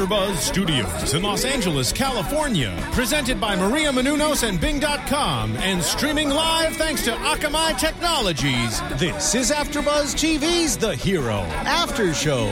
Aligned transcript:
AfterBuzz 0.00 0.36
Studios 0.36 1.12
in 1.12 1.22
Los 1.22 1.44
Angeles, 1.44 1.92
California, 1.92 2.74
presented 2.92 3.38
by 3.38 3.54
Maria 3.54 3.92
Menounos 3.92 4.48
and 4.48 4.58
Bing.com, 4.58 5.54
and 5.58 5.82
streaming 5.82 6.30
live 6.30 6.74
thanks 6.76 7.04
to 7.04 7.10
Akamai 7.10 7.78
Technologies. 7.78 8.80
This 8.98 9.34
is 9.34 9.50
AfterBuzz 9.50 10.14
TV's 10.14 10.78
The 10.78 10.96
Hero 10.96 11.40
After 11.66 12.14
Show. 12.14 12.46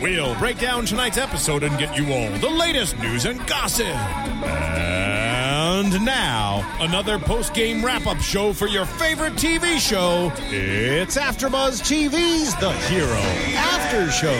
We'll 0.00 0.34
break 0.36 0.58
down 0.58 0.86
tonight's 0.86 1.18
episode 1.18 1.64
and 1.64 1.78
get 1.78 1.94
you 1.98 2.10
all 2.14 2.30
the 2.38 2.48
latest 2.48 2.98
news 2.98 3.26
and 3.26 3.46
gossip. 3.46 3.88
And 3.88 6.02
now, 6.02 6.66
another 6.80 7.18
post-game 7.18 7.84
wrap-up 7.84 8.20
show 8.20 8.54
for 8.54 8.68
your 8.68 8.86
favorite 8.86 9.34
TV 9.34 9.78
show. 9.78 10.32
It's 10.48 11.18
AfterBuzz 11.18 11.82
TV's 11.82 12.58
The 12.58 12.72
Hero 12.88 13.20
After 13.54 14.10
Show. 14.10 14.32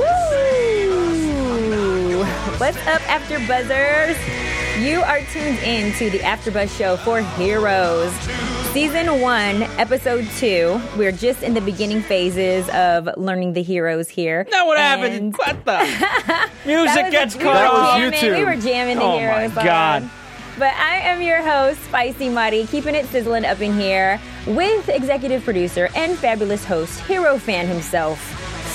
Woo! 0.00 0.85
What's 2.58 2.76
up, 2.86 3.02
After 3.10 3.38
Buzzers? 3.46 4.16
You 4.82 5.00
are 5.02 5.20
tuned 5.32 5.58
in 5.58 5.92
to 5.94 6.08
the 6.10 6.20
AfterBuzz 6.20 6.76
show 6.76 6.96
for 6.96 7.20
Heroes. 7.20 8.12
Season 8.72 9.20
1, 9.20 9.62
Episode 9.78 10.26
2. 10.38 10.80
We're 10.96 11.12
just 11.12 11.42
in 11.42 11.52
the 11.54 11.60
beginning 11.60 12.00
phases 12.02 12.68
of 12.70 13.08
learning 13.18 13.52
the 13.52 13.62
heroes 13.62 14.08
here. 14.08 14.46
Now 14.50 14.66
what 14.66 14.78
And 14.78 15.02
happened? 15.02 15.36
What 15.38 15.56
the? 15.64 15.64
that 16.26 16.50
Music 16.64 17.02
was- 17.04 17.10
gets 17.12 17.36
we 17.36 17.42
cut 17.42 17.72
were 17.72 17.78
off. 17.78 17.98
jamming- 17.98 18.18
YouTube. 18.20 18.38
We 18.38 18.44
were 18.44 18.56
jamming 18.56 18.96
the 18.98 19.02
Oh 19.02 19.12
my 19.16 19.18
heroes. 19.20 19.52
song. 19.54 19.64
God. 19.64 20.10
But 20.58 20.74
I 20.76 20.96
am 21.00 21.20
your 21.20 21.42
host, 21.42 21.82
Spicy 21.84 22.30
Mari, 22.30 22.64
keeping 22.66 22.94
it 22.94 23.04
sizzling 23.06 23.44
up 23.44 23.60
in 23.60 23.78
here 23.78 24.18
with 24.46 24.88
executive 24.88 25.44
producer 25.44 25.90
and 25.94 26.16
fabulous 26.18 26.64
host, 26.64 27.00
hero 27.00 27.36
fan 27.38 27.66
himself, 27.66 28.18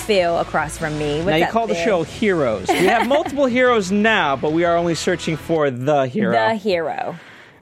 Phil, 0.02 0.38
across 0.40 0.78
from 0.78 0.98
me. 0.98 1.18
What's 1.18 1.28
Now 1.28 1.36
you 1.38 1.44
up, 1.46 1.52
call 1.52 1.68
the 1.68 1.76
show 1.76 2.04
Heroes. 2.04 2.68
We 2.68 2.86
have 2.86 3.08
multiple 3.18 3.46
heroes 3.46 3.92
now, 3.92 4.36
but 4.36 4.52
we 4.52 4.66
are 4.66 4.76
only 4.78 4.96
searching 4.96 5.38
for 5.38 5.70
the 5.72 6.08
hero. 6.08 6.32
The 6.34 6.56
hero. 6.56 7.16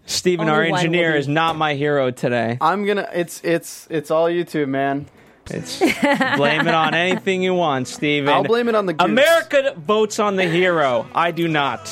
Steven, 0.06 0.48
Only 0.50 0.52
our 0.54 0.60
one 0.62 0.70
will 0.72 0.78
engineer, 0.78 1.14
be. 1.14 1.20
is 1.20 1.28
not 1.28 1.56
my 1.56 1.76
hero 1.76 2.10
today. 2.12 2.58
I'm 2.62 2.86
gonna. 2.86 3.08
It's 3.14 3.42
it's 3.44 3.88
it's 3.92 4.10
all 4.10 4.28
YouTube, 4.28 4.68
man. 4.68 5.06
It's 5.52 5.80
blame 5.80 6.68
it 6.68 6.74
on 6.74 6.94
anything 6.96 7.44
you 7.44 7.54
want, 7.54 7.88
Steven. 7.88 8.30
I'll 8.30 8.44
blame 8.44 8.70
it 8.70 8.76
on 8.76 8.86
the 8.88 8.94
goose. 8.94 9.06
America 9.06 9.74
votes 9.78 10.20
on 10.20 10.36
the 10.36 10.46
hero. 10.46 11.08
I 11.14 11.32
do 11.32 11.48
not. 11.48 11.88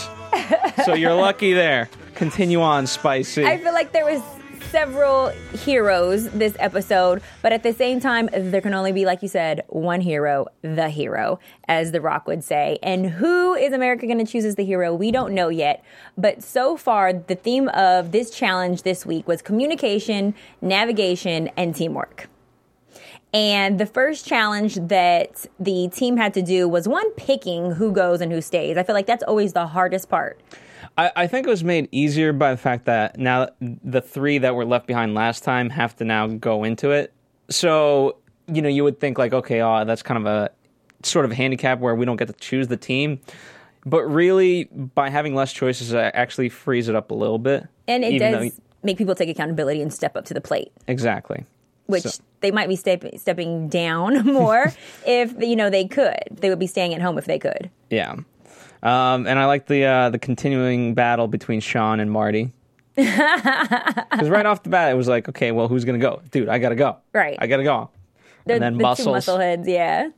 So 0.85 0.93
you're 0.93 1.13
lucky 1.15 1.53
there. 1.53 1.89
Continue 2.15 2.61
on, 2.61 2.87
Spicy. 2.87 3.45
I 3.45 3.57
feel 3.57 3.73
like 3.73 3.91
there 3.91 4.05
was 4.05 4.21
several 4.69 5.29
heroes 5.63 6.29
this 6.31 6.55
episode, 6.59 7.21
but 7.41 7.53
at 7.53 7.63
the 7.63 7.73
same 7.73 7.99
time, 7.99 8.29
there 8.33 8.61
can 8.61 8.73
only 8.73 8.91
be, 8.91 9.05
like 9.05 9.21
you 9.21 9.27
said, 9.27 9.63
one 9.67 10.01
hero, 10.01 10.47
the 10.61 10.89
hero, 10.89 11.39
as 11.67 11.91
The 11.91 12.01
Rock 12.01 12.27
would 12.27 12.43
say. 12.43 12.77
And 12.83 13.05
who 13.05 13.53
is 13.53 13.71
America 13.73 14.05
going 14.05 14.23
to 14.23 14.29
choose 14.29 14.45
as 14.45 14.55
the 14.55 14.65
hero? 14.65 14.93
We 14.93 15.11
don't 15.11 15.33
know 15.33 15.49
yet. 15.49 15.83
But 16.17 16.43
so 16.43 16.75
far, 16.75 17.13
the 17.13 17.35
theme 17.35 17.69
of 17.69 18.11
this 18.11 18.29
challenge 18.29 18.83
this 18.83 19.05
week 19.05 19.27
was 19.27 19.41
communication, 19.41 20.35
navigation, 20.61 21.49
and 21.55 21.73
teamwork. 21.73 22.27
And 23.33 23.79
the 23.79 23.85
first 23.85 24.25
challenge 24.25 24.75
that 24.75 25.45
the 25.59 25.89
team 25.89 26.17
had 26.17 26.33
to 26.33 26.41
do 26.41 26.67
was 26.67 26.87
one 26.87 27.09
picking 27.11 27.71
who 27.71 27.91
goes 27.91 28.21
and 28.21 28.31
who 28.31 28.41
stays. 28.41 28.77
I 28.77 28.83
feel 28.83 28.95
like 28.95 29.05
that's 29.05 29.23
always 29.23 29.53
the 29.53 29.67
hardest 29.67 30.09
part. 30.09 30.39
I, 30.97 31.11
I 31.15 31.27
think 31.27 31.45
it 31.47 31.49
was 31.49 31.63
made 31.63 31.87
easier 31.91 32.33
by 32.33 32.51
the 32.51 32.57
fact 32.57 32.85
that 32.85 33.17
now 33.19 33.49
the 33.61 34.01
three 34.01 34.37
that 34.39 34.55
were 34.55 34.65
left 34.65 34.87
behind 34.87 35.13
last 35.13 35.43
time 35.43 35.69
have 35.69 35.95
to 35.97 36.05
now 36.05 36.27
go 36.27 36.63
into 36.63 36.91
it. 36.91 37.13
So, 37.49 38.17
you 38.47 38.61
know, 38.61 38.69
you 38.69 38.83
would 38.83 38.99
think 38.99 39.17
like, 39.17 39.33
okay, 39.33 39.61
oh, 39.61 39.85
that's 39.85 40.01
kind 40.01 40.17
of 40.17 40.25
a 40.25 40.49
sort 41.03 41.25
of 41.25 41.31
handicap 41.31 41.79
where 41.79 41.95
we 41.95 42.05
don't 42.05 42.17
get 42.17 42.27
to 42.27 42.33
choose 42.33 42.67
the 42.67 42.77
team. 42.77 43.19
But 43.85 44.03
really, 44.05 44.65
by 44.65 45.09
having 45.09 45.33
less 45.35 45.53
choices, 45.53 45.93
it 45.93 45.97
actually 46.13 46.49
frees 46.49 46.89
it 46.89 46.95
up 46.95 47.11
a 47.11 47.13
little 47.13 47.39
bit. 47.39 47.67
And 47.87 48.03
it 48.03 48.19
does 48.19 48.59
make 48.83 48.97
people 48.97 49.15
take 49.15 49.29
accountability 49.29 49.81
and 49.81 49.93
step 49.93 50.17
up 50.17 50.25
to 50.25 50.33
the 50.33 50.41
plate. 50.41 50.71
exactly. 50.87 51.45
which 51.85 52.03
So- 52.03 52.23
they 52.41 52.51
might 52.51 52.67
be 52.69 52.75
step, 52.75 53.03
stepping 53.17 53.67
down 53.67 54.23
more 54.33 54.71
if 55.07 55.33
you 55.41 55.55
know 55.55 55.69
they 55.69 55.87
could. 55.87 56.19
They 56.31 56.49
would 56.49 56.59
be 56.59 56.67
staying 56.67 56.93
at 56.93 57.01
home 57.01 57.17
if 57.17 57.25
they 57.25 57.39
could. 57.39 57.69
Yeah. 57.89 58.15
Um, 58.83 59.27
and 59.27 59.39
I 59.39 59.45
like 59.45 59.67
the 59.67 59.85
uh, 59.85 60.09
the 60.09 60.19
continuing 60.19 60.93
battle 60.93 61.27
between 61.27 61.59
Sean 61.59 61.99
and 61.99 62.11
Marty. 62.11 62.51
Because 62.97 64.29
right 64.29 64.45
off 64.47 64.63
the 64.63 64.69
bat, 64.69 64.91
it 64.91 64.95
was 64.95 65.07
like, 65.07 65.29
okay, 65.29 65.51
well, 65.51 65.67
who's 65.67 65.85
gonna 65.85 65.99
go, 65.99 66.21
dude? 66.31 66.49
I 66.49 66.57
gotta 66.57 66.75
go. 66.75 66.97
Right. 67.13 67.37
I 67.39 67.45
gotta 67.45 67.63
go. 67.63 67.91
They're 68.45 68.55
and 68.55 68.63
then 68.63 68.77
the 68.77 68.81
muscles. 68.81 69.05
two 69.05 69.11
muscle 69.11 69.37
heads, 69.37 69.67
yeah. 69.67 70.09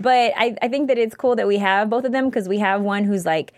But 0.00 0.32
I, 0.36 0.56
I 0.62 0.68
think 0.68 0.88
that 0.88 0.96
it's 0.96 1.14
cool 1.14 1.36
that 1.36 1.46
we 1.46 1.58
have 1.58 1.90
both 1.90 2.04
of 2.04 2.12
them 2.12 2.30
because 2.30 2.48
we 2.48 2.58
have 2.58 2.80
one 2.80 3.04
who's 3.04 3.26
like 3.26 3.52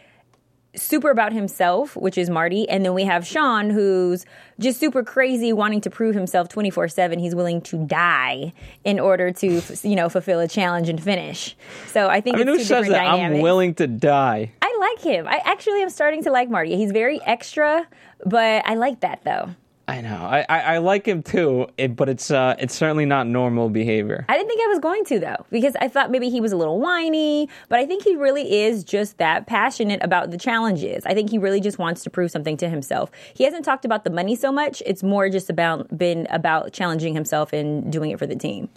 super 0.76 1.10
about 1.10 1.32
himself, 1.32 1.96
which 1.96 2.18
is 2.18 2.30
Marty, 2.30 2.68
and 2.68 2.84
then 2.84 2.94
we 2.94 3.04
have 3.04 3.26
Sean 3.26 3.70
who's 3.70 4.24
just 4.58 4.78
super 4.80 5.02
crazy, 5.02 5.52
wanting 5.52 5.80
to 5.82 5.90
prove 5.90 6.14
himself 6.14 6.48
twenty 6.48 6.70
four 6.70 6.88
seven. 6.88 7.18
He's 7.18 7.34
willing 7.34 7.60
to 7.62 7.84
die 7.86 8.52
in 8.84 9.00
order 9.00 9.32
to 9.32 9.62
you 9.82 9.96
know 9.96 10.08
fulfill 10.08 10.40
a 10.40 10.48
challenge 10.48 10.88
and 10.88 11.02
finish. 11.02 11.56
So 11.88 12.08
I 12.08 12.20
think 12.20 12.36
I 12.36 12.38
mean, 12.40 12.48
who 12.48 12.54
it's 12.54 12.62
two 12.64 12.68
says 12.68 12.86
different 12.86 13.04
that? 13.04 13.20
I'm 13.20 13.40
willing 13.40 13.74
to 13.74 13.86
die. 13.86 14.52
I 14.62 14.76
like 14.78 15.04
him. 15.04 15.26
I 15.26 15.40
actually 15.44 15.82
am 15.82 15.90
starting 15.90 16.22
to 16.24 16.30
like 16.30 16.50
Marty. 16.50 16.76
He's 16.76 16.92
very 16.92 17.20
extra, 17.24 17.86
but 18.24 18.66
I 18.66 18.74
like 18.74 19.00
that 19.00 19.22
though. 19.24 19.54
I 19.88 20.00
know. 20.00 20.16
I, 20.16 20.44
I, 20.48 20.60
I 20.60 20.78
like 20.78 21.06
him 21.06 21.22
too, 21.22 21.68
it, 21.78 21.94
but 21.94 22.08
it's 22.08 22.32
uh, 22.32 22.56
it's 22.58 22.74
certainly 22.74 23.06
not 23.06 23.28
normal 23.28 23.70
behavior. 23.70 24.24
I 24.28 24.36
didn't 24.36 24.48
think 24.48 24.60
I 24.60 24.66
was 24.66 24.80
going 24.80 25.04
to 25.04 25.20
though, 25.20 25.46
because 25.50 25.76
I 25.80 25.86
thought 25.86 26.10
maybe 26.10 26.28
he 26.28 26.40
was 26.40 26.50
a 26.50 26.56
little 26.56 26.80
whiny, 26.80 27.48
but 27.68 27.78
I 27.78 27.86
think 27.86 28.02
he 28.02 28.16
really 28.16 28.62
is 28.62 28.82
just 28.82 29.18
that 29.18 29.46
passionate 29.46 30.02
about 30.02 30.32
the 30.32 30.38
challenges. 30.38 31.06
I 31.06 31.14
think 31.14 31.30
he 31.30 31.38
really 31.38 31.60
just 31.60 31.78
wants 31.78 32.02
to 32.02 32.10
prove 32.10 32.32
something 32.32 32.56
to 32.56 32.68
himself. 32.68 33.12
He 33.34 33.44
hasn't 33.44 33.64
talked 33.64 33.84
about 33.84 34.02
the 34.02 34.10
money 34.10 34.34
so 34.34 34.50
much. 34.50 34.82
It's 34.84 35.04
more 35.04 35.28
just 35.28 35.50
about 35.50 35.96
been 35.96 36.26
about 36.30 36.72
challenging 36.72 37.14
himself 37.14 37.52
and 37.52 37.92
doing 37.92 38.10
it 38.10 38.18
for 38.18 38.26
the 38.26 38.36
team. 38.36 38.68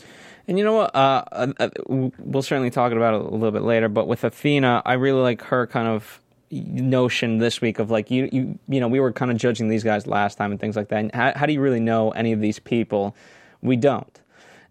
And 0.48 0.60
you 0.60 0.64
know 0.64 0.74
what? 0.74 0.96
Uh, 0.96 1.24
uh, 1.32 1.54
uh, 1.60 1.70
we'll 1.88 2.44
certainly 2.44 2.70
talk 2.70 2.92
about 2.92 3.16
it 3.16 3.22
a 3.22 3.24
little 3.24 3.52
bit 3.52 3.64
later. 3.64 3.90
But 3.90 4.08
with 4.08 4.24
Athena, 4.24 4.84
I 4.86 4.94
really 4.94 5.22
like 5.22 5.42
her 5.44 5.66
kind 5.66 5.88
of 5.88 6.22
notion 6.52 7.38
this 7.38 7.62
week 7.62 7.80
of 7.80 7.92
like 7.92 8.10
you 8.10 8.30
you 8.32 8.60
you 8.68 8.80
know 8.80 8.88
we 8.88 9.00
were 9.00 9.12
kind 9.12 9.32
of 9.32 9.38
judging 9.38 9.68
these 9.68 9.84
guys 9.84 10.08
last 10.08 10.38
time 10.38 10.52
and 10.52 10.60
things 10.60 10.76
like 10.76 10.90
that. 10.90 11.00
And 11.00 11.14
how, 11.14 11.34
how 11.36 11.46
do 11.46 11.54
you 11.54 11.62
really 11.62 11.80
know 11.80 12.12
any 12.12 12.32
of 12.32 12.42
these 12.42 12.60
people? 12.60 13.16
We 13.62 13.76
don't. 13.76 14.20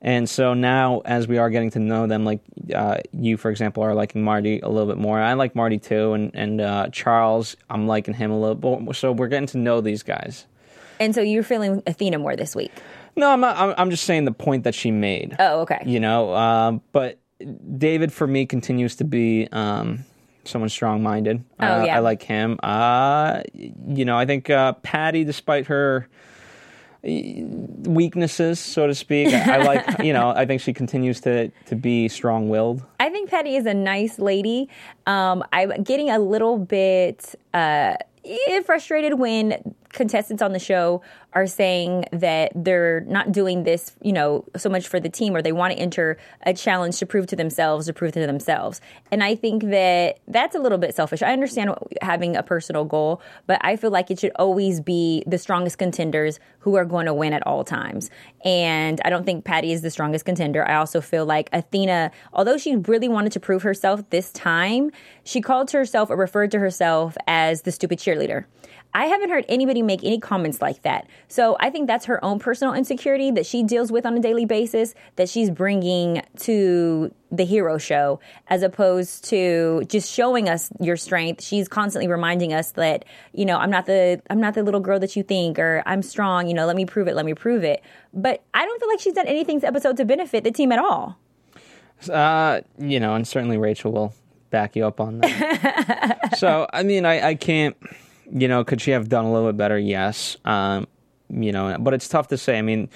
And 0.00 0.30
so 0.30 0.54
now, 0.54 1.02
as 1.04 1.26
we 1.26 1.38
are 1.38 1.50
getting 1.50 1.70
to 1.72 1.80
know 1.80 2.06
them, 2.06 2.24
like 2.24 2.40
uh, 2.72 2.98
you, 3.12 3.36
for 3.36 3.50
example, 3.50 3.82
are 3.82 3.94
liking 3.94 4.22
Marty 4.22 4.60
a 4.60 4.68
little 4.68 4.86
bit 4.86 4.98
more. 4.98 5.20
I 5.20 5.32
like 5.32 5.56
Marty 5.56 5.78
too, 5.78 6.12
and 6.12 6.30
and 6.34 6.60
uh, 6.60 6.88
Charles, 6.92 7.56
I'm 7.68 7.86
liking 7.86 8.14
him 8.14 8.30
a 8.30 8.38
little 8.38 8.54
bit. 8.54 8.80
more. 8.80 8.94
So 8.94 9.12
we're 9.12 9.28
getting 9.28 9.48
to 9.48 9.58
know 9.58 9.80
these 9.80 10.02
guys. 10.02 10.46
And 11.00 11.14
so 11.14 11.20
you're 11.20 11.42
feeling 11.42 11.82
Athena 11.86 12.18
more 12.18 12.36
this 12.36 12.56
week. 12.56 12.72
No, 13.16 13.30
I'm 13.30 13.40
not, 13.40 13.56
I'm, 13.56 13.74
I'm 13.76 13.90
just 13.90 14.04
saying 14.04 14.24
the 14.24 14.32
point 14.32 14.64
that 14.64 14.74
she 14.74 14.90
made. 14.90 15.36
Oh, 15.38 15.60
okay. 15.60 15.82
You 15.84 16.00
know, 16.00 16.34
um, 16.34 16.82
but 16.92 17.18
David 17.76 18.12
for 18.12 18.26
me 18.26 18.46
continues 18.46 18.96
to 18.96 19.04
be 19.04 19.48
um, 19.52 20.04
someone 20.48 20.68
strong-minded. 20.68 21.44
Oh, 21.60 21.64
uh, 21.64 21.84
yeah. 21.84 21.96
I 21.96 21.98
like 22.00 22.22
him. 22.22 22.58
Uh, 22.62 23.42
you 23.54 24.04
know, 24.04 24.16
I 24.16 24.26
think 24.26 24.50
uh, 24.50 24.72
Patty, 24.74 25.24
despite 25.24 25.66
her 25.66 26.08
weaknesses, 27.02 28.58
so 28.58 28.86
to 28.86 28.94
speak, 28.94 29.32
I, 29.32 29.60
I 29.60 29.62
like. 29.62 29.98
You 30.04 30.12
know, 30.12 30.30
I 30.30 30.46
think 30.46 30.60
she 30.60 30.72
continues 30.72 31.20
to 31.22 31.48
to 31.66 31.76
be 31.76 32.08
strong-willed. 32.08 32.84
I 33.00 33.10
think 33.10 33.30
Patty 33.30 33.56
is 33.56 33.66
a 33.66 33.74
nice 33.74 34.18
lady. 34.18 34.68
Um, 35.06 35.44
I'm 35.52 35.82
getting 35.82 36.10
a 36.10 36.18
little 36.18 36.58
bit 36.58 37.34
uh, 37.52 37.96
frustrated 38.64 39.18
when 39.18 39.74
contestants 39.92 40.42
on 40.42 40.52
the 40.52 40.58
show 40.58 41.02
are 41.34 41.46
saying 41.46 42.04
that 42.12 42.52
they're 42.54 43.00
not 43.02 43.32
doing 43.32 43.64
this, 43.64 43.92
you 44.02 44.12
know, 44.12 44.44
so 44.56 44.68
much 44.68 44.88
for 44.88 44.98
the 44.98 45.08
team, 45.08 45.36
or 45.36 45.42
they 45.42 45.52
want 45.52 45.72
to 45.72 45.78
enter 45.78 46.16
a 46.42 46.54
challenge 46.54 46.98
to 46.98 47.06
prove 47.06 47.26
to 47.26 47.36
themselves, 47.36 47.86
to 47.86 47.92
prove 47.92 48.12
to 48.12 48.26
themselves. 48.26 48.80
And 49.10 49.22
I 49.22 49.34
think 49.34 49.64
that 49.64 50.18
that's 50.26 50.54
a 50.54 50.58
little 50.58 50.78
bit 50.78 50.94
selfish. 50.94 51.22
I 51.22 51.32
understand 51.32 51.74
having 52.00 52.36
a 52.36 52.42
personal 52.42 52.84
goal, 52.84 53.20
but 53.46 53.58
I 53.62 53.76
feel 53.76 53.90
like 53.90 54.10
it 54.10 54.18
should 54.18 54.32
always 54.36 54.80
be 54.80 55.22
the 55.26 55.38
strongest 55.38 55.78
contenders 55.78 56.40
who 56.60 56.76
are 56.76 56.84
going 56.84 57.06
to 57.06 57.14
win 57.14 57.32
at 57.32 57.46
all 57.46 57.64
times. 57.64 58.10
And 58.44 59.00
I 59.04 59.10
don't 59.10 59.24
think 59.24 59.44
Patty 59.44 59.72
is 59.72 59.82
the 59.82 59.90
strongest 59.90 60.24
contender. 60.24 60.66
I 60.66 60.76
also 60.76 61.00
feel 61.00 61.26
like 61.26 61.48
Athena, 61.52 62.10
although 62.32 62.56
she 62.56 62.76
really 62.76 63.08
wanted 63.08 63.32
to 63.32 63.40
prove 63.40 63.62
herself 63.62 64.08
this 64.10 64.30
time, 64.32 64.90
she 65.24 65.40
called 65.40 65.70
herself 65.70 66.10
or 66.10 66.16
referred 66.16 66.50
to 66.52 66.58
herself 66.58 67.16
as 67.26 67.62
the 67.62 67.72
stupid 67.72 67.98
cheerleader. 67.98 68.44
I 68.94 69.06
haven't 69.06 69.30
heard 69.30 69.44
anybody 69.48 69.82
make 69.82 70.02
any 70.02 70.18
comments 70.18 70.62
like 70.62 70.82
that. 70.82 71.06
So 71.28 71.56
I 71.60 71.70
think 71.70 71.86
that's 71.86 72.06
her 72.06 72.24
own 72.24 72.38
personal 72.38 72.74
insecurity 72.74 73.30
that 73.32 73.46
she 73.46 73.62
deals 73.62 73.92
with 73.92 74.06
on 74.06 74.16
a 74.16 74.20
daily 74.20 74.44
basis 74.44 74.94
that 75.16 75.28
she's 75.28 75.50
bringing 75.50 76.22
to 76.38 77.14
the 77.30 77.44
hero 77.44 77.76
show 77.76 78.18
as 78.48 78.62
opposed 78.62 79.24
to 79.26 79.84
just 79.88 80.10
showing 80.10 80.48
us 80.48 80.70
your 80.80 80.96
strength. 80.96 81.42
She's 81.42 81.68
constantly 81.68 82.08
reminding 82.08 82.54
us 82.54 82.72
that, 82.72 83.04
you 83.32 83.44
know, 83.44 83.58
I'm 83.58 83.70
not 83.70 83.86
the 83.86 84.22
I'm 84.30 84.40
not 84.40 84.54
the 84.54 84.62
little 84.62 84.80
girl 84.80 84.98
that 85.00 85.16
you 85.16 85.22
think 85.22 85.58
or 85.58 85.82
I'm 85.84 86.02
strong, 86.02 86.48
you 86.48 86.54
know, 86.54 86.66
let 86.66 86.76
me 86.76 86.86
prove 86.86 87.08
it, 87.08 87.14
let 87.14 87.26
me 87.26 87.34
prove 87.34 87.64
it. 87.64 87.82
But 88.14 88.42
I 88.54 88.64
don't 88.64 88.80
feel 88.80 88.88
like 88.88 89.00
she's 89.00 89.14
done 89.14 89.26
anything 89.26 89.56
this 89.56 89.64
episode 89.64 89.96
to 89.98 90.04
benefit 90.04 90.44
the 90.44 90.50
team 90.50 90.72
at 90.72 90.78
all. 90.78 91.18
Uh, 92.10 92.60
you 92.78 93.00
know, 93.00 93.14
and 93.14 93.26
certainly 93.26 93.58
Rachel 93.58 93.92
will 93.92 94.14
back 94.50 94.76
you 94.76 94.86
up 94.86 95.00
on 95.00 95.18
that. 95.18 96.34
so, 96.38 96.66
I 96.72 96.82
mean, 96.82 97.04
I, 97.04 97.28
I 97.28 97.34
can't, 97.34 97.76
you 98.32 98.48
know, 98.48 98.64
could 98.64 98.80
she 98.80 98.90
have 98.92 99.08
done 99.08 99.24
a 99.24 99.32
little 99.32 99.48
bit 99.48 99.56
better? 99.56 99.78
Yes. 99.78 100.36
Um, 100.44 100.86
you 101.30 101.52
know, 101.52 101.76
but 101.78 101.94
it's 101.94 102.08
tough 102.08 102.28
to 102.28 102.38
say. 102.38 102.58
I 102.58 102.62
mean, 102.62 102.88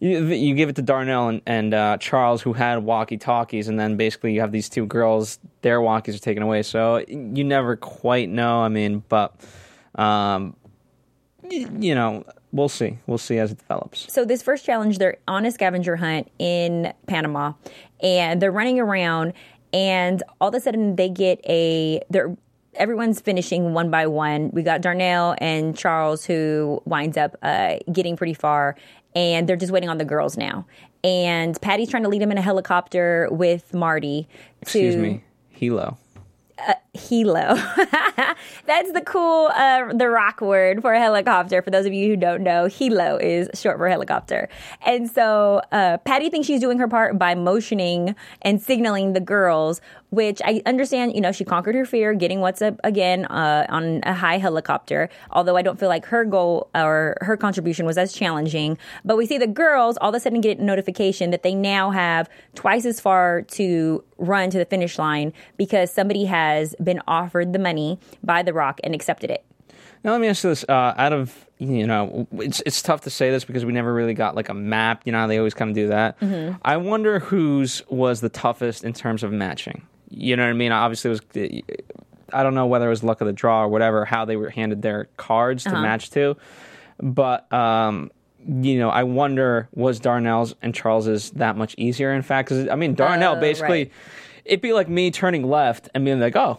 you, 0.00 0.26
you 0.26 0.54
give 0.54 0.68
it 0.68 0.76
to 0.76 0.82
Darnell 0.82 1.28
and, 1.28 1.42
and 1.46 1.74
uh, 1.74 1.96
Charles, 1.98 2.40
who 2.42 2.52
had 2.52 2.84
walkie 2.84 3.18
talkies, 3.18 3.68
and 3.68 3.78
then 3.78 3.96
basically 3.96 4.32
you 4.32 4.40
have 4.40 4.52
these 4.52 4.68
two 4.68 4.86
girls, 4.86 5.38
their 5.62 5.80
walkies 5.80 6.14
are 6.14 6.20
taken 6.20 6.42
away. 6.42 6.62
So 6.62 7.04
you 7.08 7.44
never 7.44 7.76
quite 7.76 8.28
know. 8.28 8.60
I 8.60 8.68
mean, 8.68 9.02
but, 9.08 9.34
um, 9.96 10.54
you 11.50 11.94
know, 11.94 12.24
we'll 12.52 12.68
see. 12.68 12.98
We'll 13.06 13.18
see 13.18 13.38
as 13.38 13.50
it 13.50 13.58
develops. 13.58 14.12
So 14.12 14.24
this 14.24 14.42
first 14.42 14.64
challenge, 14.64 14.98
they're 14.98 15.16
on 15.26 15.44
a 15.44 15.50
scavenger 15.50 15.96
hunt 15.96 16.30
in 16.38 16.92
Panama, 17.06 17.54
and 18.00 18.40
they're 18.40 18.52
running 18.52 18.78
around, 18.78 19.32
and 19.72 20.22
all 20.40 20.48
of 20.48 20.54
a 20.54 20.60
sudden 20.60 20.96
they 20.96 21.08
get 21.08 21.40
a 21.44 22.02
they're 22.10 22.36
everyone's 22.74 23.20
finishing 23.20 23.72
one 23.74 23.90
by 23.90 24.06
one. 24.06 24.50
We 24.52 24.62
got 24.62 24.80
Darnell 24.80 25.36
and 25.38 25.76
Charles 25.76 26.24
who 26.24 26.82
winds 26.84 27.16
up 27.16 27.36
uh, 27.42 27.76
getting 27.92 28.16
pretty 28.16 28.34
far, 28.34 28.76
and 29.14 29.48
they're 29.48 29.56
just 29.56 29.72
waiting 29.72 29.88
on 29.88 29.98
the 29.98 30.04
girls 30.04 30.36
now. 30.36 30.66
And 31.04 31.60
Patty's 31.60 31.88
trying 31.88 32.02
to 32.02 32.08
lead 32.08 32.22
them 32.22 32.32
in 32.32 32.38
a 32.38 32.42
helicopter 32.42 33.28
with 33.30 33.72
Marty. 33.72 34.28
To, 34.32 34.62
Excuse 34.62 34.96
me. 34.96 35.24
Helo. 35.60 35.96
Helo, 36.96 37.54
That's 38.66 38.92
the 38.92 39.00
cool, 39.02 39.50
uh, 39.54 39.92
the 39.92 40.08
rock 40.08 40.40
word 40.40 40.82
for 40.82 40.92
a 40.92 40.98
helicopter. 40.98 41.62
For 41.62 41.70
those 41.70 41.86
of 41.86 41.92
you 41.92 42.08
who 42.08 42.16
don't 42.16 42.42
know, 42.42 42.64
Helo 42.64 43.22
is 43.22 43.48
short 43.58 43.78
for 43.78 43.88
helicopter. 43.88 44.48
And 44.84 45.08
so 45.10 45.62
uh, 45.70 45.98
Patty 45.98 46.30
thinks 46.30 46.46
she's 46.46 46.60
doing 46.60 46.78
her 46.78 46.88
part 46.88 47.18
by 47.18 47.34
motioning 47.34 48.16
and 48.42 48.60
signaling 48.60 49.12
the 49.12 49.20
girls, 49.20 49.80
which 50.10 50.40
I 50.44 50.62
understand, 50.66 51.14
you 51.14 51.20
know, 51.20 51.32
she 51.32 51.44
conquered 51.44 51.74
her 51.74 51.84
fear, 51.84 52.14
getting 52.14 52.40
what's 52.40 52.62
up 52.62 52.80
again 52.84 53.26
uh, 53.26 53.66
on 53.68 54.00
a 54.04 54.14
high 54.14 54.38
helicopter. 54.38 55.08
Although 55.30 55.56
I 55.56 55.62
don't 55.62 55.78
feel 55.78 55.88
like 55.88 56.06
her 56.06 56.24
goal 56.24 56.70
or 56.74 57.16
her 57.20 57.36
contribution 57.36 57.84
was 57.86 57.98
as 57.98 58.12
challenging. 58.12 58.78
But 59.04 59.16
we 59.16 59.26
see 59.26 59.38
the 59.38 59.46
girls 59.46 59.98
all 59.98 60.10
of 60.10 60.14
a 60.14 60.20
sudden 60.20 60.40
get 60.40 60.58
a 60.58 60.64
notification 60.64 61.30
that 61.30 61.42
they 61.42 61.54
now 61.54 61.90
have 61.90 62.28
twice 62.54 62.84
as 62.84 63.00
far 63.00 63.42
to 63.42 64.04
run 64.16 64.50
to 64.50 64.58
the 64.58 64.64
finish 64.64 64.98
line 64.98 65.32
because 65.56 65.92
somebody 65.92 66.24
has 66.24 66.74
been 66.82 67.00
offered 67.06 67.52
the 67.52 67.58
money 67.58 67.98
by 68.22 68.42
The 68.42 68.52
Rock 68.52 68.80
and 68.82 68.94
accepted 68.94 69.30
it. 69.30 69.44
Now 70.04 70.12
let 70.12 70.20
me 70.20 70.28
ask 70.28 70.44
you 70.44 70.50
this: 70.50 70.64
uh, 70.68 70.94
out 70.96 71.12
of 71.12 71.46
you 71.58 71.86
know, 71.86 72.26
it's 72.32 72.62
it's 72.64 72.80
tough 72.82 73.00
to 73.02 73.10
say 73.10 73.30
this 73.30 73.44
because 73.44 73.64
we 73.64 73.72
never 73.72 73.92
really 73.92 74.14
got 74.14 74.36
like 74.36 74.48
a 74.48 74.54
map. 74.54 75.02
You 75.04 75.12
know, 75.12 75.18
how 75.18 75.26
they 75.26 75.38
always 75.38 75.54
kind 75.54 75.70
of 75.70 75.74
do 75.74 75.88
that. 75.88 76.16
I 76.62 76.76
wonder 76.76 77.18
whose 77.18 77.82
was 77.88 78.20
the 78.20 78.28
toughest 78.28 78.84
in 78.84 78.92
terms 78.92 79.22
of 79.24 79.32
matching. 79.32 79.82
You 80.10 80.36
know 80.36 80.44
what 80.44 80.50
I 80.50 80.54
mean? 80.54 80.72
Obviously, 80.72 81.10
it 81.10 81.22
was. 81.34 81.62
I 82.32 82.42
don't 82.42 82.54
know 82.54 82.66
whether 82.66 82.86
it 82.86 82.90
was 82.90 83.02
luck 83.02 83.20
of 83.20 83.26
the 83.26 83.32
draw 83.32 83.62
or 83.64 83.68
whatever, 83.68 84.04
how 84.04 84.24
they 84.24 84.36
were 84.36 84.50
handed 84.50 84.82
their 84.82 85.08
cards 85.16 85.64
to 85.64 85.70
match 85.72 86.10
to, 86.10 86.36
but 87.00 87.50
um, 87.52 88.10
you 88.46 88.78
know, 88.78 88.90
I 88.90 89.04
wonder 89.04 89.68
was 89.74 89.98
Darnell's 90.00 90.54
and 90.62 90.74
Charles's 90.74 91.30
that 91.32 91.56
much 91.56 91.74
easier? 91.78 92.12
In 92.12 92.22
fact, 92.22 92.48
because 92.48 92.68
I 92.68 92.74
mean, 92.74 92.94
Darnell 92.94 93.36
Oh, 93.36 93.40
basically, 93.40 93.84
right. 93.84 93.92
it'd 94.44 94.60
be 94.60 94.72
like 94.72 94.88
me 94.88 95.10
turning 95.10 95.48
left 95.48 95.88
and 95.94 96.04
being 96.04 96.20
like, 96.20 96.36
oh. 96.36 96.58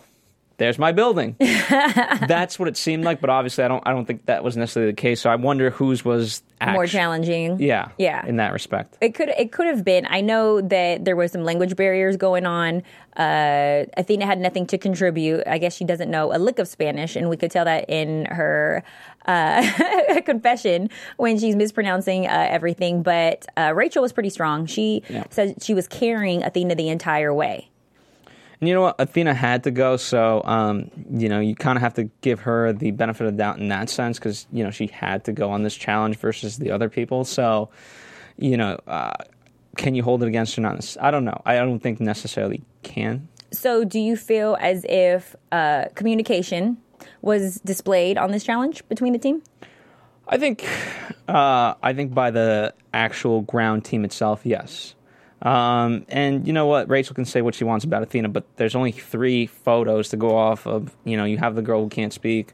There's 0.59 0.77
my 0.77 0.91
building. 0.91 1.35
That's 1.39 2.59
what 2.59 2.67
it 2.67 2.77
seemed 2.77 3.03
like, 3.03 3.21
but 3.21 3.29
obviously, 3.29 3.63
I 3.63 3.67
don't. 3.67 3.81
I 3.87 3.91
don't 3.91 4.05
think 4.05 4.25
that 4.27 4.43
was 4.43 4.55
necessarily 4.57 4.91
the 4.91 4.95
case. 4.95 5.21
So 5.21 5.29
I 5.29 5.35
wonder 5.35 5.69
whose 5.71 6.05
was 6.05 6.43
More 6.61 6.85
challenging. 6.85 7.59
Yeah, 7.59 7.89
Yeah. 7.97 8.25
In 8.25 8.35
that 8.37 8.53
respect, 8.53 8.97
It 9.01 9.15
could 9.15 9.29
it 9.29 9.51
could 9.51 9.67
have 9.67 9.83
been. 9.83 10.05
I 10.09 10.21
know 10.21 10.61
that 10.61 11.05
there 11.05 11.15
was 11.15 11.31
some 11.31 11.43
language 11.43 11.75
barriers 11.75 12.17
going 12.17 12.45
on. 12.45 12.83
Uh, 13.17 13.85
Athena 13.97 14.25
had 14.25 14.39
nothing 14.39 14.65
to 14.67 14.77
contribute. 14.77 15.43
I 15.47 15.57
guess 15.57 15.75
she 15.75 15.83
doesn't 15.85 16.11
know 16.11 16.33
a 16.35 16.37
lick 16.37 16.59
of 16.59 16.67
Spanish, 16.67 17.15
and 17.15 17.29
we 17.29 17.37
could 17.37 17.51
tell 17.51 17.65
that 17.65 17.89
in 17.89 18.25
her 18.25 18.83
uh, 19.25 20.21
confession 20.25 20.89
when 21.17 21.39
she's 21.39 21.55
mispronouncing 21.55 22.27
uh, 22.27 22.47
everything. 22.49 23.01
But 23.03 23.45
uh, 23.57 23.73
Rachel 23.75 24.01
was 24.01 24.13
pretty 24.13 24.29
strong. 24.29 24.65
She 24.67 25.03
Yeah. 25.09 25.23
said 25.29 25.63
she 25.63 25.73
was 25.73 25.87
carrying 25.87 26.43
Athena 26.43 26.75
the 26.75 26.89
entire 26.89 27.33
way. 27.33 27.69
And 28.59 28.67
you 28.67 28.75
know 28.75 28.81
what? 28.81 28.95
Athena 28.99 29.33
had 29.33 29.63
to 29.63 29.71
go, 29.71 29.97
so 29.97 30.41
um, 30.43 30.91
you 31.11 31.29
know 31.29 31.39
you 31.39 31.55
kind 31.55 31.77
of 31.77 31.81
have 31.81 31.93
to 31.95 32.05
give 32.21 32.41
her 32.41 32.73
the 32.73 32.91
benefit 32.91 33.27
of 33.27 33.33
the 33.33 33.37
doubt 33.37 33.59
in 33.59 33.69
that 33.69 33.89
sense 33.89 34.19
because 34.19 34.47
you 34.51 34.63
know 34.63 34.71
she 34.71 34.87
had 34.87 35.23
to 35.25 35.31
go 35.31 35.49
on 35.51 35.63
this 35.63 35.75
challenge 35.75 36.17
versus 36.17 36.57
the 36.57 36.71
other 36.71 36.89
people. 36.89 37.23
So 37.23 37.69
you 38.37 38.57
know, 38.57 38.79
uh, 38.87 39.13
can 39.77 39.95
you 39.95 40.03
hold 40.03 40.23
it 40.23 40.27
against 40.27 40.55
her? 40.55 40.61
Not. 40.61 40.97
I 40.99 41.11
don't 41.11 41.25
know. 41.25 41.41
I 41.45 41.55
don't 41.55 41.79
think 41.79 41.99
necessarily 41.99 42.63
can. 42.83 43.27
So, 43.51 43.83
do 43.83 43.99
you 43.99 44.15
feel 44.15 44.57
as 44.59 44.85
if 44.87 45.35
uh, 45.51 45.85
communication 45.95 46.77
was 47.21 47.59
displayed 47.61 48.17
on 48.17 48.31
this 48.31 48.43
challenge 48.43 48.87
between 48.89 49.13
the 49.13 49.19
team? 49.19 49.41
I 50.27 50.37
think, 50.37 50.63
uh, 51.27 51.73
I 51.81 51.93
think 51.93 52.13
by 52.13 52.29
the 52.29 52.73
actual 52.93 53.41
ground 53.41 53.85
team 53.85 54.05
itself, 54.05 54.41
yes. 54.43 54.93
Um, 55.41 56.05
and 56.09 56.45
you 56.45 56.53
know 56.53 56.65
what? 56.65 56.89
Rachel 56.89 57.15
can 57.15 57.25
say 57.25 57.41
what 57.41 57.55
she 57.55 57.63
wants 57.63 57.85
about 57.85 58.03
Athena, 58.03 58.29
but 58.29 58.45
there's 58.57 58.75
only 58.75 58.91
three 58.91 59.45
photos 59.45 60.09
to 60.09 60.17
go 60.17 60.35
off 60.35 60.67
of. 60.67 60.95
You 61.05 61.17
know, 61.17 61.25
you 61.25 61.37
have 61.37 61.55
the 61.55 61.61
girl 61.61 61.83
who 61.83 61.89
can't 61.89 62.13
speak. 62.13 62.53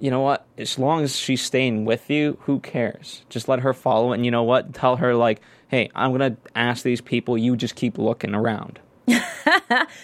You 0.00 0.10
know 0.10 0.20
what? 0.20 0.44
As 0.58 0.78
long 0.78 1.02
as 1.02 1.16
she's 1.16 1.42
staying 1.42 1.84
with 1.84 2.10
you, 2.10 2.36
who 2.42 2.60
cares? 2.60 3.24
Just 3.28 3.48
let 3.48 3.60
her 3.60 3.72
follow. 3.72 4.12
And 4.12 4.24
you 4.24 4.30
know 4.30 4.42
what? 4.42 4.74
Tell 4.74 4.96
her 4.96 5.14
like, 5.14 5.40
hey, 5.68 5.90
I'm 5.94 6.12
gonna 6.12 6.36
ask 6.56 6.82
these 6.82 7.00
people. 7.00 7.38
You 7.38 7.56
just 7.56 7.76
keep 7.76 7.98
looking 7.98 8.34
around. 8.34 8.80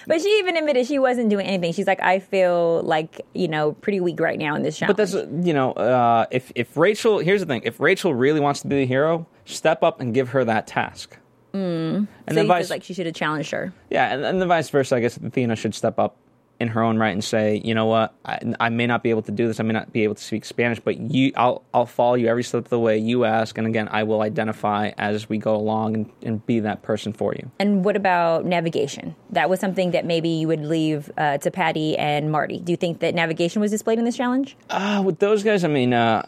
But 0.06 0.21
she 0.21 0.29
even 0.38 0.56
admitted 0.56 0.87
she 0.87 0.99
wasn't 0.99 1.31
doing 1.31 1.47
anything. 1.47 1.73
She's 1.73 1.87
like, 1.87 2.03
I 2.03 2.19
feel 2.19 2.82
like, 2.82 3.21
you 3.35 3.49
know, 3.49 3.73
pretty 3.73 4.00
weak 4.00 4.21
right 4.21 4.38
now 4.38 4.55
in 4.55 4.62
this 4.62 4.79
challenge. 4.79 4.97
But 4.97 5.11
that's 5.11 5.47
you 5.47 5.53
know, 5.53 5.73
uh, 5.73 6.27
if 6.31 6.50
if 6.55 6.77
Rachel, 6.77 7.19
here's 7.19 7.41
the 7.41 7.47
thing: 7.47 7.62
if 7.65 7.81
Rachel 7.81 8.15
really 8.15 8.41
wants 8.41 8.61
to 8.62 8.67
be 8.67 8.77
the 8.77 8.87
hero, 8.87 9.27
step 9.44 9.82
up 9.82 10.00
and 10.00 10.12
give 10.12 10.31
her 10.31 10.44
that 10.44 10.67
task. 10.67 11.17
Mm. 11.52 11.97
And 11.97 12.08
so 12.29 12.34
then 12.34 12.46
vice, 12.46 12.70
like 12.70 12.82
she 12.82 12.94
should 12.94 13.06
have 13.06 13.15
challenged 13.15 13.51
her. 13.51 13.72
yeah, 13.91 14.15
and, 14.15 14.25
and 14.25 14.41
the 14.41 14.46
vice 14.46 14.70
versa. 14.70 14.96
I 14.96 15.01
guess 15.01 15.17
Athena 15.17 15.56
should 15.56 15.75
step 15.75 15.98
up 15.98 16.17
in 16.60 16.69
her 16.69 16.82
own 16.82 16.98
right 16.98 17.08
and 17.13 17.25
say, 17.25 17.63
you 17.65 17.75
know 17.75 17.86
what, 17.86 18.13
I, 18.22 18.39
I 18.60 18.69
may 18.69 18.86
not 18.86 19.03
be 19.03 19.08
able 19.08 19.22
to 19.22 19.32
do 19.32 19.46
this. 19.46 19.60
I 19.60 19.63
may 19.63 19.72
not 19.72 19.94
be 19.94 20.05
able 20.05 20.15
to 20.15 20.22
speak 20.22 20.44
Spanish, 20.44 20.79
but 20.79 20.98
you, 20.98 21.32
I'll 21.34 21.65
I'll 21.72 21.86
follow 21.86 22.15
you 22.15 22.29
every 22.29 22.43
step 22.43 22.65
of 22.65 22.69
the 22.69 22.79
way 22.79 22.98
you 22.98 23.25
ask, 23.25 23.56
and 23.56 23.67
again, 23.67 23.89
I 23.91 24.03
will 24.03 24.20
identify 24.20 24.91
as 24.98 25.27
we 25.27 25.39
go 25.39 25.56
along 25.56 25.94
and, 25.94 26.10
and 26.22 26.46
be 26.46 26.60
that 26.60 26.82
person 26.82 27.15
for 27.15 27.32
you. 27.34 27.51
And 27.58 27.82
what 27.82 27.96
about 27.96 28.44
navigation? 28.44 29.17
That 29.31 29.48
was 29.48 29.58
something 29.58 29.93
that 29.93 30.05
maybe 30.05 30.29
you 30.29 30.48
would 30.48 30.60
leave 30.65 31.10
uh, 31.17 31.39
to 31.39 31.51
Patty 31.51 31.96
and 31.96 32.31
Marty. 32.31 32.60
Do 32.60 32.72
you 32.72 32.77
think 32.77 33.01
that 33.01 33.15
navigation 33.15 33.63
was 33.63 33.70
displayed 33.70 33.98
in 33.98 34.05
this 34.05 34.17
challenge? 34.19 34.55
Uh, 34.69 35.03
with 35.05 35.19
those 35.19 35.43
guys, 35.43 35.65
I 35.65 35.69
mean, 35.69 35.94
uh, 35.94 36.27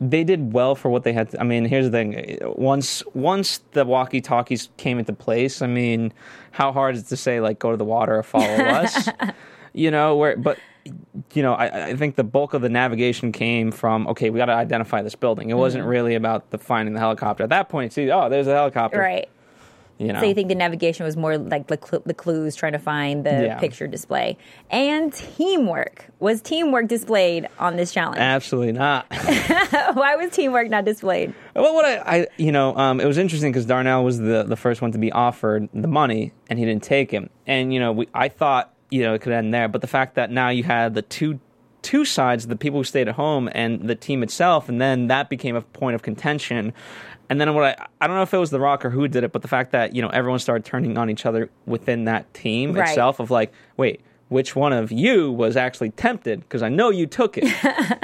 they 0.00 0.24
did 0.24 0.52
well 0.52 0.74
for 0.74 0.88
what 0.88 1.04
they 1.04 1.12
had. 1.12 1.30
To, 1.30 1.40
I 1.40 1.44
mean, 1.44 1.64
here's 1.64 1.86
the 1.86 1.90
thing: 1.90 2.38
once 2.56 3.02
once 3.14 3.58
the 3.72 3.84
walkie 3.84 4.20
talkies 4.20 4.70
came 4.76 4.98
into 4.98 5.12
place, 5.12 5.62
I 5.62 5.66
mean, 5.66 6.12
how 6.52 6.72
hard 6.72 6.94
is 6.94 7.02
it 7.02 7.06
to 7.08 7.16
say 7.16 7.40
like 7.40 7.58
go 7.58 7.70
to 7.70 7.76
the 7.76 7.84
water 7.84 8.16
or 8.16 8.22
follow 8.22 8.44
us? 8.46 9.08
you 9.72 9.90
know, 9.90 10.16
where 10.16 10.36
but. 10.36 10.58
You 11.34 11.42
know, 11.42 11.52
I, 11.52 11.88
I 11.88 11.94
think 11.94 12.16
the 12.16 12.24
bulk 12.24 12.54
of 12.54 12.62
the 12.62 12.70
navigation 12.70 13.32
came 13.32 13.70
from 13.70 14.08
okay, 14.08 14.30
we 14.30 14.38
got 14.38 14.46
to 14.46 14.54
identify 14.54 15.02
this 15.02 15.14
building. 15.14 15.50
It 15.50 15.54
wasn't 15.54 15.82
mm-hmm. 15.82 15.90
really 15.90 16.14
about 16.14 16.50
the 16.50 16.58
finding 16.58 16.94
the 16.94 17.00
helicopter. 17.00 17.44
At 17.44 17.50
that 17.50 17.68
point, 17.68 17.92
See, 17.92 18.10
oh, 18.10 18.30
there's 18.30 18.46
a 18.46 18.54
helicopter. 18.54 18.98
Right. 18.98 19.28
You 20.00 20.14
know, 20.14 20.20
So 20.20 20.26
you 20.26 20.34
think 20.34 20.48
the 20.48 20.54
navigation 20.54 21.04
was 21.04 21.14
more 21.16 21.36
like 21.36 21.66
the, 21.66 21.78
cl- 21.82 22.02
the 22.06 22.14
clues 22.14 22.56
trying 22.56 22.72
to 22.72 22.78
find 22.78 23.24
the 23.24 23.44
Yeah. 23.44 23.58
picture 23.58 23.86
display. 23.86 24.38
And 24.70 25.12
teamwork. 25.12 26.06
Was 26.20 26.40
teamwork 26.40 26.88
displayed 26.88 27.46
on 27.58 27.76
this 27.76 27.92
challenge? 27.92 28.18
absolutely 28.18 28.72
not. 28.72 29.06
Why 29.94 30.16
was 30.16 30.30
teamwork 30.32 30.70
not 30.70 30.84
displayed? 30.86 31.34
Well, 31.54 31.74
what 31.74 31.84
I, 31.84 32.20
I 32.20 32.26
you 32.38 32.50
know, 32.50 32.74
um, 32.76 32.98
it 33.00 33.06
was 33.06 33.18
interesting 33.18 33.52
because 33.52 33.66
Darnell 33.66 34.02
was 34.02 34.18
the, 34.18 34.44
the 34.44 34.56
first 34.56 34.80
one 34.80 34.90
to 34.92 34.98
be 34.98 35.12
offered 35.12 35.68
the 35.74 35.88
money, 35.88 36.32
and 36.48 36.58
he 36.58 36.64
didn't 36.64 36.82
take 36.82 37.10
him. 37.10 37.28
And 37.46 37.72
you 37.74 37.78
know, 37.80 37.92
we, 37.92 38.08
I 38.14 38.28
thought 38.28 38.72
you 38.90 39.02
know 39.02 39.12
it 39.14 39.20
could 39.20 39.32
end 39.32 39.52
there, 39.52 39.68
but 39.68 39.82
the 39.82 39.86
fact 39.86 40.14
that 40.14 40.30
now 40.30 40.48
you 40.48 40.64
had 40.64 40.94
the 40.94 41.02
two 41.02 41.40
two 41.82 42.04
sides, 42.04 42.46
the 42.46 42.56
people 42.56 42.80
who 42.80 42.84
stayed 42.84 43.08
at 43.08 43.14
home 43.14 43.48
and 43.52 43.88
the 43.88 43.94
team 43.94 44.22
itself, 44.22 44.68
and 44.68 44.80
then 44.80 45.08
that 45.08 45.28
became 45.28 45.56
a 45.56 45.62
point 45.62 45.94
of 45.94 46.02
contention. 46.02 46.72
And 47.30 47.40
then 47.40 47.54
what 47.54 47.64
I 47.64 47.86
I 48.00 48.06
don't 48.06 48.16
know 48.16 48.22
if 48.22 48.34
it 48.34 48.38
was 48.38 48.50
The 48.50 48.60
Rock 48.60 48.84
or 48.84 48.90
who 48.90 49.08
did 49.08 49.24
it, 49.24 49.32
but 49.32 49.40
the 49.42 49.48
fact 49.48 49.70
that 49.72 49.94
you 49.94 50.02
know 50.02 50.08
everyone 50.08 50.40
started 50.40 50.64
turning 50.64 50.98
on 50.98 51.08
each 51.08 51.24
other 51.24 51.48
within 51.64 52.04
that 52.04 52.32
team 52.34 52.72
Right. 52.74 52.88
itself 52.88 53.20
of 53.20 53.30
like, 53.30 53.52
wait, 53.78 54.00
which 54.30 54.54
one 54.54 54.72
of 54.72 54.90
you 54.92 55.30
was 55.30 55.56
actually 55.56 55.90
tempted 55.90 56.40
because 56.40 56.62
I 56.62 56.68
know 56.68 56.90
you 56.90 57.06
took 57.06 57.36
it. 57.36 57.50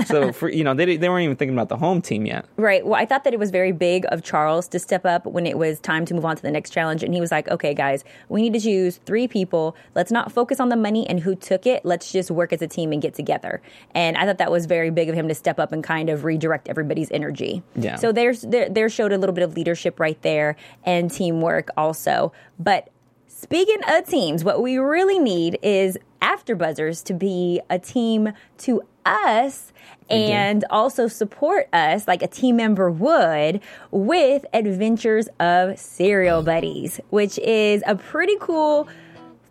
so 0.07 0.33
for 0.33 0.51
you 0.51 0.65
know 0.65 0.75
they 0.75 0.97
they 0.97 1.09
weren't 1.09 1.25
even 1.25 1.37
thinking 1.37 1.55
about 1.55 1.69
the 1.69 1.77
home 1.77 2.03
team 2.03 2.27
yet. 2.27 2.45
Right. 2.57 2.85
Well, 2.85 3.01
I 3.01 3.07
thought 3.07 3.25
that 3.25 3.33
it 3.33 3.39
was 3.39 3.51
very 3.51 3.73
big 3.73 4.05
of 4.11 4.23
Charles 4.23 4.69
to 4.69 4.79
step 4.79 5.07
up 5.07 5.25
when 5.25 5.47
it 5.47 5.57
was 5.57 5.81
time 5.81 6.05
to 6.07 6.15
move 6.15 6.25
on 6.25 6.37
to 6.37 6.43
the 6.43 6.51
next 6.51 6.71
challenge. 6.71 7.03
And 7.03 7.15
he 7.15 7.21
was 7.21 7.31
like, 7.31 7.49
okay, 7.49 7.73
guys, 7.75 8.05
we 8.29 8.43
need 8.43 8.53
to 8.55 8.61
choose 8.61 8.99
three 9.07 9.29
people. 9.29 9.77
Let's 9.95 10.11
not 10.11 10.33
focus 10.33 10.59
on 10.59 10.69
the 10.69 10.77
money 10.77 11.09
and 11.09 11.21
who 11.21 11.37
took 11.37 11.65
it. 11.65 11.85
Let's 11.85 12.11
just 12.11 12.31
work 12.31 12.53
as 12.53 12.61
a 12.61 12.69
team 12.69 12.93
and 12.93 13.01
get 13.01 13.15
together. 13.15 13.63
And 13.95 14.17
I 14.17 14.27
thought 14.27 14.39
that 14.39 14.51
was 14.51 14.67
very 14.67 14.91
big 14.91 15.09
of 15.09 15.15
him 15.15 15.29
to 15.29 15.35
step 15.35 15.61
up 15.61 15.71
and 15.71 15.83
kind 15.83 16.11
of 16.11 16.25
redirect 16.25 16.69
everybody's 16.69 17.11
energy. 17.13 17.63
Yeah. 17.77 17.97
So 17.97 18.11
there's 18.11 18.43
there, 18.43 18.69
there 18.69 18.89
showed 18.89 19.13
a 19.13 19.19
little 19.19 19.35
bit 19.35 19.45
of 19.45 19.55
leadership 19.55 20.01
right 20.01 20.21
there 20.23 20.57
and 20.85 21.09
teamwork 21.09 21.71
also. 21.77 22.33
But 22.59 22.91
Speaking 23.39 23.81
of 23.87 24.09
teams, 24.09 24.45
what 24.45 24.63
we 24.63 24.79
really 24.79 25.19
need 25.19 25.59
is 25.63 25.99
AfterBuzzers 26.23 27.05
to 27.05 27.13
be 27.13 27.61
a 27.69 27.79
team 27.79 28.33
to 28.57 28.81
us 29.05 29.75
and 30.09 30.65
also 30.71 31.07
support 31.07 31.69
us 31.71 32.09
like 32.09 32.23
a 32.23 32.29
team 32.29 32.57
member 32.57 32.91
would 32.91 33.61
with 33.91 34.47
Adventures 34.55 35.29
of 35.39 35.79
Serial 35.79 36.43
Buddies, 36.43 36.99
which 37.11 37.39
is 37.41 37.83
a 37.87 37.95
pretty 37.95 38.37
cool, 38.41 38.89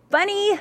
funny, 0.10 0.60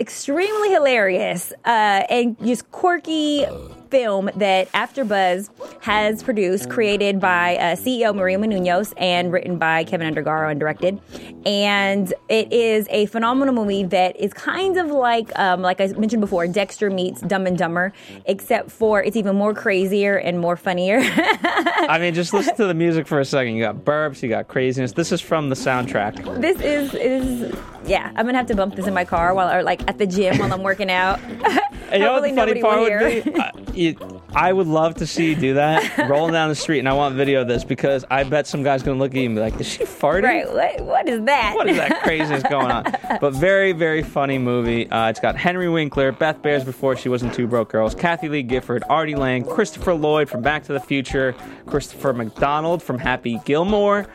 extremely 0.00 0.72
hilarious, 0.72 1.52
uh, 1.64 2.02
and 2.10 2.36
just 2.44 2.68
quirky 2.72 3.46
film 3.90 4.30
that 4.36 4.70
AfterBuzz 4.72 5.50
has 5.82 6.22
produced, 6.22 6.70
created 6.70 7.20
by 7.20 7.56
uh, 7.56 7.76
CEO 7.76 8.14
Maria 8.14 8.38
Menounos 8.38 8.92
and 8.96 9.32
written 9.32 9.58
by 9.58 9.84
Keven 9.84 10.12
Undergaro 10.12 10.50
and 10.50 10.58
directed. 10.58 11.00
And 11.46 12.12
it 12.28 12.52
is 12.52 12.86
a 12.90 13.06
phenomenal 13.06 13.54
movie 13.54 13.84
that 13.84 14.16
is 14.16 14.32
kind 14.32 14.76
of 14.76 14.90
like, 14.90 15.36
um, 15.38 15.62
like 15.62 15.80
I 15.80 15.88
mentioned 15.88 16.20
before, 16.20 16.46
Dexter 16.46 16.90
meets 16.90 17.20
Dumb 17.20 17.46
and 17.46 17.58
Dumber, 17.58 17.92
except 18.26 18.70
for 18.70 19.02
it's 19.02 19.16
even 19.16 19.36
more 19.36 19.54
crazier 19.54 20.16
and 20.16 20.40
more 20.40 20.56
funnier. 20.56 21.00
I 21.02 21.98
mean, 22.00 22.14
just 22.14 22.32
listen 22.32 22.56
to 22.56 22.66
the 22.66 22.74
music 22.74 23.06
for 23.06 23.20
a 23.20 23.24
second. 23.24 23.56
You 23.56 23.64
got 23.64 23.84
burps, 23.84 24.22
you 24.22 24.28
got 24.28 24.48
craziness. 24.48 24.92
This 24.92 25.12
is 25.12 25.20
from 25.20 25.48
the 25.48 25.54
soundtrack. 25.54 26.40
this 26.40 26.60
is 26.60 26.94
is 26.94 27.54
yeah. 27.86 28.10
I'm 28.16 28.26
gonna 28.26 28.38
have 28.38 28.46
to 28.46 28.54
bump 28.54 28.76
this 28.76 28.86
in 28.86 28.94
my 28.94 29.04
car 29.04 29.34
while 29.34 29.52
or 29.54 29.62
like 29.62 29.82
at 29.88 29.98
the 29.98 30.06
gym 30.06 30.38
while 30.38 30.52
I'm 30.52 30.62
working 30.62 30.90
out. 30.90 31.20
And 31.90 32.02
you 32.02 32.08
know 32.08 32.14
what 32.14 32.22
the 32.22 32.34
funny 32.34 32.60
part 32.60 32.80
would 32.80 33.24
be? 33.64 33.80
You, 33.80 34.22
I 34.34 34.52
would 34.52 34.66
love 34.66 34.96
to 34.96 35.06
see 35.06 35.30
you 35.30 35.34
do 35.34 35.54
that, 35.54 36.08
rolling 36.08 36.32
down 36.32 36.48
the 36.48 36.54
street, 36.54 36.78
and 36.80 36.88
I 36.88 36.92
want 36.92 37.14
video 37.14 37.42
of 37.42 37.48
this 37.48 37.64
because 37.64 38.04
I 38.10 38.24
bet 38.24 38.46
some 38.46 38.62
guy's 38.62 38.82
gonna 38.82 38.98
look 38.98 39.12
at 39.12 39.16
you 39.16 39.26
and 39.26 39.34
be 39.34 39.40
like, 39.40 39.60
"Is 39.60 39.68
she 39.68 39.84
farting?" 39.84 40.22
right? 40.24 40.52
What, 40.52 40.80
what 40.84 41.08
is 41.08 41.24
that? 41.24 41.54
What 41.56 41.68
is 41.68 41.76
that 41.76 42.02
craziness 42.04 42.42
going 42.44 42.70
on? 42.70 42.84
But 43.20 43.34
very, 43.34 43.72
very 43.72 44.02
funny 44.02 44.38
movie. 44.38 44.88
Uh, 44.90 45.10
it's 45.10 45.20
got 45.20 45.36
Henry 45.36 45.68
Winkler, 45.68 46.12
Beth 46.12 46.40
Behrs 46.42 46.64
before 46.64 46.96
she 46.96 47.08
wasn't 47.08 47.34
Two 47.34 47.46
Broke 47.46 47.70
Girls, 47.70 47.94
Kathie 47.94 48.28
Lee 48.28 48.42
Gifford, 48.42 48.82
Artie 48.88 49.14
Lange, 49.16 49.44
Christopher 49.44 49.94
Lloyd 49.94 50.28
from 50.28 50.42
Back 50.42 50.64
to 50.64 50.72
the 50.72 50.80
Future, 50.80 51.34
Christopher 51.66 52.12
McDonald 52.12 52.82
from 52.82 52.98
Happy 52.98 53.40
Gilmore. 53.44 54.06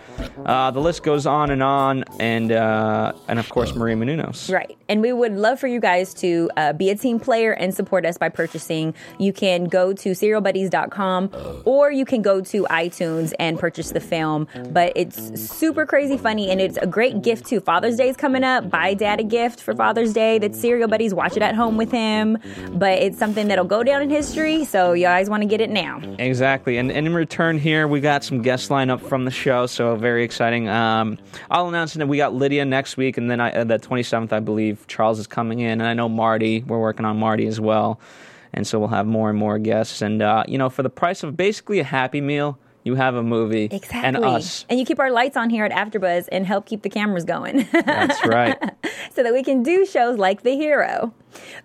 Uh, 0.46 0.72
the 0.72 0.80
list 0.80 1.04
goes 1.04 1.26
on 1.26 1.52
and 1.52 1.64
on, 1.64 2.04
and 2.20 2.52
uh, 2.52 3.14
and 3.28 3.40
of 3.40 3.50
course 3.50 3.76
Maria 3.76 3.96
Menounos. 3.96 4.52
Right. 4.54 4.78
And 4.88 5.02
we 5.02 5.14
would 5.14 5.34
love 5.34 5.60
for 5.60 5.68
you 5.68 5.80
guys 5.80 6.14
to 6.16 6.50
uh, 6.58 6.74
be 6.74 6.90
a 6.90 6.96
team 6.96 7.20
player 7.20 7.52
and 7.54 7.69
support 7.74 8.06
us 8.06 8.18
by 8.18 8.30
purchasing. 8.30 8.94
You 9.18 9.34
can 9.34 9.66
go 9.66 9.94
to 9.94 10.12
serialbuddies.com 10.12 11.64
or 11.66 11.92
you 11.92 12.06
can 12.06 12.22
go 12.22 12.42
to 12.42 12.64
iTunes 12.70 13.34
and 13.40 13.60
purchase 13.60 13.92
the 13.92 14.00
film. 14.00 14.48
But 14.70 14.94
it's 14.96 15.42
super 15.42 15.86
crazy 15.86 16.18
funny 16.18 16.50
and 16.50 16.62
it's 16.62 16.78
a 16.78 16.88
great 16.88 17.22
gift 17.22 17.48
too. 17.48 17.60
Father's 17.60 17.98
Day 17.98 18.10
is 18.10 18.18
coming 18.18 18.44
up. 18.44 18.70
Buy 18.70 18.94
dad 18.94 19.20
a 19.20 19.24
gift 19.24 19.62
for 19.62 19.74
Father's 19.74 20.14
Day. 20.14 20.40
That's 20.40 20.60
Serial 20.60 20.88
Buddies. 20.88 21.14
Watch 21.14 21.38
it 21.38 21.44
at 21.44 21.56
home 21.56 21.78
with 21.78 21.92
him. 21.92 22.38
But 22.72 23.00
it's 23.00 23.18
something 23.18 23.48
that'll 23.48 23.66
go 23.66 23.84
down 23.84 24.02
in 24.02 24.10
history. 24.10 24.66
So 24.66 24.94
you 24.94 25.06
guys 25.06 25.30
want 25.30 25.44
to 25.44 25.48
get 25.48 25.62
it 25.62 25.70
now. 25.70 26.02
Exactly, 26.20 26.78
and, 26.78 26.92
and 26.92 27.08
in 27.08 27.14
return 27.14 27.58
here 27.58 27.88
we 27.88 28.00
got 28.00 28.24
some 28.24 28.42
guest 28.42 28.70
lineup 28.70 29.02
from 29.02 29.26
the 29.26 29.32
show, 29.32 29.66
so 29.66 29.96
very 29.96 30.24
exciting. 30.24 30.70
Um, 30.70 31.18
I'll 31.50 31.68
announce 31.68 31.94
that 31.94 32.08
we 32.08 32.18
got 32.18 32.34
Lydia 32.34 32.66
next 32.66 32.98
week, 32.98 33.18
and 33.18 33.30
then 33.30 33.40
I, 33.40 33.52
uh, 33.52 33.64
the 33.64 33.80
27th, 33.80 34.32
I 34.32 34.40
believe 34.40 34.86
Charles 34.88 35.20
is 35.20 35.28
coming 35.28 35.60
in, 35.60 35.82
and 35.82 35.84
I 35.84 35.94
know 35.94 36.08
Marty. 36.08 36.64
We're 36.64 36.80
working 36.80 37.06
on 37.06 37.18
Marty 37.18 37.46
as 37.50 37.60
well, 37.60 38.00
and 38.54 38.66
so 38.66 38.80
we'll 38.80 38.88
have 38.88 39.06
more 39.06 39.30
and 39.30 39.38
more 39.38 39.60
guests. 39.60 40.02
And 40.02 40.22
uh, 40.22 40.44
you 40.48 40.58
know, 40.58 40.70
for 40.70 40.84
the 40.84 40.90
price 40.90 41.24
of 41.24 41.36
basically 41.36 41.80
a 41.80 41.84
Happy 41.84 42.22
Meal, 42.22 42.58
you 42.84 42.96
have 42.96 43.16
a 43.16 43.22
movie 43.24 43.66
Exactly. 43.66 44.00
and 44.00 44.18
us. 44.18 44.66
And 44.70 44.80
you 44.80 44.86
keep 44.86 45.00
our 45.00 45.12
lights 45.12 45.36
on 45.36 45.50
here 45.50 45.66
at 45.66 45.72
AfterBuzz 45.72 46.30
and 46.32 46.46
help 46.46 46.66
keep 46.66 46.82
the 46.82 46.90
cameras 46.90 47.26
going. 47.26 47.68
That's 47.72 48.26
right. 48.26 48.58
so 49.14 49.22
that 49.24 49.34
we 49.34 49.44
can 49.44 49.64
do 49.64 49.86
shows 49.86 50.18
like 50.18 50.44
The 50.44 50.56
Hero. 50.56 51.14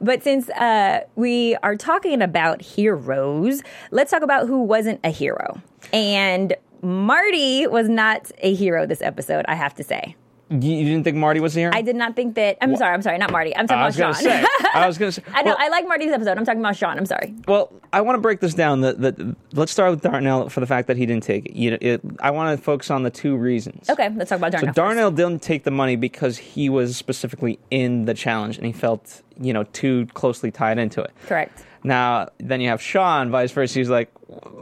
But 0.01 0.23
since 0.25 0.49
uh, 0.51 1.05
we 1.15 1.57
are 1.63 1.77
talking 1.77 2.21
about 2.21 2.61
heroes, 2.61 3.63
let's 3.93 4.11
talk 4.11 4.23
about 4.23 4.49
who 4.49 4.63
wasn't 4.63 5.01
a 5.05 5.11
hero. 5.11 5.61
And 5.93 6.55
Marty 6.83 7.67
was 7.69 7.89
not 7.89 8.31
a 8.39 8.53
hero 8.53 8.85
this 8.85 9.01
episode, 9.01 9.45
I 9.49 9.55
have 9.55 9.75
to 9.75 9.85
say. 9.85 10.17
You, 10.51 10.59
you 10.75 10.85
didn't 10.85 11.05
think 11.05 11.17
Marty 11.17 11.41
was 11.41 11.55
here? 11.55 11.71
I 11.73 11.83
did 11.83 11.97
not 11.97 12.15
think 12.17 12.35
that. 12.35 12.59
I'm 12.61 12.77
sorry, 12.77 12.93
I'm 12.95 13.03
sorry, 13.03 13.19
not 13.19 13.33
Marty. 13.33 13.57
I'm 13.57 13.67
talking 13.67 13.83
I 13.83 13.87
was 13.87 13.97
about 13.97 14.15
gonna 14.23 14.43
Sean. 14.43 14.47
say. 14.63 14.69
I 14.75 14.87
was 14.87 14.99
gonna 14.99 15.13
say. 15.19 15.23
I 15.33 15.43
know, 15.43 15.51
well- 15.53 15.57
I 15.59 15.69
like 15.69 15.87
Marty's 15.89 16.13
episode. 16.13 16.37
I'm 16.39 16.45
talking 16.45 16.61
about 16.61 16.77
Sean. 16.77 16.99
I'm 16.99 17.07
sorry. 17.07 17.35
Well, 17.49 17.73
I 17.93 18.01
want 18.03 18.17
to 18.17 18.21
break 18.21 18.41
this 18.41 18.55
down. 18.55 18.83
That 18.83 19.01
that 19.01 19.37
let's 19.53 19.73
start 19.73 19.91
with 19.91 20.03
Darnell 20.03 20.49
for 20.49 20.61
the 20.61 20.67
fact 20.67 20.89
that 20.89 20.97
he 20.97 21.07
didn't 21.07 21.23
take 21.25 21.47
it. 21.47 21.53
You 21.57 21.71
know, 21.73 21.79
it, 21.81 22.01
I 22.21 22.31
want 22.31 22.57
to 22.59 22.63
focus 22.63 22.91
on 22.91 23.03
the 23.03 23.11
two 23.11 23.37
reasons. 23.37 23.89
Okay, 23.89 24.11
let's 24.15 24.29
talk 24.31 24.39
about 24.39 24.53
So 24.53 24.59
Darnell. 24.59 24.69
first. 24.69 24.77
Darnell 24.77 25.11
didn't 25.11 25.43
take 25.43 25.65
the 25.65 25.71
money 25.71 25.97
because 25.97 26.37
he 26.39 26.69
was 26.69 26.97
specifically 26.97 27.59
in 27.71 28.05
the 28.05 28.15
challenge 28.15 28.57
and 28.59 28.67
he 28.67 28.73
felt, 28.73 29.23
you 29.41 29.53
know, 29.53 29.65
too 29.65 30.07
closely 30.15 30.51
tied 30.51 30.79
into 30.79 31.01
it. 31.03 31.13
Correct. 31.27 31.65
Now, 31.83 32.29
then 32.39 32.61
you 32.61 32.69
have 32.69 32.81
Sean, 32.83 33.31
vice 33.31 33.53
versa. 33.53 33.79
He's 33.79 33.91
like, 33.91 34.11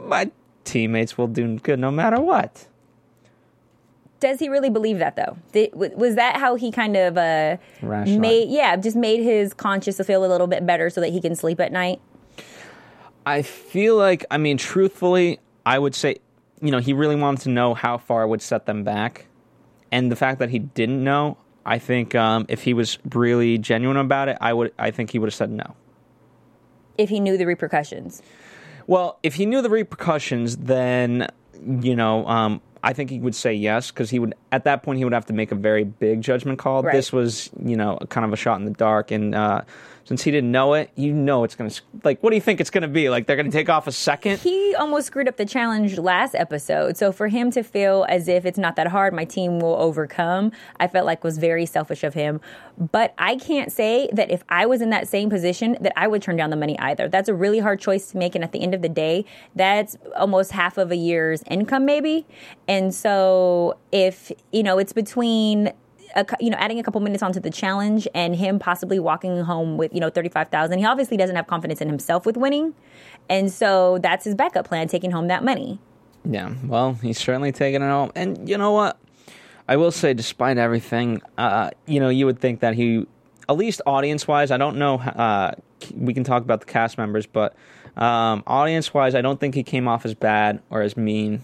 my 0.05 0.29
teammates 0.65 1.17
will 1.17 1.27
do 1.27 1.57
good 1.59 1.79
no 1.79 1.89
matter 1.91 2.19
what. 2.21 2.67
Does 4.23 4.39
he 4.39 4.47
really 4.47 4.69
believe 4.69 4.99
that 4.99 5.17
though? 5.17 5.35
Was 5.73 6.15
that 6.15 6.37
how 6.37 6.55
he 6.55 6.71
kind 6.71 6.95
of 6.95 7.17
uh, 7.17 7.57
made? 7.81 8.47
Yeah, 8.47 8.77
just 8.77 8.95
made 8.95 9.21
his 9.21 9.53
conscience 9.53 9.99
feel 9.99 10.23
a 10.23 10.27
little 10.27 10.47
bit 10.47 10.65
better 10.65 10.89
so 10.89 11.01
that 11.01 11.09
he 11.09 11.19
can 11.19 11.35
sleep 11.35 11.59
at 11.59 11.73
night. 11.73 11.99
I 13.25 13.41
feel 13.41 13.97
like, 13.97 14.23
I 14.31 14.37
mean, 14.37 14.57
truthfully, 14.57 15.41
I 15.65 15.77
would 15.77 15.93
say, 15.93 16.19
you 16.61 16.71
know, 16.71 16.77
he 16.77 16.93
really 16.93 17.17
wanted 17.17 17.41
to 17.41 17.49
know 17.49 17.73
how 17.73 17.97
far 17.97 18.23
it 18.23 18.29
would 18.29 18.41
set 18.41 18.65
them 18.65 18.85
back. 18.85 19.25
And 19.91 20.09
the 20.09 20.15
fact 20.15 20.39
that 20.39 20.51
he 20.51 20.59
didn't 20.59 21.03
know, 21.03 21.35
I 21.65 21.77
think 21.77 22.15
um, 22.15 22.45
if 22.47 22.63
he 22.63 22.73
was 22.73 22.99
really 23.13 23.57
genuine 23.57 23.97
about 23.97 24.29
it, 24.29 24.37
I 24.39 24.53
would, 24.53 24.71
I 24.79 24.91
think 24.91 25.11
he 25.11 25.19
would 25.19 25.27
have 25.27 25.35
said 25.35 25.51
no. 25.51 25.75
If 26.97 27.09
he 27.09 27.19
knew 27.19 27.37
the 27.37 27.45
repercussions. 27.45 28.21
Well, 28.87 29.19
if 29.21 29.33
he 29.33 29.45
knew 29.45 29.61
the 29.61 29.69
repercussions, 29.69 30.55
then 30.55 31.27
you 31.81 31.95
know, 31.95 32.25
um, 32.27 32.61
I 32.83 32.91
think 32.93 33.09
he 33.09 33.19
would 33.19 33.33
say 33.33 33.53
yes 33.53 33.91
because 33.91 34.09
he 34.09 34.19
would. 34.19 34.35
At 34.51 34.65
that 34.65 34.83
point, 34.83 34.97
he 34.97 35.05
would 35.05 35.13
have 35.13 35.25
to 35.27 35.33
make 35.33 35.51
a 35.51 35.55
very 35.55 35.85
big 35.85 36.21
judgment 36.21 36.59
call. 36.59 36.83
Right. 36.83 36.93
This 36.93 37.13
was, 37.13 37.49
you 37.63 37.77
know, 37.77 37.97
kind 38.09 38.25
of 38.25 38.33
a 38.33 38.35
shot 38.35 38.59
in 38.59 38.65
the 38.65 38.71
dark, 38.71 39.09
and 39.09 39.33
uh, 39.33 39.61
since 40.05 40.23
he 40.23 40.31
didn't 40.31 40.51
know 40.51 40.73
it, 40.73 40.91
you 40.95 41.13
know, 41.13 41.43
it's 41.43 41.55
gonna 41.55 41.71
like. 42.03 42.21
What 42.21 42.31
do 42.31 42.35
you 42.35 42.41
think 42.41 42.59
it's 42.59 42.69
gonna 42.69 42.87
be? 42.87 43.09
Like 43.09 43.27
they're 43.27 43.35
gonna 43.35 43.51
take 43.51 43.69
off 43.69 43.87
a 43.87 43.91
second? 43.91 44.39
He 44.39 44.75
almost 44.75 45.07
screwed 45.07 45.27
up 45.27 45.37
the 45.37 45.45
challenge 45.45 45.97
last 45.97 46.35
episode. 46.35 46.97
So 46.97 47.11
for 47.11 47.27
him 47.27 47.51
to 47.51 47.63
feel 47.63 48.05
as 48.09 48.27
if 48.27 48.45
it's 48.45 48.57
not 48.57 48.75
that 48.75 48.87
hard, 48.87 49.13
my 49.13 49.25
team 49.25 49.59
will 49.59 49.75
overcome, 49.75 50.51
I 50.79 50.87
felt 50.87 51.05
like 51.05 51.23
was 51.23 51.37
very 51.37 51.65
selfish 51.65 52.03
of 52.03 52.13
him. 52.13 52.41
But 52.77 53.13
I 53.17 53.35
can't 53.35 53.71
say 53.71 54.09
that 54.13 54.31
if 54.31 54.43
I 54.49 54.65
was 54.65 54.81
in 54.81 54.89
that 54.89 55.07
same 55.07 55.29
position 55.29 55.77
that 55.81 55.93
I 55.95 56.07
would 56.07 56.21
turn 56.21 56.35
down 56.35 56.49
the 56.49 56.55
money 56.55 56.77
either. 56.79 57.07
That's 57.07 57.29
a 57.29 57.33
really 57.33 57.59
hard 57.59 57.79
choice 57.79 58.11
to 58.11 58.17
make 58.17 58.35
and 58.35 58.43
at 58.43 58.51
the 58.51 58.61
end 58.61 58.73
of 58.73 58.81
the 58.81 58.89
day, 58.89 59.25
that's 59.55 59.97
almost 60.15 60.51
half 60.51 60.77
of 60.77 60.91
a 60.91 60.95
year's 60.95 61.43
income 61.49 61.85
maybe. 61.85 62.25
And 62.67 62.93
so 62.93 63.77
if, 63.91 64.31
you 64.51 64.63
know, 64.63 64.79
it's 64.79 64.93
between 64.93 65.71
a, 66.15 66.25
you 66.39 66.49
know, 66.49 66.57
adding 66.59 66.79
a 66.79 66.83
couple 66.83 67.01
minutes 67.01 67.23
onto 67.23 67.39
the 67.39 67.49
challenge 67.49 68.07
and 68.13 68.35
him 68.35 68.59
possibly 68.59 68.99
walking 68.99 69.41
home 69.41 69.77
with, 69.77 69.93
you 69.93 69.99
know, 69.99 70.09
35,000. 70.09 70.79
He 70.79 70.85
obviously 70.85 71.17
doesn't 71.17 71.35
have 71.35 71.47
confidence 71.47 71.81
in 71.81 71.87
himself 71.87 72.25
with 72.25 72.37
winning. 72.37 72.73
And 73.29 73.51
so 73.51 73.99
that's 73.99 74.25
his 74.25 74.35
backup 74.35 74.67
plan, 74.67 74.87
taking 74.87 75.11
home 75.11 75.27
that 75.27 75.43
money. 75.43 75.79
Yeah. 76.25 76.53
Well, 76.65 76.93
he's 76.93 77.17
certainly 77.17 77.51
taking 77.51 77.81
it 77.81 77.87
home, 77.87 78.11
and 78.15 78.47
you 78.47 78.57
know 78.57 78.71
what? 78.71 78.97
I 79.67 79.77
will 79.77 79.91
say, 79.91 80.13
despite 80.13 80.57
everything, 80.57 81.21
uh, 81.37 81.71
you 81.85 81.99
know, 81.99 82.09
you 82.09 82.25
would 82.25 82.39
think 82.39 82.59
that 82.61 82.75
he, 82.75 83.07
at 83.47 83.55
least 83.55 83.81
audience-wise, 83.85 84.51
I 84.51 84.57
don't 84.57 84.77
know. 84.77 84.95
Uh, 84.99 85.51
we 85.95 86.13
can 86.13 86.23
talk 86.23 86.43
about 86.43 86.59
the 86.59 86.65
cast 86.65 86.97
members, 86.97 87.25
but 87.25 87.55
um, 87.95 88.43
audience-wise, 88.45 89.15
I 89.15 89.21
don't 89.21 89.39
think 89.39 89.55
he 89.55 89.63
came 89.63 89.87
off 89.87 90.05
as 90.05 90.13
bad 90.13 90.61
or 90.69 90.81
as 90.81 90.97
mean 90.97 91.41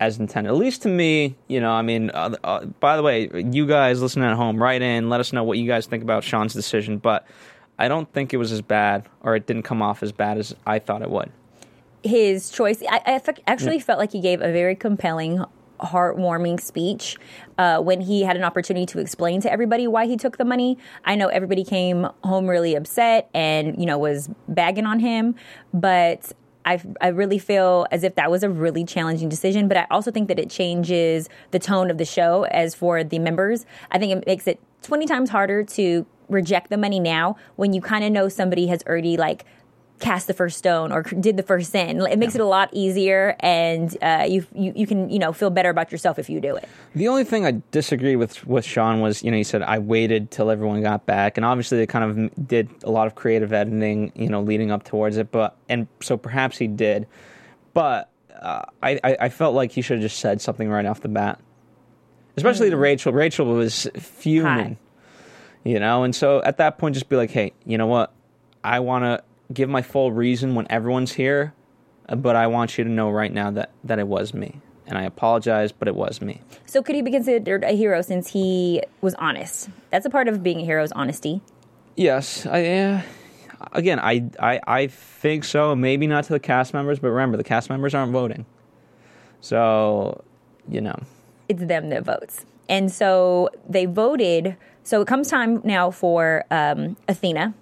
as 0.00 0.18
intended. 0.18 0.50
At 0.50 0.56
least 0.56 0.82
to 0.82 0.88
me, 0.88 1.36
you 1.48 1.60
know. 1.60 1.72
I 1.72 1.82
mean, 1.82 2.10
uh, 2.10 2.36
uh, 2.44 2.64
by 2.66 2.96
the 2.96 3.02
way, 3.02 3.30
you 3.34 3.66
guys 3.66 4.02
listening 4.02 4.28
at 4.28 4.36
home, 4.36 4.62
write 4.62 4.82
in, 4.82 5.08
let 5.08 5.20
us 5.20 5.32
know 5.32 5.44
what 5.44 5.58
you 5.58 5.66
guys 5.66 5.86
think 5.86 6.02
about 6.02 6.24
Sean's 6.24 6.52
decision. 6.52 6.98
But 6.98 7.26
I 7.78 7.88
don't 7.88 8.10
think 8.12 8.32
it 8.32 8.36
was 8.36 8.52
as 8.52 8.62
bad, 8.62 9.06
or 9.22 9.36
it 9.36 9.46
didn't 9.46 9.62
come 9.62 9.82
off 9.82 10.02
as 10.02 10.12
bad 10.12 10.38
as 10.38 10.54
I 10.66 10.78
thought 10.78 11.02
it 11.02 11.10
would. 11.10 11.30
His 12.02 12.50
choice, 12.50 12.82
I, 12.88 13.00
I 13.06 13.18
fe- 13.18 13.42
actually 13.46 13.80
felt 13.80 13.98
like 13.98 14.12
he 14.12 14.20
gave 14.20 14.40
a 14.40 14.52
very 14.52 14.76
compelling 14.76 15.44
heartwarming 15.80 16.60
speech 16.60 17.16
uh, 17.58 17.80
when 17.80 18.00
he 18.00 18.22
had 18.22 18.36
an 18.36 18.44
opportunity 18.44 18.86
to 18.86 18.98
explain 18.98 19.40
to 19.42 19.52
everybody 19.52 19.86
why 19.86 20.06
he 20.06 20.16
took 20.16 20.38
the 20.38 20.44
money. 20.44 20.78
I 21.04 21.14
know 21.16 21.28
everybody 21.28 21.64
came 21.64 22.08
home 22.24 22.46
really 22.46 22.74
upset 22.74 23.28
and 23.34 23.78
you 23.78 23.86
know 23.86 23.98
was 23.98 24.30
bagging 24.48 24.86
on 24.86 25.00
him, 25.00 25.34
but 25.74 26.32
I, 26.66 26.82
I 27.00 27.08
really 27.08 27.38
feel 27.38 27.86
as 27.90 28.02
if 28.02 28.16
that 28.16 28.30
was 28.30 28.42
a 28.42 28.50
really 28.50 28.84
challenging 28.84 29.28
decision, 29.28 29.68
but 29.68 29.76
I 29.76 29.86
also 29.90 30.10
think 30.10 30.28
that 30.28 30.38
it 30.38 30.50
changes 30.50 31.28
the 31.52 31.58
tone 31.58 31.90
of 31.90 31.98
the 31.98 32.04
show. 32.04 32.44
As 32.44 32.74
for 32.74 33.04
the 33.04 33.18
members, 33.18 33.64
I 33.90 33.98
think 33.98 34.12
it 34.12 34.26
makes 34.26 34.46
it 34.46 34.60
20 34.82 35.06
times 35.06 35.30
harder 35.30 35.62
to 35.62 36.04
reject 36.28 36.70
the 36.70 36.76
money 36.76 36.98
now 36.98 37.36
when 37.54 37.72
you 37.72 37.80
kind 37.80 38.04
of 38.04 38.10
know 38.10 38.28
somebody 38.28 38.66
has 38.66 38.82
already 38.86 39.16
like 39.16 39.44
cast 39.98 40.26
the 40.26 40.34
first 40.34 40.58
stone 40.58 40.92
or 40.92 41.02
did 41.02 41.36
the 41.36 41.42
first 41.42 41.72
sin. 41.72 42.00
It 42.02 42.18
makes 42.18 42.34
it 42.34 42.40
a 42.40 42.46
lot 42.46 42.68
easier, 42.72 43.36
and 43.40 43.96
uh, 44.02 44.26
you, 44.28 44.46
you 44.54 44.72
you 44.76 44.86
can 44.86 45.08
you 45.08 45.18
know 45.18 45.32
feel 45.32 45.50
better 45.50 45.70
about 45.70 45.90
yourself 45.90 46.18
if 46.18 46.28
you 46.28 46.40
do 46.40 46.56
it. 46.56 46.68
The 46.94 47.08
only 47.08 47.24
thing 47.24 47.46
I 47.46 47.62
disagree 47.70 48.16
with 48.16 48.46
with 48.46 48.64
Sean 48.64 49.00
was, 49.00 49.22
you 49.22 49.30
know, 49.30 49.36
he 49.36 49.44
said 49.44 49.62
I 49.62 49.78
waited 49.78 50.30
till 50.30 50.50
everyone 50.50 50.82
got 50.82 51.06
back, 51.06 51.36
and 51.36 51.44
obviously 51.44 51.78
they 51.78 51.86
kind 51.86 52.04
of 52.04 52.48
did 52.48 52.68
a 52.84 52.90
lot 52.90 53.06
of 53.06 53.14
creative 53.14 53.52
editing, 53.52 54.12
you 54.14 54.28
know, 54.28 54.42
leading 54.42 54.70
up 54.70 54.84
towards 54.84 55.16
it. 55.16 55.30
But 55.32 55.56
and 55.68 55.86
so 56.02 56.16
perhaps 56.16 56.58
he 56.58 56.66
did, 56.66 57.06
but 57.72 58.10
uh, 58.40 58.62
I, 58.82 59.00
I 59.02 59.16
I 59.20 59.28
felt 59.28 59.54
like 59.54 59.72
he 59.72 59.82
should 59.82 59.98
have 59.98 60.02
just 60.02 60.18
said 60.18 60.40
something 60.40 60.68
right 60.68 60.84
off 60.86 61.00
the 61.00 61.08
bat, 61.08 61.40
especially 62.36 62.70
to 62.70 62.76
Rachel. 62.76 63.12
Rachel 63.12 63.46
was 63.46 63.88
fuming, 63.96 64.44
Hi. 64.44 64.76
you 65.64 65.80
know, 65.80 66.04
and 66.04 66.14
so 66.14 66.42
at 66.42 66.58
that 66.58 66.76
point, 66.78 66.94
just 66.94 67.08
be 67.08 67.16
like, 67.16 67.30
hey, 67.30 67.52
you 67.64 67.78
know 67.78 67.86
what, 67.86 68.12
I 68.62 68.80
want 68.80 69.04
to 69.04 69.22
give 69.52 69.68
my 69.68 69.82
full 69.82 70.12
reason 70.12 70.54
when 70.54 70.66
everyone's 70.70 71.12
here, 71.12 71.54
but 72.08 72.36
I 72.36 72.46
want 72.46 72.78
you 72.78 72.84
to 72.84 72.90
know 72.90 73.10
right 73.10 73.32
now 73.32 73.50
that 73.52 73.70
that 73.84 73.98
it 73.98 74.06
was 74.08 74.34
me. 74.34 74.60
And 74.88 74.96
I 74.96 75.02
apologize, 75.02 75.72
but 75.72 75.88
it 75.88 75.96
was 75.96 76.20
me. 76.20 76.40
So 76.64 76.80
could 76.80 76.94
he 76.94 77.02
be 77.02 77.10
considered 77.10 77.64
a 77.64 77.76
hero 77.76 78.02
since 78.02 78.28
he 78.28 78.82
was 79.00 79.14
honest? 79.14 79.68
That's 79.90 80.06
a 80.06 80.10
part 80.10 80.28
of 80.28 80.44
being 80.44 80.60
a 80.60 80.64
hero 80.64 80.84
is 80.84 80.92
honesty. 80.92 81.40
Yes, 81.96 82.46
I, 82.46 82.66
uh, 82.66 83.02
again, 83.72 83.98
I, 83.98 84.30
I 84.38 84.60
I 84.66 84.86
think 84.86 85.42
so. 85.42 85.74
Maybe 85.74 86.06
not 86.06 86.24
to 86.24 86.32
the 86.32 86.40
cast 86.40 86.72
members, 86.72 87.00
but 87.00 87.08
remember, 87.08 87.36
the 87.36 87.44
cast 87.44 87.68
members 87.68 87.94
aren't 87.94 88.12
voting. 88.12 88.46
So, 89.40 90.22
you 90.68 90.80
know, 90.80 90.96
it's 91.48 91.64
them 91.64 91.88
that 91.90 92.04
votes. 92.04 92.44
And 92.68 92.92
so 92.92 93.50
they 93.68 93.86
voted. 93.86 94.56
So 94.82 95.00
it 95.00 95.08
comes 95.08 95.28
time 95.28 95.60
now 95.64 95.90
for 95.90 96.44
um, 96.50 96.96
Athena 97.08 97.54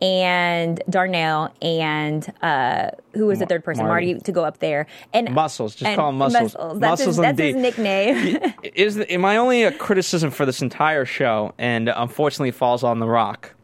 and 0.00 0.82
Darnell 0.88 1.52
and 1.60 2.32
uh, 2.42 2.90
who 3.14 3.26
was 3.26 3.38
the 3.38 3.46
third 3.46 3.64
person, 3.64 3.86
Marty. 3.86 4.14
Marty, 4.14 4.24
to 4.24 4.32
go 4.32 4.44
up 4.44 4.58
there. 4.58 4.86
And 5.12 5.32
Muscles. 5.32 5.74
Just 5.74 5.88
and 5.88 5.96
call 5.96 6.10
him 6.10 6.18
Muscles. 6.18 6.52
That's, 6.52 6.78
Muscles 6.78 7.06
his, 7.06 7.16
that's 7.16 7.40
his 7.40 7.54
nickname. 7.56 8.52
is 8.62 8.96
the, 8.96 9.16
my 9.16 9.36
only 9.36 9.64
uh, 9.64 9.72
criticism 9.72 10.30
for 10.30 10.46
this 10.46 10.62
entire 10.62 11.04
show, 11.04 11.54
and 11.58 11.88
unfortunately 11.88 12.50
falls 12.50 12.82
on 12.84 12.98
the 12.98 13.08
Rock. 13.08 13.54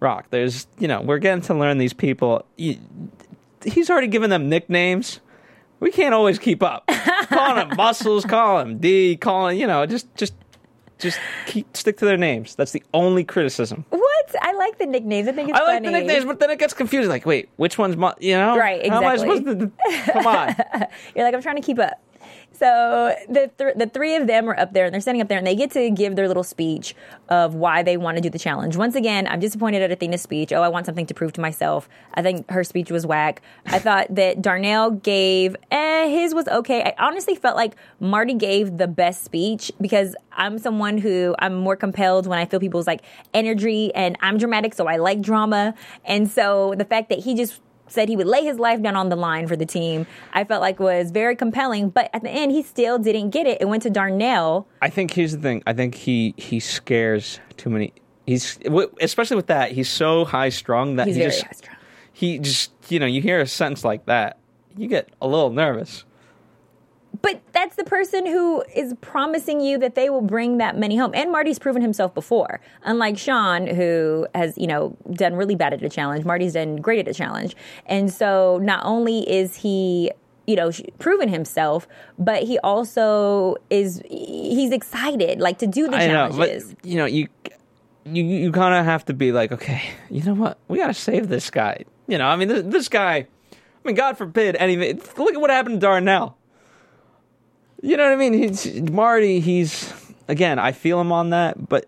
Rock. 0.00 0.26
There's, 0.30 0.66
you 0.78 0.88
know, 0.88 1.02
we're 1.02 1.18
getting 1.18 1.42
to 1.42 1.54
learn 1.54 1.78
these 1.78 1.92
people. 1.92 2.44
He's 2.56 3.90
already 3.90 4.06
given 4.06 4.30
them 4.30 4.48
nicknames. 4.48 5.20
We 5.78 5.90
can't 5.90 6.14
always 6.14 6.38
keep 6.38 6.62
up. 6.62 6.86
calling 7.28 7.68
him 7.68 7.76
Muscles, 7.76 8.24
call 8.24 8.60
him 8.60 8.78
D, 8.78 9.16
calling, 9.16 9.58
you 9.58 9.66
know, 9.66 9.86
just, 9.86 10.14
just, 10.14 10.34
just 11.00 11.18
keep 11.46 11.76
stick 11.76 11.96
to 11.98 12.04
their 12.04 12.16
names. 12.16 12.54
That's 12.54 12.72
the 12.72 12.82
only 12.94 13.24
criticism. 13.24 13.84
what? 13.90 14.34
I 14.40 14.52
like 14.52 14.78
the 14.78 14.86
nicknames. 14.86 15.26
I 15.28 15.32
think 15.32 15.48
it's 15.50 15.58
I 15.58 15.62
like 15.62 15.76
funny. 15.76 15.86
the 15.88 15.92
nicknames, 15.92 16.24
but 16.24 16.38
then 16.38 16.50
it 16.50 16.58
gets 16.58 16.74
confusing. 16.74 17.10
Like, 17.10 17.26
wait, 17.26 17.48
which 17.56 17.78
one's 17.78 17.96
my, 17.96 18.14
you 18.20 18.34
know? 18.34 18.56
Right, 18.56 18.88
How 18.88 18.98
am 18.98 19.04
I 19.04 19.14
exactly. 19.14 19.38
supposed 19.38 19.60
to, 20.06 20.12
come 20.12 20.26
on. 20.26 20.56
You're 21.14 21.24
like, 21.24 21.34
I'm 21.34 21.42
trying 21.42 21.56
to 21.56 21.62
keep 21.62 21.78
up. 21.78 22.00
So 22.60 23.16
the 23.30 23.50
th- 23.56 23.74
the 23.76 23.86
three 23.86 24.16
of 24.16 24.26
them 24.26 24.46
are 24.50 24.60
up 24.60 24.74
there 24.74 24.84
and 24.84 24.92
they're 24.92 25.00
standing 25.00 25.22
up 25.22 25.28
there 25.28 25.38
and 25.38 25.46
they 25.46 25.56
get 25.56 25.70
to 25.70 25.88
give 25.88 26.14
their 26.14 26.28
little 26.28 26.44
speech 26.44 26.94
of 27.30 27.54
why 27.54 27.82
they 27.82 27.96
want 27.96 28.18
to 28.18 28.20
do 28.20 28.28
the 28.28 28.38
challenge. 28.38 28.76
Once 28.76 28.94
again, 28.94 29.26
I'm 29.26 29.40
disappointed 29.40 29.80
at 29.80 29.90
Athena's 29.90 30.20
speech. 30.20 30.52
Oh, 30.52 30.60
I 30.60 30.68
want 30.68 30.84
something 30.84 31.06
to 31.06 31.14
prove 31.14 31.32
to 31.32 31.40
myself. 31.40 31.88
I 32.12 32.20
think 32.20 32.50
her 32.50 32.62
speech 32.62 32.90
was 32.90 33.06
whack. 33.06 33.40
I 33.64 33.78
thought 33.78 34.14
that 34.14 34.42
Darnell 34.42 34.90
gave, 34.90 35.56
eh, 35.70 36.08
his 36.08 36.34
was 36.34 36.48
okay. 36.48 36.82
I 36.82 36.94
honestly 36.98 37.34
felt 37.34 37.56
like 37.56 37.76
Marty 37.98 38.34
gave 38.34 38.76
the 38.76 38.88
best 38.88 39.24
speech 39.24 39.72
because 39.80 40.14
I'm 40.32 40.58
someone 40.58 40.98
who 40.98 41.34
I'm 41.38 41.54
more 41.54 41.76
compelled 41.76 42.26
when 42.26 42.38
I 42.38 42.44
feel 42.44 42.60
people's 42.60 42.86
like 42.86 43.00
energy 43.32 43.90
and 43.94 44.18
I'm 44.20 44.36
dramatic, 44.36 44.74
so 44.74 44.86
I 44.86 44.98
like 44.98 45.22
drama. 45.22 45.72
And 46.04 46.30
so 46.30 46.74
the 46.76 46.84
fact 46.84 47.08
that 47.08 47.20
he 47.20 47.34
just 47.34 47.58
said 47.90 48.08
he 48.08 48.16
would 48.16 48.26
lay 48.26 48.44
his 48.44 48.58
life 48.58 48.82
down 48.82 48.96
on 48.96 49.08
the 49.08 49.16
line 49.16 49.46
for 49.46 49.56
the 49.56 49.66
team, 49.66 50.06
I 50.32 50.44
felt 50.44 50.60
like 50.60 50.78
was 50.80 51.10
very 51.10 51.36
compelling. 51.36 51.90
But 51.90 52.10
at 52.12 52.22
the 52.22 52.30
end, 52.30 52.52
he 52.52 52.62
still 52.62 52.98
didn't 52.98 53.30
get 53.30 53.46
it. 53.46 53.58
It 53.60 53.66
went 53.66 53.82
to 53.84 53.90
Darnell. 53.90 54.68
I 54.82 54.88
think 54.88 55.12
here's 55.12 55.32
the 55.32 55.40
thing. 55.40 55.62
I 55.66 55.72
think 55.72 55.94
he 55.94 56.34
he 56.36 56.60
scares 56.60 57.40
too 57.56 57.70
many. 57.70 57.92
He's 58.26 58.58
especially 59.00 59.36
with 59.36 59.48
that. 59.48 59.72
He's 59.72 59.88
so 59.88 60.24
high 60.24 60.50
strung 60.50 60.96
that 60.96 61.06
He's 61.06 61.16
he 61.16 61.22
just 61.22 61.68
he 62.12 62.38
just 62.38 62.72
you 62.88 62.98
know 62.98 63.06
you 63.06 63.20
hear 63.20 63.40
a 63.40 63.46
sentence 63.46 63.84
like 63.84 64.06
that, 64.06 64.38
you 64.76 64.88
get 64.88 65.08
a 65.20 65.26
little 65.26 65.50
nervous. 65.50 66.04
But 67.22 67.40
that's 67.52 67.76
the 67.76 67.84
person 67.84 68.24
who 68.24 68.62
is 68.74 68.94
promising 69.00 69.60
you 69.60 69.78
that 69.78 69.94
they 69.94 70.10
will 70.10 70.22
bring 70.22 70.58
that 70.58 70.78
money 70.78 70.96
home. 70.96 71.12
And 71.14 71.30
Marty's 71.30 71.58
proven 71.58 71.82
himself 71.82 72.14
before. 72.14 72.60
Unlike 72.84 73.18
Sean, 73.18 73.66
who 73.66 74.26
has, 74.34 74.56
you 74.56 74.66
know, 74.66 74.96
done 75.12 75.34
really 75.34 75.54
bad 75.54 75.74
at 75.74 75.82
a 75.82 75.88
challenge, 75.88 76.24
Marty's 76.24 76.54
done 76.54 76.76
great 76.76 77.00
at 77.00 77.08
a 77.08 77.14
challenge. 77.14 77.56
And 77.86 78.12
so 78.12 78.58
not 78.62 78.84
only 78.84 79.28
is 79.30 79.56
he 79.56 80.12
you 80.46 80.56
know 80.56 80.70
proven 80.98 81.28
himself 81.28 81.86
but 82.18 82.42
he 82.42 82.58
also 82.60 83.56
is 83.68 84.02
he's 84.08 84.72
excited 84.72 85.38
like 85.38 85.58
to 85.58 85.66
do 85.66 85.86
the 85.86 85.94
I 85.96 86.06
know, 86.06 86.28
challenges 86.30 86.74
but 86.74 86.84
you 86.84 86.96
know 86.96 87.04
you 87.04 87.28
you 88.04 88.24
you 88.24 88.52
kind 88.52 88.74
of 88.74 88.84
have 88.84 89.04
to 89.06 89.14
be 89.14 89.32
like, 89.32 89.52
okay, 89.52 89.82
you 90.10 90.22
know 90.22 90.34
what? 90.34 90.58
We 90.68 90.78
got 90.78 90.88
to 90.88 90.94
save 90.94 91.28
this 91.28 91.50
guy. 91.50 91.84
You 92.06 92.18
know, 92.18 92.26
I 92.26 92.36
mean, 92.36 92.48
this, 92.48 92.62
this 92.66 92.88
guy. 92.88 93.26
I 93.52 93.56
mean, 93.88 93.94
God 93.94 94.18
forbid 94.18 94.56
anything. 94.56 95.00
Look 95.16 95.34
at 95.34 95.40
what 95.40 95.50
happened 95.50 95.80
to 95.80 95.86
Darnell. 95.86 96.36
You 97.82 97.96
know 97.96 98.04
what 98.04 98.12
I 98.12 98.16
mean? 98.16 98.32
He's 98.34 98.82
Marty. 98.90 99.40
He's 99.40 99.92
again. 100.28 100.58
I 100.58 100.72
feel 100.72 101.00
him 101.00 101.12
on 101.12 101.30
that, 101.30 101.68
but 101.68 101.86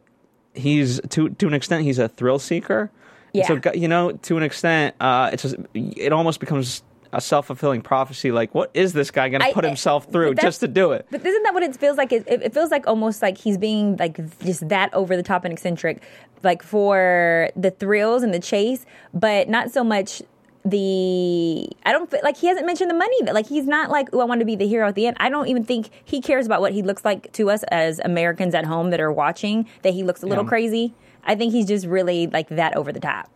he's 0.55 1.00
to 1.11 1.28
to 1.31 1.46
an 1.46 1.55
extent 1.55 1.85
he's 1.85 1.98
a 1.98 2.09
thrill 2.09 2.38
seeker. 2.38 2.90
And 3.35 3.44
So 3.46 3.72
you 3.74 3.88
know, 3.88 4.12
to 4.12 4.37
an 4.37 4.42
extent, 4.42 4.94
uh, 5.00 5.31
it's 5.33 5.42
just, 5.42 5.57
it 5.74 6.12
almost 6.12 6.38
becomes 6.38 6.83
a 7.14 7.20
self 7.20 7.46
fulfilling 7.46 7.81
prophecy. 7.83 8.31
Like, 8.33 8.55
what 8.55 8.70
is 8.74 8.92
this 8.92 9.11
guy 9.11 9.28
going 9.28 9.40
to 9.42 9.48
I- 9.48 9.52
put 9.52 9.64
himself 9.64 10.07
through 10.11 10.35
just 10.37 10.61
to 10.61 10.68
do 10.68 10.92
it? 10.92 11.07
But 11.11 11.24
isn't 11.24 11.42
that 11.42 11.55
what 11.55 11.62
it 11.62 11.76
feels 11.76 11.96
like? 11.96 12.12
It, 12.12 12.24
it 12.26 12.55
feels 12.55 12.70
like 12.70 12.87
almost 12.87 13.22
like 13.22 13.38
he's 13.38 13.59
being 13.59 13.96
like 13.96 14.18
just 14.40 14.68
that 14.68 14.92
over 14.94 15.16
the 15.16 15.22
top 15.22 15.44
and 15.44 15.52
eccentric, 15.52 16.02
like 16.42 16.62
for 16.62 17.50
the 17.57 17.70
thrills 17.70 18.22
and 18.22 18.33
the 18.35 18.38
chase, 18.40 18.85
but 19.14 19.48
not 19.48 19.70
so 19.70 19.83
much 19.85 20.22
the. 20.64 21.68
I 21.85 21.92
don't 21.92 22.11
feel 22.11 22.20
like 22.22 22.37
he 22.37 22.46
hasn't 22.48 22.66
mentioned 22.66 22.90
the 22.90 22.94
money. 22.94 23.22
Like 23.33 23.46
he's 23.46 23.66
not 23.66 23.90
like, 23.90 24.09
oh, 24.12 24.20
I 24.20 24.25
want 24.25 24.40
to 24.40 24.44
be 24.44 24.57
the 24.57 24.66
hero 24.66 24.88
at 24.88 24.94
the 24.94 25.07
end. 25.07 25.16
I 25.20 25.29
don't 25.29 25.48
even 25.48 25.64
think 25.64 25.90
he 26.05 26.20
cares 26.20 26.46
about 26.46 26.61
what 26.61 26.72
he 26.72 26.83
looks 26.83 27.05
like 27.05 27.33
to 27.33 27.51
us 27.51 27.62
as 27.64 28.01
Americans 28.05 28.55
at 28.55 28.64
home 28.64 28.90
that 28.90 29.01
are 29.01 29.12
watching. 29.12 29.66
That 29.83 29.94
he 29.94 30.03
looks 30.03 30.22
a 30.22 30.27
little 30.27 30.44
Yeah. 30.44 30.48
crazy. 30.48 30.94
I 31.25 31.35
think 31.35 31.53
he's 31.53 31.66
just 31.66 31.87
really 31.87 32.27
like 32.27 32.48
that 32.48 32.77
over 32.77 32.92
the 32.92 33.01
top. 33.01 33.29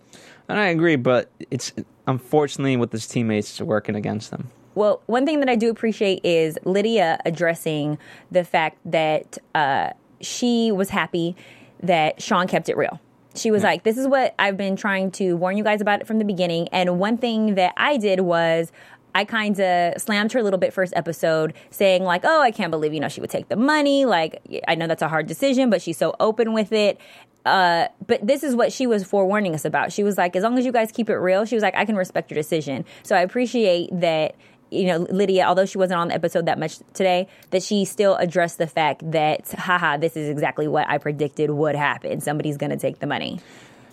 And 0.49 0.59
I 0.59 0.67
agree, 0.67 0.97
but 0.97 1.31
it's 1.51 1.73
unfortunately 2.07 2.77
with 2.77 2.93
his 2.93 3.07
teammates 3.07 3.61
working 3.61 3.95
against 3.97 4.31
them. 4.31 4.51
Well, 4.75 5.01
one 5.07 5.25
thing 5.25 5.41
that 5.41 5.49
I 5.49 5.57
do 5.57 5.71
appreciate 5.71 6.21
is 6.25 6.59
Lydia 6.65 7.19
addressing 7.25 7.99
the 8.31 8.45
fact 8.45 8.79
that 8.85 9.39
uh, 9.55 9.91
she 10.21 10.71
was 10.71 10.91
happy 10.91 11.35
that 11.83 12.21
Sean 12.23 12.47
kept 12.47 12.69
it 12.69 12.77
real. 12.77 13.01
She 13.37 13.51
was 13.51 13.63
like, 13.63 13.83
This 13.83 13.99
is 13.99 14.07
what 14.07 14.35
I've 14.39 14.57
been 14.57 14.77
trying 14.77 15.11
to 15.13 15.35
warn 15.35 15.57
you 15.57 15.65
guys 15.65 15.81
about 15.81 16.01
it 16.01 16.07
from 16.07 16.19
the 16.19 16.25
beginning. 16.25 16.69
And 16.69 16.99
one 16.99 17.17
thing 17.19 17.55
that 17.55 17.73
I 17.77 17.97
did 17.97 18.21
was 18.21 18.73
I 19.15 19.25
kind 19.25 19.59
of 19.59 19.99
slammed 19.99 20.33
her 20.33 20.41
a 20.41 20.43
little 20.43 20.59
bit 20.59 20.75
first 20.75 20.93
episode, 20.95 21.55
saying, 21.71 22.05
like, 22.05 22.23
oh, 22.25 22.43
I 22.43 22.51
can't 22.51 22.71
believe, 22.71 22.93
you 22.93 23.01
know, 23.01 23.09
she 23.09 23.23
would 23.23 23.31
take 23.31 23.49
the 23.49 23.57
money. 23.57 24.05
Like, 24.05 24.43
I 24.69 24.75
know 24.75 24.87
that's 24.87 25.01
a 25.01 25.09
hard 25.09 25.27
decision, 25.27 25.71
but 25.71 25.81
she's 25.81 25.97
so 25.97 26.15
open 26.21 26.53
with 26.53 26.71
it. 26.71 27.01
Uh, 27.47 27.89
but 28.07 28.27
this 28.27 28.43
is 28.43 28.55
what 28.55 28.73
she 28.73 28.87
was 28.87 29.05
forewarning 29.05 29.55
us 29.55 29.65
about. 29.65 29.91
She 29.91 30.03
was 30.03 30.19
like, 30.19 30.37
as 30.37 30.43
long 30.43 30.59
as 30.59 30.67
you 30.67 30.73
guys 30.73 30.93
keep 30.93 31.09
it 31.09 31.17
real, 31.17 31.47
she 31.47 31.55
was 31.55 31.63
like, 31.63 31.77
I 31.77 31.87
can 31.87 31.97
respect 31.97 32.31
your 32.31 32.37
decision. 32.37 32.85
So 33.05 33.17
I 33.17 33.21
appreciate 33.21 33.89
that, 34.01 34.35
you 34.77 34.87
know, 34.87 34.99
Lydia, 35.11 35.45
although 35.45 35.67
she 35.67 35.79
wasn't 35.79 36.01
on 36.01 36.09
the 36.09 36.15
episode 36.15 36.47
that 36.47 36.59
much 36.59 36.79
today, 36.95 37.29
that 37.51 37.63
she 37.63 37.85
still 37.85 38.15
addressed 38.17 38.59
the 38.59 38.67
fact 38.67 39.11
that, 39.11 39.51
haha, 39.53 39.97
this 39.97 40.17
is 40.17 40.29
exactly 40.29 40.69
what 40.69 40.89
I 40.89 40.99
predicted 40.99 41.51
would 41.51 41.75
happen. 41.75 42.21
Somebody's 42.21 42.57
going 42.57 42.71
to 42.71 42.77
take 42.77 42.99
the 42.99 43.07
money. 43.07 43.41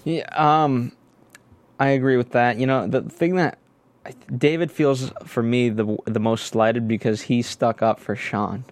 Yeah, 0.03 0.23
um, 0.33 0.91
I 1.79 1.89
agree 1.89 2.17
with 2.17 2.31
that. 2.31 2.57
You 2.57 2.67
know, 2.67 2.87
the 2.87 3.01
thing 3.01 3.35
that 3.35 3.57
David 4.35 4.71
feels 4.71 5.11
for 5.25 5.41
me 5.41 5.69
the 5.69 5.97
the 6.05 6.19
most 6.19 6.47
slighted 6.47 6.87
because 6.87 7.21
he 7.21 7.41
stuck 7.41 7.81
up 7.81 7.99
for 7.99 8.15
Sean. 8.15 8.65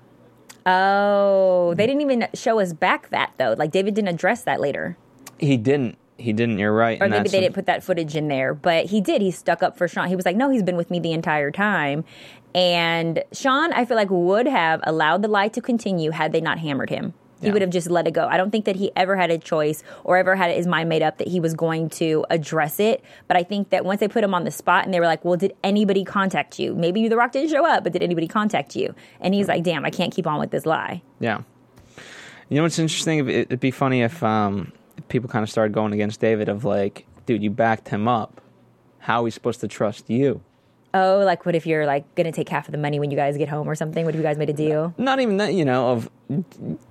Oh, 0.65 1.73
they 1.75 1.87
didn't 1.87 2.01
even 2.01 2.27
show 2.33 2.59
us 2.59 2.73
back 2.73 3.09
that 3.09 3.33
though. 3.37 3.55
Like 3.57 3.71
David 3.71 3.93
didn't 3.95 4.09
address 4.09 4.43
that 4.43 4.59
later. 4.59 4.97
He 5.39 5.57
didn't. 5.57 5.97
He 6.21 6.33
didn't. 6.33 6.59
You're 6.59 6.73
right. 6.73 7.01
Or 7.01 7.09
maybe 7.09 7.29
they 7.29 7.39
didn't 7.41 7.55
put 7.55 7.65
that 7.65 7.83
footage 7.83 8.15
in 8.15 8.27
there, 8.27 8.53
but 8.53 8.85
he 8.85 9.01
did. 9.01 9.21
He 9.21 9.31
stuck 9.31 9.61
up 9.63 9.77
for 9.77 9.87
Sean. 9.87 10.07
He 10.07 10.15
was 10.15 10.25
like, 10.25 10.35
"No, 10.35 10.49
he's 10.49 10.63
been 10.63 10.77
with 10.77 10.89
me 10.91 10.99
the 10.99 11.11
entire 11.13 11.51
time," 11.51 12.03
And 12.53 13.23
Sean, 13.31 13.71
I 13.73 13.85
feel 13.85 13.95
like 13.97 14.09
would 14.09 14.45
have 14.47 14.81
allowed 14.83 15.21
the 15.21 15.27
lie 15.27 15.47
to 15.49 15.61
continue 15.61 16.11
had 16.11 16.31
they 16.33 16.41
not 16.41 16.59
hammered 16.59 16.89
him. 16.89 17.13
He 17.39 17.47
Yeah. 17.47 17.53
would 17.53 17.61
have 17.63 17.71
just 17.71 17.89
let 17.89 18.07
it 18.07 18.11
go. 18.11 18.27
I 18.27 18.37
don't 18.37 18.51
think 18.51 18.65
that 18.65 18.75
he 18.75 18.91
ever 18.95 19.15
had 19.15 19.31
a 19.31 19.37
choice 19.39 19.83
or 20.03 20.17
ever 20.17 20.35
had 20.35 20.53
his 20.55 20.67
mind 20.67 20.89
made 20.89 21.01
up 21.01 21.17
that 21.17 21.27
he 21.27 21.39
was 21.39 21.55
going 21.55 21.89
to 21.91 22.23
address 22.29 22.79
it. 22.79 23.03
But 23.27 23.35
I 23.37 23.41
think 23.43 23.71
that 23.71 23.83
once 23.83 23.99
they 23.99 24.07
put 24.07 24.23
him 24.23 24.33
on 24.35 24.43
the 24.43 24.51
spot 24.51 24.85
and 24.85 24.93
they 24.93 24.99
were 24.99 25.07
like, 25.07 25.25
well, 25.25 25.37
did 25.37 25.53
anybody 25.63 26.03
contact 26.03 26.59
you? 26.59 26.75
Maybe 26.75 27.07
The 27.07 27.15
Rock 27.17 27.31
didn't 27.31 27.49
show 27.49 27.65
up, 27.65 27.83
but 27.83 27.93
did 27.93 28.03
anybody 28.03 28.27
contact 28.27 28.75
you? 28.75 28.93
And 29.21 29.33
he's 29.33 29.47
like, 29.47 29.63
damn, 29.63 29.85
I 29.85 29.89
can't 29.89 30.13
keep 30.13 30.27
on 30.27 30.39
with 30.39 30.51
this 30.51 30.67
lie. 30.67 31.01
Yeah. 31.19 31.39
You 32.49 32.57
know 32.57 32.63
what's 32.63 32.77
interesting? 32.77 33.27
It- 33.27 33.35
It'd 33.47 33.59
be 33.59 33.71
funny 33.71 34.01
if 34.03 34.21
um, 34.21 34.71
people 35.07 35.29
kind 35.29 35.43
of 35.43 35.49
started 35.49 35.73
going 35.73 35.93
against 35.93 36.19
David 36.19 36.49
of 36.49 36.65
like, 36.65 37.05
dude, 37.25 37.43
you 37.43 37.49
backed 37.49 37.89
him 37.89 38.07
up. 38.07 38.41
How 38.99 39.19
are 39.21 39.23
we 39.23 39.31
supposed 39.31 39.59
to 39.61 39.67
trust 39.67 40.09
you? 40.09 40.41
Oh, 40.93 41.21
like 41.25 41.45
what 41.45 41.55
if 41.55 41.65
you're 41.65 41.85
like 41.85 42.13
going 42.15 42.25
to 42.25 42.31
take 42.31 42.49
half 42.49 42.67
of 42.67 42.73
the 42.73 42.77
money 42.77 42.99
when 42.99 43.11
you 43.11 43.17
guys 43.17 43.37
get 43.37 43.49
home 43.49 43.69
or 43.69 43.75
something? 43.75 44.03
What 44.03 44.13
if 44.13 44.19
you 44.19 44.23
guys 44.23 44.37
made 44.37 44.49
a 44.49 44.53
deal? 44.53 44.93
Not 44.97 45.19
even 45.19 45.37
that, 45.37 45.53
you 45.53 45.63
know, 45.63 45.91
of 45.91 46.09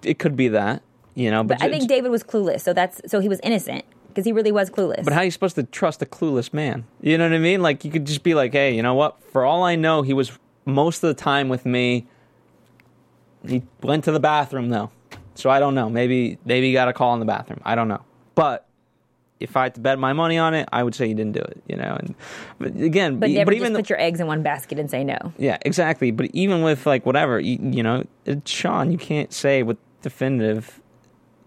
it 0.03 0.19
could 0.19 0.37
be 0.37 0.49
that, 0.49 0.83
you 1.15 1.31
know, 1.31 1.45
but, 1.45 1.59
But 1.59 1.67
I 1.67 1.71
think 1.71 1.89
David 1.89 2.11
was 2.11 2.25
clueless, 2.25 2.61
so 2.63 2.73
that's 2.73 3.01
so 3.07 3.21
he 3.21 3.29
was 3.29 3.41
innocent 3.43 3.85
because 4.09 4.25
he 4.25 4.33
really 4.33 4.53
was 4.53 4.71
clueless. 4.71 5.05
But 5.05 5.13
how 5.13 5.21
are 5.21 5.25
you 5.25 5.31
supposed 5.31 5.55
to 5.57 5.65
trust 5.65 6.01
a 6.01 6.07
clueless 6.07 6.53
man? 6.53 6.85
You 7.03 7.19
know 7.19 7.25
what 7.25 7.35
I 7.35 7.39
mean? 7.39 7.61
Like 7.61 7.85
you 7.85 7.91
could 7.91 8.07
just 8.07 8.23
be 8.23 8.35
like, 8.35 8.53
hey, 8.53 8.75
you 8.75 8.83
know 8.83 8.95
what? 8.95 9.23
For 9.33 9.45
all 9.45 9.63
I 9.65 9.77
know, 9.77 10.01
he 10.03 10.15
was 10.15 10.39
most 10.65 11.05
of 11.05 11.09
the 11.09 11.23
time 11.23 11.49
with 11.49 11.67
me. 11.67 12.07
He 13.47 13.63
went 13.83 14.05
to 14.05 14.13
the 14.13 14.21
bathroom 14.21 14.71
though, 14.71 14.91
so 15.35 15.51
I 15.51 15.59
don't 15.61 15.75
know. 15.75 15.89
Maybe 15.89 16.39
maybe 16.45 16.69
he 16.69 16.73
got 16.73 16.89
a 16.89 16.93
call 16.93 17.15
in 17.15 17.21
the 17.21 17.27
bathroom. 17.27 17.61
I 17.65 17.75
don't 17.75 17.89
know. 17.89 18.03
But 18.35 18.67
if 19.41 19.57
I 19.57 19.65
had 19.65 19.75
to 19.75 19.81
bet 19.81 19.99
my 19.99 20.13
money 20.13 20.39
on 20.39 20.55
it, 20.55 20.69
I 20.71 20.83
would 20.83 20.95
say 20.95 21.09
he 21.09 21.15
didn't 21.15 21.33
do 21.33 21.41
it. 21.41 21.63
You 21.67 21.77
know, 21.77 21.97
and 21.99 22.15
but 22.59 22.77
again, 22.77 23.19
but 23.19 23.31
never 23.31 23.47
but 23.47 23.53
just 23.53 23.65
even 23.65 23.75
put 23.75 23.89
your 23.89 24.01
eggs 24.01 24.21
in 24.21 24.27
one 24.27 24.43
basket 24.43 24.79
and 24.79 24.91
say 24.91 25.03
no. 25.03 25.33
yeah, 25.39 25.59
exactly. 25.63 26.11
But 26.11 26.31
even 26.33 26.63
with 26.63 26.87
like 26.87 27.07
whatever, 27.07 27.41
you, 27.41 27.59
you 27.61 27.83
know, 27.83 28.05
it's 28.27 28.51
Sean, 28.51 28.93
you 28.93 28.99
can't 28.99 29.33
say 29.33 29.63
with 29.63 29.79
definitive. 30.03 30.81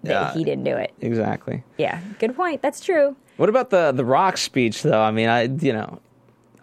That 0.04 0.16
uh, 0.16 0.34
he 0.34 0.44
didn't 0.44 0.66
do 0.66 0.76
it. 0.76 0.94
Exactly. 1.00 1.64
Yeah, 1.78 2.02
good 2.20 2.36
point. 2.36 2.62
That's 2.62 2.82
true. 2.82 3.16
What 3.38 3.50
about 3.50 3.70
the 3.70 3.92
the 3.92 4.04
Rock 4.04 4.38
speech 4.38 4.84
though? 4.84 5.02
I 5.02 5.12
mean, 5.12 5.30
I 5.30 5.44
you 5.44 5.72
know, 5.72 6.00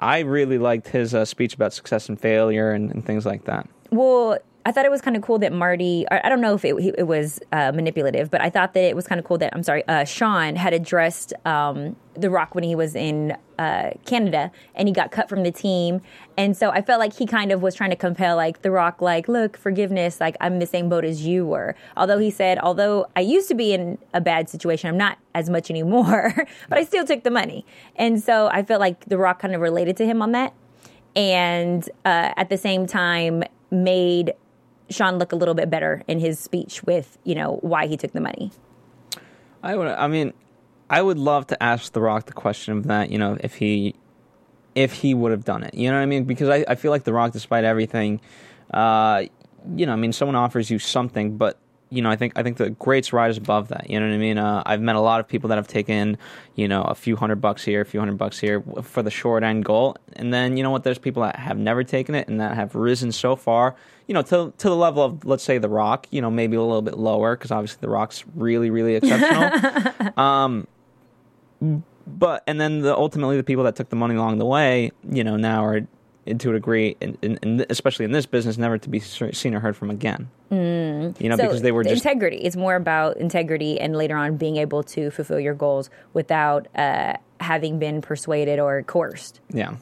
I 0.01 0.21
really 0.21 0.59
liked 0.59 0.89
his 0.89 1.15
uh, 1.15 1.25
speech 1.25 1.55
about 1.55 1.73
success 1.73 2.09
and 2.09 2.21
failure 2.21 2.73
and, 2.73 2.91
and 2.91 3.05
things 3.05 3.25
like 3.25 3.45
that. 3.45 3.69
Well, 3.91 4.39
I 4.67 4.73
thought 4.73 4.85
it 4.85 4.91
was 4.91 5.01
kind 5.01 5.17
of 5.17 5.23
cool 5.23 5.39
that 5.39 5.53
Marty. 5.53 6.07
I 6.11 6.29
don't 6.29 6.43
know 6.43 6.55
if 6.55 6.65
it, 6.65 6.75
it 6.99 7.07
was 7.07 7.41
uh, 7.51 7.73
manipulative, 7.73 8.31
but 8.31 8.43
I 8.43 8.51
thought 8.51 8.75
that 8.75 8.85
it 8.85 8.95
was 8.95 9.07
kind 9.07 9.19
of 9.19 9.25
cool 9.25 9.39
that 9.39 9.55
I'm 9.55 9.63
sorry, 9.63 9.87
uh, 9.89 10.05
Sean 10.05 10.55
had 10.55 10.75
addressed 10.75 11.33
um, 11.47 11.97
The 12.15 12.29
Rock 12.29 12.55
when 12.55 12.63
he 12.63 12.75
was 12.75 12.95
in 12.95 13.37
uh, 13.59 13.93
Canada 14.05 14.53
and 14.75 14.87
he 14.87 14.93
got 14.93 15.13
cut 15.13 15.31
from 15.31 15.45
the 15.45 15.51
team, 15.51 16.03
and 16.37 16.55
so 16.55 16.71
I 16.71 16.83
felt 16.83 17.01
like 17.01 17.15
he 17.15 17.25
kind 17.27 17.53
of 17.53 17.63
was 17.63 17.75
trying 17.75 17.91
to 17.91 17.97
compel 17.97 18.37
like 18.37 18.61
The 18.61 18.71
Rock, 18.71 19.01
like, 19.01 19.29
look, 19.29 19.57
forgiveness, 19.57 20.21
like 20.21 20.37
I'm 20.43 20.55
in 20.55 20.59
the 20.59 20.67
same 20.67 20.91
boat 20.91 21.07
as 21.07 21.25
you 21.25 21.47
were. 21.47 21.75
Although 21.97 22.19
he 22.19 22.31
said, 22.31 22.59
although 22.59 23.07
I 23.17 23.21
used 23.21 23.49
to 23.49 23.55
be 23.55 23.73
in 23.73 23.97
a 24.13 24.21
bad 24.21 24.51
situation, 24.51 24.91
I'm 24.91 24.99
not 24.99 25.17
as 25.35 25.49
much 25.49 25.71
anymore, 25.71 26.35
but 26.69 26.79
I 26.79 26.85
still 26.85 27.07
took 27.07 27.25
the 27.25 27.31
money, 27.31 27.65
and 27.97 28.23
so 28.23 28.49
I 28.53 28.63
felt 28.63 28.81
like 28.81 29.07
The 29.07 29.17
Rock 29.17 29.41
kind 29.41 29.55
of 29.55 29.63
related 29.63 29.97
to 29.99 30.07
him 30.07 30.21
on 30.21 30.33
that 30.33 30.53
and 31.17 31.89
uh, 32.05 32.33
at 32.37 32.51
the 32.51 32.57
same 32.57 32.87
time 32.87 33.43
made 33.71 34.33
Sean 34.91 35.19
look 35.19 35.33
a 35.33 35.37
little 35.37 35.55
bit 35.55 35.71
better 35.71 36.03
in 36.09 36.19
his 36.19 36.39
speech 36.39 36.83
with 36.85 37.19
you 37.25 37.35
know 37.35 37.59
why 37.63 37.87
he 37.87 37.97
took 37.97 38.13
the 38.13 38.21
money. 38.21 38.51
I 39.63 39.77
would. 39.77 39.89
I 39.89 40.09
mean, 40.09 40.33
I 40.89 41.03
would 41.03 41.19
love 41.19 41.47
to 41.49 41.63
ask 41.63 41.93
The 41.93 42.01
Rock 42.01 42.27
the 42.27 42.33
question 42.33 42.77
of 42.77 42.87
that. 42.87 43.11
You 43.11 43.19
know, 43.19 43.37
if 43.41 43.55
he 43.57 43.95
if 44.75 44.93
he 44.93 45.15
would 45.15 45.33
have 45.33 45.45
done 45.45 45.63
it. 45.63 45.75
You 45.75 45.91
know 45.91 45.97
what 45.97 46.03
I 46.03 46.07
mean? 46.07 46.25
Because 46.25 46.49
I, 46.49 46.65
I 46.67 46.75
feel 46.75 46.91
like 46.91 47.05
The 47.05 47.13
Rock, 47.13 47.33
despite 47.33 47.65
everything, 47.65 48.21
uh, 48.73 49.25
you 49.75 49.87
know, 49.87 49.93
I 49.93 49.97
mean, 49.97 50.13
someone 50.13 50.37
offers 50.37 50.71
you 50.71 50.79
something, 50.79 51.37
but 51.37 51.59
you 51.91 52.03
know, 52.03 52.11
I 52.11 52.17
think 52.17 52.33
I 52.37 52.43
think 52.45 52.57
the 52.57 52.71
greats 52.71 53.13
rise 53.13 53.37
above 53.37 53.69
that. 53.69 53.91
You 53.91 53.99
know 53.99 54.07
what 54.07 54.15
I 54.15 54.19
mean? 54.19 54.39
Uh, 54.39 54.63
I've 54.65 54.81
met 54.81 54.95
a 54.95 55.01
lot 55.01 55.19
of 55.19 55.27
people 55.27 55.49
that 55.49 55.57
have 55.57 55.67
taken, 55.67 56.17
you 56.55 56.69
know, 56.69 56.83
a 56.83 56.95
few 56.95 57.17
hundred 57.17 57.41
bucks 57.41 57.65
here, 57.65 57.81
a 57.81 57.85
few 57.85 57.99
hundred 57.99 58.17
bucks 58.17 58.39
here 58.39 58.63
for 58.83 59.03
the 59.03 59.11
short 59.11 59.43
end 59.43 59.65
goal, 59.65 59.97
and 60.15 60.33
then 60.33 60.57
you 60.57 60.63
know 60.63 60.71
what? 60.71 60.85
There's 60.85 60.99
people 60.99 61.23
that 61.25 61.37
have 61.37 61.59
never 61.59 61.83
taken 61.83 62.15
it 62.15 62.29
and 62.29 62.41
that 62.41 62.55
have 62.55 62.77
risen 62.77 63.11
so 63.11 63.35
far. 63.35 63.75
You 64.07 64.15
know, 64.15 64.23
to 64.23 64.53
to 64.57 64.69
the 64.69 64.77
level 64.77 65.03
of 65.03 65.25
let's 65.25 65.43
say 65.43 65.59
The 65.59 65.69
Rock. 65.69 66.07
You 66.11 66.23
know, 66.23 66.31
maybe 66.31 66.57
a 66.57 66.63
little 66.63 66.83
bit 66.83 66.97
lower 66.97 67.37
because 67.37 67.51
obviously 67.51 67.79
The 67.81 67.91
Rock's 67.91 68.25
really 68.37 68.71
really 68.71 68.95
exceptional. 68.95 70.13
um, 70.17 70.69
but 72.07 72.45
and 72.47 72.61
then 72.61 72.81
the 72.81 72.97
ultimately 72.97 73.37
the 73.37 73.43
people 73.43 73.65
that 73.65 73.75
took 73.75 73.89
the 73.89 73.97
money 73.97 74.15
along 74.15 74.39
the 74.39 74.47
way, 74.47 74.93
you 75.11 75.25
know, 75.25 75.37
now 75.37 75.65
are 75.65 75.87
to 76.39 76.51
a 76.51 76.53
degree, 76.53 76.97
and, 77.01 77.19
and, 77.23 77.39
and 77.43 77.67
especially 77.71 78.05
in 78.05 78.13
this 78.13 78.27
business, 78.27 78.57
never 78.59 78.79
to 78.79 78.89
be 78.89 79.01
seen 79.01 79.55
or 79.55 79.61
heard 79.61 79.77
from 79.77 79.91
again. 79.91 80.31
Mm. 80.51 81.21
You 81.21 81.29
know, 81.29 81.37
So 81.37 81.43
because 81.45 81.63
they 81.63 81.73
were 81.73 81.85
just 81.85 82.05
integrity. 82.05 82.39
It's 82.39 82.57
more 82.57 82.77
about 82.77 83.17
integrity 83.17 83.81
and 83.81 83.97
later 83.97 84.17
on 84.17 84.37
being 84.37 84.57
able 84.57 84.83
to 84.85 85.11
fulfill 85.11 85.41
your 85.41 85.55
goals 85.55 85.91
without 86.13 86.69
uh, 86.77 87.15
having 87.41 87.79
been 87.79 88.01
persuaded 88.01 88.59
or 88.59 88.83
coerced. 88.83 89.41
yeah. 89.51 89.75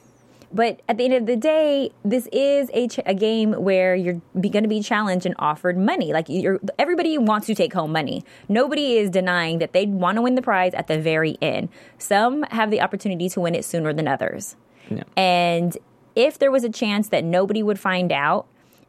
But 0.50 0.80
at 0.88 0.96
the 0.96 1.04
end 1.04 1.12
of 1.12 1.26
the 1.26 1.36
day, 1.36 1.90
this 2.06 2.26
is 2.32 2.70
a, 2.72 2.88
ch- 2.88 3.00
a 3.04 3.12
game 3.12 3.52
where 3.52 3.94
you're 3.94 4.22
going 4.34 4.62
to 4.62 4.66
be 4.68 4.80
challenged 4.80 5.26
and 5.26 5.34
offered 5.38 5.76
money. 5.76 6.14
Like 6.14 6.24
you're, 6.30 6.58
everybody 6.78 7.18
wants 7.18 7.46
to 7.48 7.54
take 7.54 7.74
home 7.74 7.92
money. 7.92 8.24
Nobody 8.48 8.96
is 8.96 9.10
denying 9.10 9.58
that 9.58 9.74
they 9.74 9.84
want 9.84 10.16
to 10.16 10.22
win 10.22 10.36
the 10.36 10.40
prize 10.40 10.72
at 10.72 10.86
the 10.86 10.98
very 10.98 11.36
end. 11.42 11.68
Some 11.98 12.44
have 12.44 12.70
the 12.70 12.80
opportunity 12.80 13.28
to 13.28 13.40
win 13.40 13.54
it 13.54 13.62
sooner 13.66 13.92
than 13.92 14.08
others. 14.08 14.56
Yeah. 14.88 15.02
And 15.18 15.76
if 16.18 16.38
there 16.40 16.50
was 16.50 16.64
a 16.64 16.68
chance 16.68 17.10
that 17.10 17.22
nobody 17.22 17.62
would 17.62 17.78
find 17.78 18.10
out, 18.10 18.48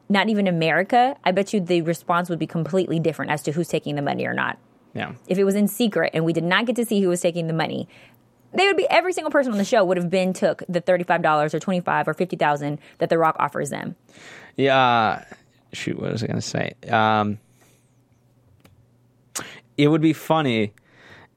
not 0.09 0.29
even 0.29 0.47
America, 0.47 1.15
I 1.23 1.31
bet 1.31 1.53
you 1.53 1.59
the 1.59 1.83
response 1.83 2.27
would 2.27 2.39
be 2.39 2.47
completely 2.47 2.99
different 2.99 3.31
as 3.31 3.43
to 3.43 3.51
who's 3.51 3.67
taking 3.67 3.95
the 3.95 4.01
money 4.01 4.25
or 4.25 4.33
not. 4.33 4.57
Yeah. 4.95 5.13
If 5.27 5.37
it 5.37 5.43
was 5.43 5.53
in 5.53 5.67
secret 5.67 6.09
and 6.15 6.25
we 6.25 6.33
did 6.33 6.43
not 6.43 6.65
get 6.65 6.75
to 6.77 6.85
see 6.85 7.01
who 7.01 7.09
was 7.09 7.21
taking 7.21 7.45
the 7.45 7.53
money, 7.53 7.87
they 8.51 8.65
would 8.65 8.77
be 8.77 8.87
every 8.89 9.13
single 9.13 9.29
person 9.29 9.51
on 9.51 9.59
the 9.59 9.63
show 9.63 9.85
would 9.85 9.97
have 9.97 10.09
been 10.09 10.33
took 10.33 10.63
the 10.67 10.81
thirty 10.81 11.03
five 11.03 11.21
dollars 11.21 11.53
or 11.53 11.59
twenty 11.59 11.81
five 11.81 12.07
or 12.07 12.15
fifty 12.15 12.35
thousand 12.35 12.79
that 12.97 13.09
The 13.09 13.19
Rock 13.19 13.35
offers 13.37 13.69
them. 13.69 13.95
Yeah. 14.55 15.25
Shoot, 15.71 15.99
what 15.99 16.11
was 16.11 16.23
I 16.23 16.27
going 16.27 16.41
to 16.41 16.41
say? 16.41 16.73
Um, 16.89 17.37
it 19.77 19.87
would 19.87 20.01
be 20.01 20.13
funny, 20.13 20.73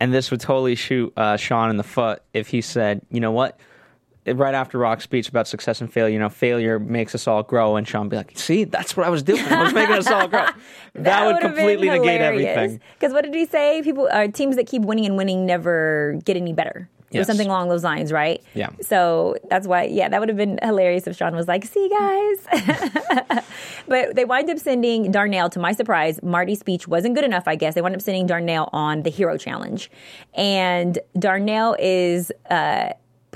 and 0.00 0.14
this 0.14 0.30
would 0.30 0.40
totally 0.40 0.74
shoot 0.74 1.12
uh, 1.18 1.36
Sean 1.36 1.68
in 1.68 1.76
the 1.76 1.84
foot 1.84 2.22
if 2.32 2.48
he 2.48 2.62
said, 2.62 3.02
you 3.10 3.20
know 3.20 3.32
what? 3.32 3.60
Right 4.24 4.54
after 4.54 4.78
Rock's 4.78 5.02
speech 5.02 5.28
about 5.28 5.48
success 5.48 5.80
and 5.80 5.92
failure, 5.92 6.12
you 6.12 6.18
know, 6.20 6.28
failure 6.28 6.78
makes 6.78 7.12
us 7.14 7.26
all 7.26 7.42
grow, 7.42 7.74
and 7.74 7.88
Sean 7.88 8.08
be 8.08 8.16
like, 8.16 8.38
"See, 8.38 8.62
that's 8.64 8.96
what 8.96 9.04
I 9.04 9.10
was 9.10 9.22
doing. 9.24 9.44
I 9.44 9.64
was 9.64 9.72
making 9.74 9.96
us 9.96 10.06
all 10.06 10.28
grow." 10.28 10.46
That, 10.94 11.26
would 11.26 11.40
completely 11.40 11.88
negate 11.88 12.20
everything. 12.20 12.80
Because 12.98 13.14
what 13.14 13.24
did 13.24 13.34
he 13.34 13.46
say? 13.46 13.80
People, 13.82 14.08
uh, 14.12 14.28
teams 14.28 14.56
that 14.56 14.66
keep 14.66 14.82
winning 14.82 15.06
and 15.06 15.16
winning 15.16 15.46
never 15.46 16.20
get 16.24 16.36
any 16.36 16.52
better. 16.52 16.88
Or 17.14 17.18
Yes. 17.18 17.26
something 17.26 17.48
along 17.48 17.68
those 17.68 17.82
lines, 17.84 18.12
right? 18.12 18.42
Yeah. 18.54 18.70
So 18.80 19.36
that's 19.50 19.66
why, 19.66 19.84
yeah, 19.84 20.08
that 20.08 20.18
would 20.20 20.28
have 20.28 20.38
been 20.38 20.58
hilarious 20.62 21.06
if 21.06 21.16
Sean 21.16 21.34
was 21.34 21.48
like, 21.48 21.64
"See, 21.64 21.88
guys." 21.88 23.42
but 23.88 24.14
they 24.16 24.24
wind 24.24 24.48
up 24.50 24.58
sending 24.58 25.10
Darnell. 25.10 25.48
To 25.50 25.58
my 25.58 25.72
surprise, 25.72 26.22
Marty's 26.22 26.60
speech 26.60 26.86
wasn't 26.86 27.14
good 27.14 27.24
enough. 27.24 27.44
I 27.46 27.56
guess 27.56 27.74
they 27.74 27.82
wind 27.82 27.94
up 27.96 28.02
sending 28.02 28.26
Darnell 28.26 28.68
on 28.72 29.02
the 29.02 29.10
Hero 29.10 29.36
Challenge, 29.36 29.90
and 30.34 30.98
Darnell 31.18 31.76
is. 31.78 32.30
Uh, 32.48 32.90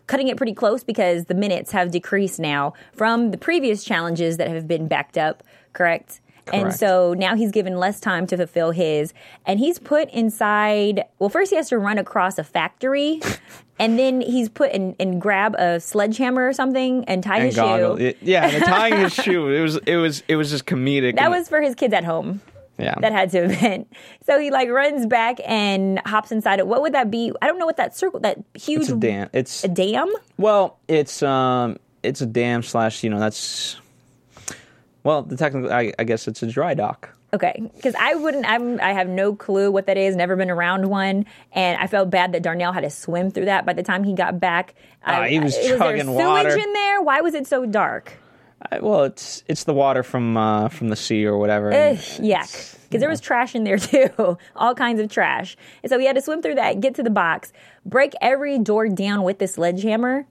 cutting 0.07 0.29
it 0.29 0.37
pretty 0.37 0.55
close 0.55 0.85
because 0.85 1.25
the 1.27 1.35
minutes 1.35 1.73
have 1.73 1.91
decreased 1.91 2.39
now 2.41 2.73
from 2.93 3.31
the 3.31 3.39
previous 3.39 3.85
challenges 3.85 4.37
that 4.37 4.49
have 4.49 4.67
been 4.69 4.87
backed 4.89 5.19
up, 5.19 5.43
correct? 5.73 6.21
And 6.53 6.73
so 6.73 7.13
now 7.13 7.35
he's 7.35 7.51
given 7.51 7.77
less 7.81 7.99
time 7.99 8.25
to 8.29 8.37
fulfill 8.37 8.71
his. 8.71 9.13
And 9.47 9.59
he's 9.59 9.81
put 9.81 10.09
inside, 10.11 11.03
well, 11.19 11.29
first 11.29 11.51
he 11.51 11.57
has 11.57 11.69
to 11.71 11.79
run 11.79 11.99
across 11.99 12.39
a 12.39 12.45
factory. 12.45 13.21
and 13.81 13.99
then 13.99 14.21
he's 14.21 14.49
put 14.49 14.71
and, 14.71 14.95
and 15.01 15.21
grab 15.21 15.57
a 15.59 15.81
sledgehammer 15.81 16.47
or 16.47 16.53
something 16.53 17.05
and 17.07 17.25
tie 17.25 17.39
And 17.39 17.47
his 17.47 17.57
goggle. 17.57 17.97
shoe. 17.97 18.05
It- 18.05 18.19
yeah, 18.23 18.61
tying 18.61 18.97
his 18.97 19.13
shoe. 19.25 19.49
It 19.49 19.61
was 19.61 19.77
it 19.79 19.97
was 19.97 20.23
it 20.29 20.37
was 20.37 20.51
just 20.51 20.67
comedic. 20.67 21.17
that 21.17 21.31
was 21.33 21.49
for 21.49 21.61
his 21.61 21.75
kids 21.75 21.93
at 21.93 22.05
home. 22.05 22.41
Yeah. 22.79 22.95
That 23.01 23.13
had 23.13 23.31
to 23.31 23.49
have 23.49 23.61
been. 23.61 23.87
So 24.27 24.41
he 24.41 24.51
like 24.51 24.69
runs 24.69 25.07
back 25.07 25.39
and 25.47 26.01
hops 26.05 26.33
inside 26.33 26.59
it. 26.59 26.67
What 26.67 26.83
would 26.83 26.95
that 26.95 27.11
be? 27.13 27.33
I 27.41 27.47
don't 27.47 27.59
know 27.59 27.67
what 27.67 27.77
that 27.77 27.97
circle, 27.97 28.19
that 28.21 28.39
huge 28.55 28.83
it's 28.83 28.91
a 28.91 28.97
dam. 28.97 29.31
It's 29.33 29.63
a 29.65 29.69
dam? 29.69 30.13
Well, 30.37 30.79
it's 30.89 31.23
um, 31.23 31.77
it's 32.03 32.21
a 32.21 32.27
dam 32.27 32.63
slash. 32.65 33.05
You 33.05 33.11
know, 33.11 33.21
that's 33.21 33.77
well, 35.05 35.23
the 35.23 35.37
technical. 35.37 35.73
I, 35.73 35.93
I 35.99 36.05
guess 36.05 36.27
it's 36.27 36.43
a 36.43 36.47
dry 36.47 36.75
dock. 36.75 37.11
Okay, 37.33 37.71
because 37.77 37.95
I 37.97 38.15
wouldn't. 38.15 38.47
I'm. 38.47 38.81
I 38.81 38.93
have 38.93 39.09
no 39.09 39.35
clue 39.35 39.71
what 39.71 39.87
that 39.87 39.97
is. 39.97 40.17
Never 40.17 40.35
been 40.37 40.51
around 40.51 40.89
one, 40.89 41.27
and 41.53 41.81
I 41.81 41.87
felt 41.87 42.11
bad 42.11 42.33
that 42.33 42.43
Darnell 42.43 42.73
had 42.73 42.81
to 42.81 42.91
swim 42.91 43.31
through 43.31 43.45
that. 43.45 43.65
By 43.65 43.75
the 43.75 43.83
time 43.83 44.03
he 44.05 44.13
got 44.13 44.41
back, 44.41 44.75
Ah, 45.05 45.21
I, 45.21 45.29
he 45.29 45.39
was 45.39 45.55
there 45.55 45.79
chugging 45.79 46.07
sewage 46.07 46.19
water. 46.19 46.59
in 46.59 46.73
there. 46.73 47.01
Why 47.03 47.21
was 47.21 47.35
it 47.35 47.47
so 47.47 47.67
dark? 47.67 48.15
I, 48.71 48.81
well, 48.81 49.05
it's 49.05 49.45
it's 49.49 49.65
the 49.65 49.75
water 49.75 50.03
from 50.03 50.37
uh, 50.37 50.69
from 50.69 50.89
the 50.89 50.97
sea 50.97 51.27
or 51.27 51.39
whatever. 51.39 51.73
Ugh, 51.73 51.97
yuck. 51.97 52.79
Because 52.85 53.01
there 53.01 53.11
was 53.11 53.21
trash 53.21 53.55
in 53.55 53.65
there 53.65 53.79
too, 53.79 54.39
all 54.55 54.75
kinds 54.75 55.01
of 55.01 55.11
trash. 55.11 55.57
And 55.83 55.91
so 55.91 55.99
we 55.99 56.07
had 56.07 56.17
to 56.17 56.23
swim 56.23 56.41
through 56.41 56.55
that, 56.55 56.81
get 56.81 56.95
to 56.95 57.03
the 57.03 57.11
box, 57.11 57.53
break 57.85 58.13
every 58.21 58.59
door 58.59 58.89
down 58.89 59.23
with 59.23 59.39
the 59.39 59.49
sledgehammer, 59.49 60.27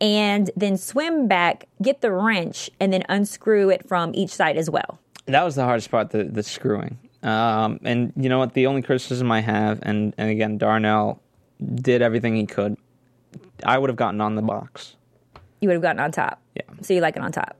and 0.00 0.50
then 0.56 0.76
swim 0.76 1.28
back, 1.28 1.66
get 1.82 2.00
the 2.00 2.10
wrench, 2.10 2.70
and 2.80 2.92
then 2.92 3.04
unscrew 3.08 3.70
it 3.70 3.86
from 3.86 4.12
each 4.14 4.30
side 4.30 4.56
as 4.56 4.70
well. 4.70 4.98
That 5.26 5.44
was 5.44 5.54
the 5.54 5.64
hardest 5.64 5.90
part, 5.90 6.10
the, 6.10 6.24
the 6.24 6.42
screwing. 6.42 6.98
Um, 7.22 7.80
and 7.84 8.12
you 8.16 8.28
know 8.28 8.38
what? 8.38 8.54
The 8.54 8.66
only 8.66 8.80
criticism 8.80 9.30
I 9.30 9.40
have, 9.40 9.80
and, 9.82 10.14
and 10.16 10.30
again, 10.30 10.56
Darnell 10.56 11.20
did 11.74 12.00
everything 12.00 12.36
he 12.36 12.46
could. 12.46 12.76
I 13.64 13.76
would 13.76 13.90
have 13.90 13.96
gotten 13.96 14.20
on 14.20 14.36
the 14.36 14.42
box. 14.42 14.96
You 15.60 15.68
would 15.68 15.74
have 15.74 15.82
gotten 15.82 16.00
on 16.00 16.12
top. 16.12 16.40
Yeah. 16.54 16.62
So 16.80 16.94
you 16.94 17.00
like 17.00 17.16
it 17.16 17.22
on 17.22 17.32
top. 17.32 17.57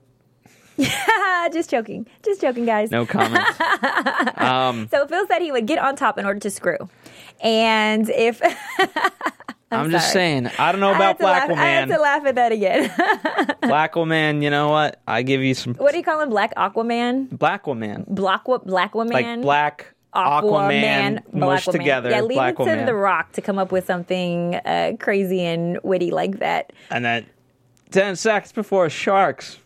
just 1.53 1.69
joking. 1.69 2.07
Just 2.23 2.41
joking, 2.41 2.65
guys. 2.65 2.91
No 2.91 3.05
comment. 3.05 3.45
So 4.89 5.07
Phil 5.07 5.27
said 5.27 5.41
he 5.41 5.51
would 5.51 5.65
get 5.65 5.79
on 5.79 5.95
top 5.95 6.17
in 6.17 6.25
order 6.25 6.39
to 6.39 6.49
screw. 6.49 6.77
And 7.41 8.09
if 8.09 8.41
I'm, 9.71 9.91
just 9.91 10.11
saying. 10.11 10.47
I 10.57 10.71
don't 10.71 10.81
know 10.81 10.93
about 10.93 11.19
Black 11.19 11.49
laugh, 11.49 11.57
I 11.57 11.65
had 11.65 11.89
to 11.89 11.97
laugh 11.97 12.25
at 12.25 12.35
that 12.35 12.51
again. 12.51 12.91
Black 13.61 13.95
Woman, 13.95 14.41
you 14.41 14.49
know 14.49 14.69
what? 14.69 15.01
I 15.07 15.21
give 15.21 15.41
you 15.41 15.53
some 15.53 15.75
what 15.75 15.91
do 15.91 15.97
you 15.97 16.03
call 16.03 16.21
him? 16.21 16.29
Black 16.29 16.55
Aquaman? 16.55 17.29
Black 17.37 17.67
Woman. 17.67 18.05
Black 18.07 18.45
Black 18.65 18.95
Woman? 18.95 19.13
Like 19.13 19.41
Black 19.41 19.93
Aquaman, 20.15 21.21
Aquaman, 21.21 21.33
mushed 21.33 21.71
together. 21.71 22.09
Yeah, 22.09 22.21
leave 22.21 22.35
Black 22.35 22.53
it 22.55 22.57
to 22.57 22.63
Woman. 22.63 22.85
The 22.85 22.95
Rock 22.95 23.31
to 23.33 23.41
come 23.41 23.59
up 23.59 23.71
with 23.71 23.85
something 23.85 24.55
uh, 24.55 24.93
crazy 24.99 25.41
and 25.41 25.79
witty 25.83 26.11
like 26.11 26.39
that. 26.39 26.73
And 26.89 27.05
then 27.05 27.25
10 27.91 28.15
seconds 28.15 28.51
before 28.51 28.89
Sharks. 28.89 29.59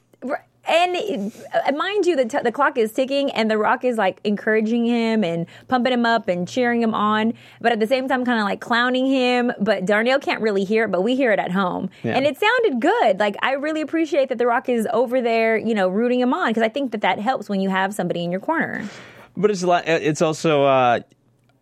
And 0.73 1.31
uh, 1.53 1.71
mind 1.73 2.07
you, 2.07 2.15
the, 2.15 2.25
t- 2.25 2.39
the 2.43 2.51
clock 2.51 2.79
is 2.79 2.91
ticking, 2.91 3.29
and 3.29 3.51
The 3.51 3.59
Rock 3.59 3.85
is 3.85 3.95
like 3.95 4.19
encouraging 4.23 4.87
him 4.87 5.23
and 5.23 5.45
pumping 5.67 5.93
him 5.93 6.03
up 6.03 6.27
and 6.27 6.47
cheering 6.47 6.81
him 6.81 6.95
on, 6.95 7.35
but 7.61 7.71
at 7.71 7.79
the 7.79 7.85
same 7.85 8.07
time, 8.07 8.25
kind 8.25 8.39
of 8.39 8.45
like 8.45 8.59
clowning 8.59 9.05
him. 9.05 9.51
But 9.59 9.85
Darnell 9.85 10.17
can't 10.17 10.41
really 10.41 10.63
hear 10.63 10.85
it, 10.85 10.91
but 10.91 11.01
we 11.01 11.15
hear 11.15 11.31
it 11.31 11.37
at 11.37 11.51
home. 11.51 11.91
Yeah. 12.01 12.15
And 12.15 12.25
it 12.25 12.39
sounded 12.39 12.81
good. 12.81 13.19
Like, 13.19 13.35
I 13.43 13.51
really 13.51 13.81
appreciate 13.81 14.29
that 14.29 14.39
The 14.39 14.47
Rock 14.47 14.67
is 14.67 14.87
over 14.91 15.21
there, 15.21 15.57
you 15.57 15.75
know, 15.75 15.87
rooting 15.89 16.19
him 16.19 16.33
on, 16.33 16.49
because 16.49 16.63
I 16.63 16.69
think 16.69 16.91
that 16.93 17.01
that 17.01 17.19
helps 17.19 17.49
when 17.49 17.61
you 17.61 17.69
have 17.69 17.93
somebody 17.93 18.23
in 18.23 18.31
your 18.31 18.41
corner. 18.41 18.89
But 19.37 19.51
it's 19.51 19.61
li- 19.63 19.83
it's 19.85 20.23
also 20.23 20.63
uh, 20.63 21.01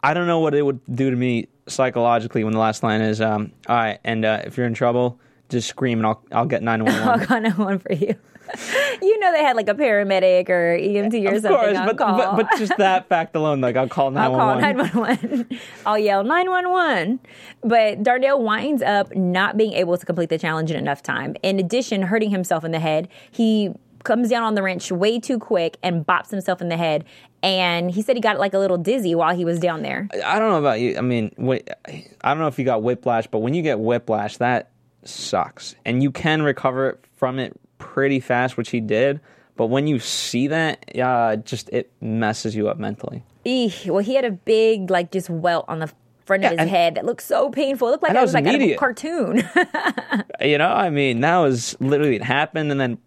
I 0.01 0.13
don't 0.13 0.27
know 0.27 0.39
what 0.39 0.55
it 0.55 0.61
would 0.61 0.79
do 0.93 1.09
to 1.09 1.15
me 1.17 1.47
psychologically 1.67 2.45
when 2.45 2.53
the 2.53 2.59
last 2.59 2.81
line 2.81 3.01
is 3.01 3.19
um, 3.19 3.51
all 3.67 3.75
right, 3.75 3.99
and 4.05 4.23
uh, 4.23 4.41
if 4.45 4.55
you're 4.55 4.67
in 4.67 4.73
trouble, 4.73 5.19
just 5.49 5.67
scream 5.67 5.99
and 5.99 6.07
I'll 6.07 6.23
I'll 6.31 6.45
get 6.45 6.63
911. 6.63 7.09
I'll 7.21 7.27
call 7.27 7.41
911 7.41 7.79
for 7.79 7.93
you. 7.93 8.15
you 9.01 9.19
know, 9.19 9.31
they 9.31 9.43
had 9.43 9.55
like 9.55 9.67
a 9.69 9.73
paramedic 9.73 10.49
or 10.49 10.77
EMT 10.77 11.25
or 11.25 11.35
Of 11.35 11.41
something 11.41 11.51
course, 11.51 11.77
on 11.77 11.87
but, 11.87 11.97
call. 11.97 12.17
but 12.17 12.35
but 12.49 12.57
just 12.57 12.77
that 12.77 13.07
fact 13.09 13.35
alone, 13.35 13.61
like 13.61 13.75
I'll 13.75 13.87
call 13.89 14.11
nine 14.11 14.23
I'll 14.31 14.37
call 14.37 14.47
one 14.55 14.61
one. 14.61 14.77
911. 14.77 15.59
I'll 15.85 15.99
yell 15.99 16.23
911. 16.23 17.19
But 17.63 18.03
Darnell 18.03 18.41
winds 18.41 18.81
up 18.81 19.15
not 19.15 19.57
being 19.57 19.73
able 19.73 19.97
to 19.97 20.05
complete 20.05 20.29
the 20.29 20.37
challenge 20.37 20.71
in 20.71 20.77
enough 20.77 21.01
time. 21.03 21.35
In 21.43 21.59
addition, 21.59 22.01
hurting 22.03 22.29
himself 22.31 22.63
in 22.63 22.71
the 22.71 22.79
head. 22.79 23.07
He 23.31 23.71
comes 24.03 24.29
down 24.29 24.41
on 24.43 24.55
the 24.55 24.63
wrench 24.63 24.91
way 24.91 25.19
too 25.19 25.37
quick 25.37 25.77
and 25.83 26.05
bops 26.05 26.31
himself 26.31 26.59
in 26.61 26.69
the 26.69 26.77
head. 26.77 27.05
And 27.43 27.91
he 27.91 28.01
said 28.01 28.15
he 28.15 28.21
got 28.21 28.39
like 28.39 28.53
a 28.53 28.59
little 28.59 28.77
dizzy 28.77 29.13
while 29.15 29.35
he 29.35 29.45
was 29.45 29.59
down 29.59 29.81
there. 29.83 30.07
I 30.25 30.39
don't 30.39 30.49
know 30.49 30.57
about 30.59 30.79
you. 30.79 30.97
I 30.97 31.01
mean, 31.01 31.31
wait, 31.37 31.69
I 31.87 32.29
don't 32.33 32.39
know 32.39 32.47
if 32.47 32.57
you 32.59 32.65
got 32.65 32.81
whiplash, 32.83 33.27
but 33.27 33.39
when 33.39 33.53
you 33.53 33.61
get 33.61 33.79
whiplash, 33.79 34.37
that 34.37 34.71
sucks, 35.03 35.75
and 35.85 36.03
you 36.03 36.11
can 36.11 36.41
recover 36.43 36.99
from 37.15 37.39
it 37.39 37.59
pretty 37.81 38.19
fast, 38.19 38.55
which 38.57 38.69
he 38.69 38.79
did. 38.79 39.19
But 39.57 39.67
when 39.67 39.85
you 39.87 39.99
see 39.99 40.47
that, 40.47 40.85
uh, 40.97 41.35
just 41.37 41.69
it 41.69 41.91
messes 41.99 42.55
you 42.55 42.69
up 42.69 42.77
mentally. 42.77 43.23
Eeh. 43.45 43.87
Well, 43.87 44.03
he 44.03 44.15
had 44.15 44.23
a 44.23 44.31
big, 44.31 44.89
like, 44.89 45.11
just 45.11 45.29
welt 45.29 45.65
on 45.67 45.79
the 45.79 45.91
front 46.25 46.43
Yeah, 46.43 46.51
of 46.51 46.59
his 46.59 46.69
head 46.69 46.95
that 46.95 47.05
looked 47.05 47.23
so 47.23 47.49
painful. 47.49 47.87
It 47.87 47.91
looked 47.91 48.03
like 48.03 48.13
it 48.13 48.15
was 48.21 48.33
was 48.33 48.33
like 48.35 48.45
a 48.47 48.75
cartoon. 48.75 49.43
You 50.41 50.57
know, 50.57 50.69
I 50.69 50.89
mean, 50.89 51.19
that 51.21 51.37
was 51.37 51.75
literally 51.79 52.15
it 52.15 52.23
happened, 52.23 52.71
and 52.71 52.79
then 52.81 52.97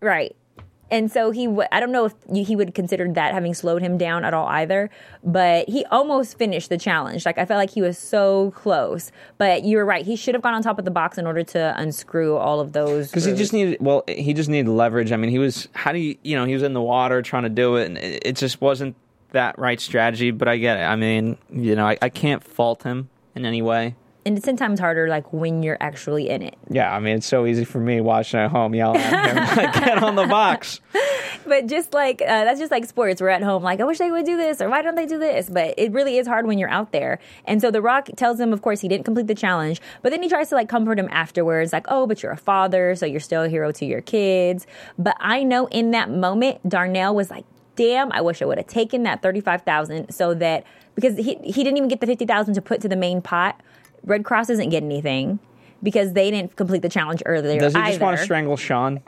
Right. 0.00 0.34
And 0.92 1.10
so 1.10 1.30
he, 1.30 1.46
w- 1.46 1.66
I 1.72 1.80
don't 1.80 1.90
know 1.90 2.04
if 2.04 2.14
he 2.46 2.54
would 2.54 2.74
consider 2.74 3.10
that 3.14 3.32
having 3.32 3.54
slowed 3.54 3.80
him 3.82 3.96
down 3.98 4.24
at 4.24 4.34
all 4.34 4.46
either, 4.46 4.90
but 5.24 5.68
he 5.68 5.84
almost 5.86 6.36
finished 6.36 6.68
the 6.68 6.76
challenge. 6.78 7.24
Like 7.24 7.38
I 7.38 7.46
felt 7.46 7.58
like 7.58 7.70
he 7.70 7.80
was 7.80 7.98
so 7.98 8.52
close. 8.52 9.10
But 9.38 9.64
you 9.64 9.78
were 9.78 9.86
right; 9.86 10.04
he 10.04 10.14
should 10.16 10.34
have 10.34 10.42
gone 10.42 10.52
on 10.52 10.62
top 10.62 10.78
of 10.78 10.84
the 10.84 10.90
box 10.90 11.16
in 11.16 11.26
order 11.26 11.42
to 11.42 11.74
unscrew 11.78 12.36
all 12.36 12.60
of 12.60 12.72
those. 12.72 13.08
because 13.08 13.24
he 13.24 13.34
just 13.34 13.52
needed 13.54 13.78
well 13.80 14.04
he 14.06 14.34
just 14.34 14.48
needed 14.50 14.70
leverage 14.70 15.12
i 15.12 15.16
mean 15.16 15.30
he 15.30 15.38
was 15.38 15.68
how 15.72 15.92
do 15.92 15.98
you 15.98 16.16
you 16.22 16.36
know 16.36 16.44
he 16.44 16.52
was 16.52 16.62
in 16.62 16.74
the 16.74 16.82
water 16.82 17.22
trying 17.22 17.44
to 17.44 17.48
do 17.48 17.76
it 17.76 17.86
and 17.86 17.96
it, 17.98 18.22
it 18.26 18.36
just 18.36 18.60
wasn't 18.60 18.94
that 19.30 19.58
right 19.58 19.80
strategy 19.80 20.30
but 20.30 20.46
i 20.48 20.56
get 20.58 20.76
it 20.76 20.82
i 20.82 20.94
mean 20.96 21.38
you 21.50 21.74
know 21.74 21.86
i, 21.86 21.96
I 22.02 22.08
can't 22.10 22.44
fault 22.44 22.82
him 22.82 23.08
in 23.34 23.46
any 23.46 23.62
way 23.62 23.94
and 24.24 24.36
it's 24.36 24.46
ten 24.46 24.56
times 24.56 24.80
harder, 24.80 25.08
like 25.08 25.32
when 25.32 25.62
you're 25.62 25.78
actually 25.80 26.28
in 26.28 26.42
it. 26.42 26.56
yeah 26.70 26.94
i 26.94 26.98
mean 27.00 27.16
it's 27.16 27.26
so 27.26 27.46
easy 27.46 27.64
for 27.64 27.80
me 27.80 28.00
watching 28.00 28.40
at 28.40 28.50
home 28.50 28.74
yelling 28.74 29.00
at 29.00 29.28
him 29.28 29.36
like, 29.64 29.72
get 29.74 30.02
on 30.02 30.14
the 30.14 30.26
box 30.26 30.80
But 31.44 31.66
just 31.66 31.92
like 31.92 32.22
uh, 32.22 32.44
that's 32.44 32.60
just 32.60 32.70
like 32.70 32.84
sports. 32.86 33.20
We're 33.20 33.28
at 33.28 33.42
home, 33.42 33.62
like 33.62 33.80
I 33.80 33.84
wish 33.84 33.98
they 33.98 34.10
would 34.10 34.24
do 34.24 34.36
this, 34.36 34.60
or 34.60 34.68
why 34.68 34.82
don't 34.82 34.94
they 34.94 35.06
do 35.06 35.18
this? 35.18 35.50
But 35.50 35.74
it 35.76 35.92
really 35.92 36.16
is 36.18 36.26
hard 36.26 36.46
when 36.46 36.58
you're 36.58 36.70
out 36.70 36.92
there. 36.92 37.18
And 37.44 37.60
so 37.60 37.70
The 37.70 37.82
Rock 37.82 38.08
tells 38.16 38.38
him, 38.38 38.52
of 38.52 38.62
course, 38.62 38.80
he 38.80 38.88
didn't 38.88 39.04
complete 39.04 39.26
the 39.26 39.34
challenge, 39.34 39.80
but 40.02 40.10
then 40.10 40.22
he 40.22 40.28
tries 40.28 40.48
to 40.50 40.54
like 40.54 40.68
comfort 40.68 40.98
him 40.98 41.08
afterwards, 41.10 41.72
like, 41.72 41.86
oh, 41.88 42.06
but 42.06 42.22
you're 42.22 42.32
a 42.32 42.36
father, 42.36 42.94
so 42.94 43.06
you're 43.06 43.20
still 43.20 43.42
a 43.42 43.48
hero 43.48 43.72
to 43.72 43.84
your 43.84 44.00
kids. 44.00 44.66
But 44.98 45.16
I 45.20 45.42
know 45.42 45.66
in 45.66 45.90
that 45.92 46.10
moment, 46.10 46.66
Darnell 46.68 47.14
was 47.14 47.30
like, 47.30 47.44
damn, 47.76 48.12
I 48.12 48.20
wish 48.20 48.40
I 48.40 48.44
would 48.44 48.58
have 48.58 48.66
taken 48.66 49.02
that 49.04 49.22
thirty 49.22 49.40
five 49.40 49.62
thousand 49.62 50.12
so 50.12 50.34
that 50.34 50.64
because 50.94 51.16
he 51.16 51.34
he 51.42 51.64
didn't 51.64 51.76
even 51.76 51.88
get 51.88 52.00
the 52.00 52.06
fifty 52.06 52.26
thousand 52.26 52.54
to 52.54 52.62
put 52.62 52.80
to 52.82 52.88
the 52.88 52.96
main 52.96 53.20
pot. 53.20 53.60
Red 54.04 54.24
Cross 54.24 54.48
doesn't 54.48 54.70
get 54.70 54.82
anything. 54.82 55.38
Because 55.82 56.12
they 56.12 56.30
didn't 56.30 56.54
complete 56.54 56.82
the 56.82 56.88
challenge 56.88 57.24
earlier. 57.26 57.58
does 57.58 57.74
he 57.74 57.80
just 57.82 58.00
want 58.00 58.16
to 58.16 58.22
strangle 58.22 58.56
sean 58.56 59.02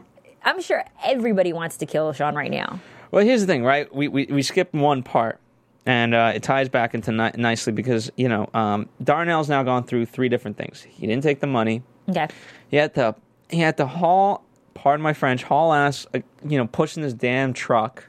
I'm 0.44 0.60
sure 0.60 0.84
everybody 1.04 1.52
wants 1.52 1.76
to 1.78 1.86
kill 1.86 2.12
Sean 2.12 2.34
right 2.34 2.50
now. 2.50 2.80
Well, 3.10 3.24
here's 3.24 3.40
the 3.40 3.46
thing, 3.46 3.64
right? 3.64 3.92
We 3.94 4.08
we, 4.08 4.26
we 4.26 4.42
skipped 4.42 4.74
one 4.74 5.02
part, 5.02 5.40
and 5.86 6.14
uh, 6.14 6.32
it 6.34 6.42
ties 6.42 6.68
back 6.68 6.94
into 6.94 7.12
ni- 7.12 7.30
nicely 7.36 7.72
because 7.72 8.10
you 8.16 8.28
know 8.28 8.48
um, 8.54 8.88
Darnell's 9.02 9.48
now 9.48 9.62
gone 9.62 9.84
through 9.84 10.06
three 10.06 10.28
different 10.28 10.56
things. 10.56 10.82
He 10.82 11.06
didn't 11.06 11.22
take 11.22 11.40
the 11.40 11.46
money. 11.46 11.82
Okay. 12.08 12.28
He 12.68 12.76
had 12.76 12.94
to 12.94 13.14
he 13.50 13.60
had 13.60 13.76
to 13.78 13.86
haul, 13.86 14.44
pardon 14.74 15.02
my 15.02 15.12
French, 15.12 15.44
haul 15.44 15.72
ass, 15.72 16.06
uh, 16.14 16.20
you 16.46 16.58
know, 16.58 16.66
pushing 16.66 17.02
this 17.02 17.14
damn 17.14 17.52
truck 17.52 18.04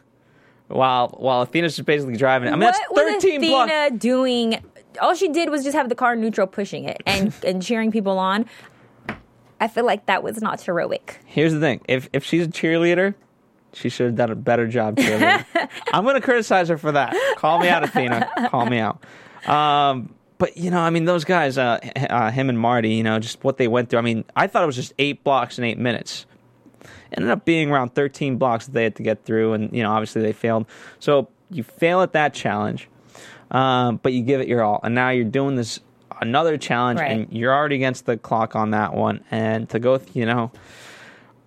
while 0.68 1.10
while 1.18 1.42
Athena's 1.42 1.76
just 1.76 1.86
basically 1.86 2.18
driving 2.18 2.50
it. 2.50 2.52
I 2.52 2.56
mean, 2.56 2.62
what 2.62 2.76
that's 2.76 3.24
thirteen 3.24 3.42
was 3.42 3.50
blocks. 3.50 3.72
Athena 3.72 3.98
doing? 3.98 4.64
All 5.02 5.14
she 5.14 5.30
did 5.30 5.50
was 5.50 5.64
just 5.64 5.76
have 5.76 5.90
the 5.90 5.96
car 5.96 6.16
neutral 6.16 6.48
pushing 6.48 6.86
it 6.86 7.02
and, 7.06 7.34
and 7.46 7.62
cheering 7.62 7.92
people 7.92 8.18
on. 8.20 8.46
I 9.60 9.68
feel 9.68 9.86
like 9.86 10.06
that 10.08 10.22
was 10.22 10.42
not 10.42 10.62
heroic. 10.62 11.20
Here's 11.26 11.54
the 11.54 11.60
thing: 11.60 11.82
if 11.88 12.10
if 12.12 12.24
she's 12.26 12.46
a 12.46 12.50
cheerleader, 12.50 13.16
she 13.74 13.90
should 13.90 14.08
have 14.08 14.16
done 14.16 14.32
a 14.32 14.36
better 14.36 14.68
job 14.68 14.98
cheerleading. 14.98 15.46
I'm 15.94 16.04
going 16.04 16.16
to 16.16 16.22
criticize 16.22 16.70
her 16.70 16.78
for 16.78 16.92
that. 16.92 17.16
Call 17.38 17.60
me 17.60 17.70
out, 17.70 17.84
Athena. 17.84 18.30
Call 18.50 18.66
me 18.66 18.80
out. 18.80 19.04
Um, 19.48 20.14
but 20.38 20.58
you 20.58 20.72
know, 20.72 20.80
I 20.80 20.90
mean, 20.90 21.06
those 21.06 21.24
guys, 21.24 21.58
uh, 21.58 21.80
uh, 22.10 22.32
him 22.32 22.50
and 22.50 22.60
Marty, 22.60 22.94
you 22.94 23.04
know, 23.04 23.20
just 23.20 23.44
what 23.44 23.58
they 23.58 23.68
went 23.68 23.90
through. 23.90 24.00
I 24.00 24.04
mean, 24.04 24.26
I 24.36 24.48
thought 24.48 24.64
it 24.64 24.68
was 24.68 24.76
just 24.76 24.94
eight 25.00 25.24
blocks 25.24 25.58
in 25.58 25.64
eight 25.64 25.78
minutes. 25.78 26.26
It 26.82 26.90
Ended 27.18 27.32
up 27.32 27.46
being 27.46 27.72
around 27.72 27.96
13 27.96 28.38
blocks 28.38 28.66
that 28.66 28.74
they 28.74 28.84
had 28.84 28.96
to 28.96 29.04
get 29.04 29.24
through, 29.24 29.54
and 29.54 29.74
you 29.74 29.84
know, 29.84 29.92
obviously 29.92 30.22
they 30.22 30.34
failed. 30.34 30.66
So 31.00 31.30
you 31.50 31.64
fail 31.64 32.02
at 32.02 32.14
that 32.14 32.34
challenge, 32.34 32.90
um, 33.52 34.00
but 34.02 34.14
you 34.14 34.22
give 34.24 34.42
it 34.42 34.48
your 34.48 34.64
all, 34.64 34.80
and 34.84 34.96
now 34.96 35.10
you're 35.10 35.24
doing 35.26 35.56
this 35.56 35.80
another 36.22 36.58
challenge, 36.58 37.00
Right. 37.00 37.12
and 37.12 37.28
you're 37.32 37.54
already 37.54 37.76
against 37.76 38.06
the 38.06 38.16
clock 38.18 38.56
on 38.56 38.72
that 38.72 38.94
one. 38.94 39.24
And 39.32 39.68
to 39.70 39.80
go, 39.80 39.98
th- 39.98 40.16
you 40.16 40.26
know, 40.26 40.52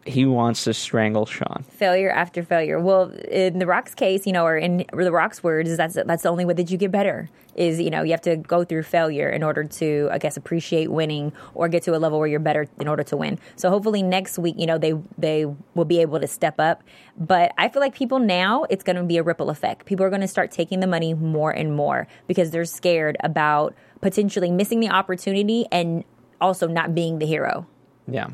he 0.08 0.24
wants 0.24 0.64
to 0.64 0.74
strangle 0.74 1.26
Sean. 1.26 1.64
Failure 1.70 2.10
after 2.10 2.42
failure. 2.42 2.80
Well, 2.80 3.10
in 3.30 3.58
the 3.58 3.66
Rock's 3.66 3.94
case, 3.94 4.26
you 4.26 4.32
know, 4.32 4.44
or 4.44 4.56
in 4.56 4.84
the 4.92 5.12
Rock's 5.12 5.42
words, 5.42 5.70
is 5.70 5.76
that's 5.76 5.94
that's 5.94 6.22
the 6.22 6.28
only 6.28 6.44
way 6.44 6.54
that 6.54 6.70
you 6.70 6.78
get 6.78 6.90
better. 6.90 7.28
Is 7.54 7.80
you 7.80 7.90
know 7.90 8.02
you 8.02 8.12
have 8.12 8.22
to 8.22 8.36
go 8.36 8.64
through 8.64 8.84
failure 8.84 9.28
in 9.28 9.42
order 9.42 9.64
to, 9.64 10.08
I 10.10 10.18
guess, 10.18 10.36
appreciate 10.36 10.90
winning 10.90 11.32
or 11.54 11.68
get 11.68 11.82
to 11.84 11.96
a 11.96 11.98
level 11.98 12.18
where 12.18 12.28
you're 12.28 12.40
better 12.40 12.66
in 12.80 12.88
order 12.88 13.02
to 13.04 13.16
win. 13.16 13.38
So 13.56 13.70
hopefully 13.70 14.02
next 14.02 14.38
week, 14.38 14.54
you 14.58 14.66
know, 14.66 14.78
they 14.78 14.94
they 15.16 15.46
will 15.74 15.84
be 15.84 16.00
able 16.00 16.20
to 16.20 16.26
step 16.26 16.58
up. 16.58 16.82
But 17.16 17.52
I 17.58 17.68
feel 17.68 17.80
like 17.80 17.94
people 17.94 18.18
now, 18.18 18.64
it's 18.70 18.84
going 18.84 18.96
to 18.96 19.02
be 19.02 19.18
a 19.18 19.22
ripple 19.22 19.50
effect. 19.50 19.86
People 19.86 20.06
are 20.06 20.10
going 20.10 20.22
to 20.22 20.28
start 20.28 20.50
taking 20.52 20.80
the 20.80 20.86
money 20.86 21.14
more 21.14 21.50
and 21.50 21.74
more 21.74 22.06
because 22.26 22.50
they're 22.50 22.64
scared 22.64 23.16
about 23.20 23.74
potentially 24.00 24.50
missing 24.50 24.80
the 24.80 24.88
opportunity 24.88 25.66
and 25.72 26.04
also 26.40 26.68
not 26.68 26.94
being 26.94 27.18
the 27.18 27.26
hero. 27.26 27.66
Yeah. 28.06 28.28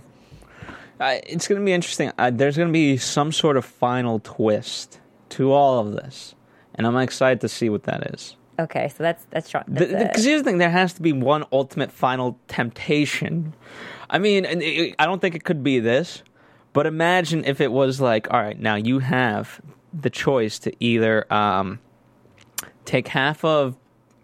Uh, 1.05 1.21
it's 1.27 1.47
going 1.49 1.61
to 1.61 1.64
be 1.64 1.73
interesting. 1.73 2.11
Uh, 2.19 2.31
there's 2.31 2.57
going 2.57 2.69
to 2.69 2.73
be 2.73 2.97
some 2.97 3.31
sort 3.33 3.57
of 3.57 3.64
final 3.64 4.21
twist 4.21 5.01
to 5.31 5.53
all 5.53 5.79
of 5.81 5.93
this, 5.93 6.35
and 6.75 6.87
I'm 6.87 6.97
excited 6.97 7.40
to 7.43 7.49
see 7.49 7.69
what 7.69 7.83
that 7.85 8.14
is. 8.14 8.37
Okay, 8.59 8.88
so 8.88 9.03
that's 9.03 9.25
that's, 9.31 9.53
uh, 9.55 9.62
Because 9.69 10.25
here's 10.25 10.43
the 10.43 10.45
thing: 10.45 10.59
there 10.59 10.71
has 10.71 10.93
to 10.95 11.03
be 11.03 11.12
one 11.12 11.45
ultimate 11.53 11.90
final 11.93 12.38
temptation. 12.49 13.53
I 14.09 14.19
mean, 14.19 14.45
and 14.45 14.62
it- 14.62 14.95
I 14.99 15.07
don't 15.07 15.21
think 15.21 15.35
it 15.35 15.45
could 15.45 15.62
be 15.64 15.81
this, 15.81 16.23
but 16.73 16.87
imagine 16.87 17.45
if 17.45 17.61
it 17.61 17.73
was 17.73 18.01
like, 18.01 18.33
all 18.33 18.40
right, 18.40 18.59
now 18.59 18.77
you 18.77 19.01
have 19.01 19.61
the 19.93 20.11
choice 20.11 20.59
to 20.61 20.73
either 20.81 21.33
um, 21.33 21.81
take 22.85 23.09
half 23.09 23.45
of 23.45 23.77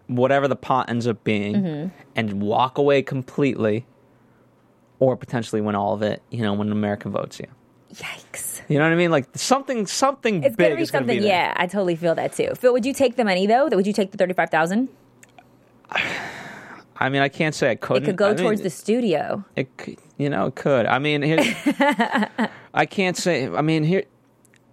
whatever 0.07 0.47
the 0.47 0.55
pot 0.55 0.89
ends 0.89 1.07
up 1.07 1.23
being 1.23 1.55
Mm-hmm. 1.55 1.87
and 2.15 2.41
walk 2.41 2.77
away 2.77 3.01
completely, 3.01 3.85
or 5.01 5.17
potentially 5.17 5.59
win 5.59 5.75
all 5.75 5.93
of 5.93 6.01
it. 6.03 6.21
You 6.29 6.43
know, 6.43 6.53
when 6.53 6.71
America 6.71 7.09
votes 7.09 7.39
you. 7.39 7.47
Yikes. 7.95 8.61
You 8.69 8.77
know 8.77 8.85
what 8.85 8.93
I 8.93 8.95
mean? 8.95 9.11
Like 9.11 9.27
something, 9.35 9.85
something 9.85 10.43
It's 10.43 10.55
big 10.55 10.67
gonna 10.67 10.75
be 10.77 10.81
is 10.83 10.91
going 10.91 11.03
to 11.05 11.13
be 11.13 11.19
there. 11.19 11.27
yeah, 11.27 11.53
I 11.57 11.67
totally 11.67 11.97
feel 11.97 12.15
that 12.15 12.31
too. 12.31 12.53
Phil, 12.55 12.71
would 12.71 12.85
you 12.85 12.93
take 12.93 13.17
the 13.17 13.25
money 13.25 13.47
though? 13.47 13.67
That 13.67 13.75
would 13.75 13.87
you 13.87 13.91
take 13.91 14.11
the 14.11 14.17
thirty-five 14.17 14.49
thousand? 14.49 14.87
I 16.95 17.09
mean, 17.09 17.21
I 17.21 17.29
can't 17.29 17.53
say 17.53 17.71
I 17.71 17.75
couldn't. 17.75 18.03
It 18.03 18.05
could 18.05 18.15
go 18.15 18.27
I 18.27 18.29
mean, 18.29 18.37
towards 18.37 18.61
the 18.61 18.69
studio. 18.69 19.43
It, 19.55 19.67
you 20.17 20.29
know, 20.29 20.45
it 20.45 20.55
could. 20.55 20.85
I 20.85 20.99
mean, 20.99 21.21
here, 21.23 21.39
I 22.73 22.85
can't 22.85 23.17
say. 23.17 23.47
I 23.47 23.61
mean, 23.61 23.83
here, 23.83 24.03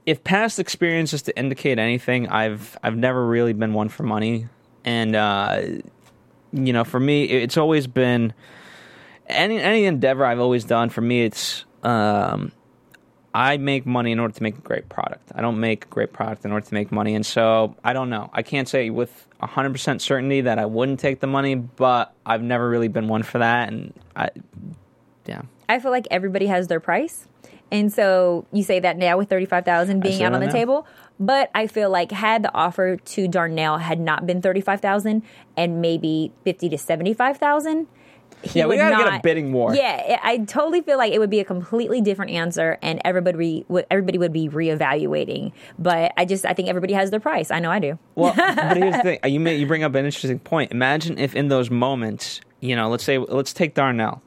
if 0.06 0.22
past 0.22 0.58
experience 0.58 1.12
is 1.12 1.22
to 1.22 1.36
indicate 1.36 1.78
anything, 1.78 2.28
I've 2.28 2.76
I've 2.82 2.96
never 2.96 3.26
really 3.26 3.54
been 3.54 3.72
one 3.72 3.88
for 3.88 4.02
money, 4.04 4.46
and 4.84 5.16
uh, 5.16 5.62
you 6.52 6.72
know, 6.72 6.84
for 6.84 7.00
me, 7.00 7.24
it's 7.24 7.56
always 7.56 7.86
been 7.86 8.32
any 9.28 9.60
any 9.60 9.84
endeavor 9.84 10.24
I've 10.24 10.40
always 10.40 10.64
done. 10.64 10.90
For 10.90 11.00
me, 11.00 11.22
it's 11.22 11.64
um, 11.82 12.52
I 13.34 13.56
make 13.56 13.86
money 13.86 14.12
in 14.12 14.20
order 14.20 14.34
to 14.34 14.42
make 14.42 14.56
a 14.56 14.60
great 14.60 14.88
product. 14.88 15.30
I 15.34 15.40
don't 15.40 15.60
make 15.60 15.84
a 15.84 15.88
great 15.88 16.12
product 16.12 16.44
in 16.44 16.52
order 16.52 16.66
to 16.66 16.74
make 16.74 16.90
money, 16.90 17.14
and 17.14 17.24
so 17.24 17.76
I 17.84 17.92
don't 17.92 18.10
know. 18.10 18.30
I 18.32 18.42
can't 18.42 18.68
say 18.68 18.90
with 18.90 19.26
hundred 19.40 19.72
percent 19.72 20.02
certainty 20.02 20.42
that 20.42 20.58
I 20.58 20.66
wouldn't 20.66 21.00
take 21.00 21.20
the 21.20 21.26
money, 21.26 21.54
but 21.54 22.12
I've 22.26 22.42
never 22.42 22.68
really 22.68 22.88
been 22.88 23.08
one 23.08 23.22
for 23.22 23.38
that, 23.38 23.68
and 23.68 23.92
I, 24.16 24.30
yeah. 25.26 25.42
I 25.68 25.78
feel 25.78 25.90
like 25.90 26.08
everybody 26.10 26.46
has 26.46 26.68
their 26.68 26.80
price. 26.80 27.28
And 27.70 27.92
so 27.92 28.46
you 28.50 28.62
say 28.62 28.80
that 28.80 28.96
now 28.96 29.18
with 29.18 29.28
35,000 29.28 30.00
being 30.00 30.22
out 30.22 30.32
on 30.32 30.40
the 30.40 30.46
now. 30.46 30.52
table, 30.52 30.86
but 31.20 31.50
I 31.54 31.66
feel 31.66 31.90
like 31.90 32.10
had 32.12 32.42
the 32.42 32.54
offer 32.54 32.96
to 32.96 33.28
Darnell 33.28 33.76
had 33.76 34.00
not 34.00 34.26
been 34.26 34.40
35,000 34.40 35.22
and 35.56 35.80
maybe 35.80 36.32
50 36.44 36.70
to 36.70 36.78
75,000, 36.78 37.80
he 37.80 37.86
Yeah, 38.54 38.66
we 38.66 38.76
gotta 38.76 38.96
get 38.96 39.06
a 39.06 39.10
not- 39.12 39.22
bidding 39.22 39.52
war. 39.52 39.74
Yeah, 39.74 40.18
I 40.22 40.32
I 40.32 40.38
totally 40.38 40.80
feel 40.80 40.96
like 40.96 41.12
it 41.12 41.18
would 41.18 41.30
be 41.30 41.40
a 41.40 41.44
completely 41.44 42.00
different 42.00 42.30
answer 42.32 42.78
and 42.82 43.00
everybody 43.04 43.64
would 43.68 43.86
everybody 43.90 44.18
would 44.18 44.32
be 44.32 44.48
reevaluating. 44.48 45.52
But 45.78 46.12
I 46.16 46.24
just 46.24 46.44
I 46.46 46.54
think 46.54 46.68
everybody 46.68 46.92
has 46.94 47.10
their 47.10 47.20
price. 47.20 47.50
I 47.50 47.58
know 47.58 47.70
I 47.70 47.78
do. 47.80 47.98
Well, 48.14 48.34
but 48.36 48.76
here's 48.76 48.96
the 48.96 49.02
thing. 49.02 49.18
You 49.24 49.40
may, 49.40 49.56
you 49.56 49.66
bring 49.66 49.82
up 49.82 49.94
an 49.94 50.04
interesting 50.04 50.38
point. 50.38 50.70
Imagine 50.72 51.18
if 51.18 51.34
in 51.34 51.48
those 51.48 51.70
moments, 51.70 52.40
you 52.60 52.76
know, 52.76 52.88
let's 52.88 53.04
say 53.04 53.18
let's 53.18 53.52
take 53.52 53.74
Darnell, 53.74 54.22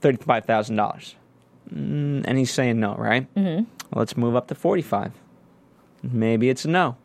thirty 0.00 0.18
five 0.22 0.44
thousand 0.44 0.76
dollars, 0.76 1.16
mm, 1.74 2.24
and 2.24 2.38
he's 2.38 2.52
saying 2.52 2.78
no, 2.78 2.94
right? 2.94 3.32
Mm-hmm. 3.34 3.64
let's 3.98 4.16
move 4.16 4.36
up 4.36 4.46
to 4.48 4.54
forty 4.54 4.82
five. 4.82 5.12
Maybe 6.02 6.48
it's 6.48 6.64
a 6.64 6.68
no, 6.68 6.96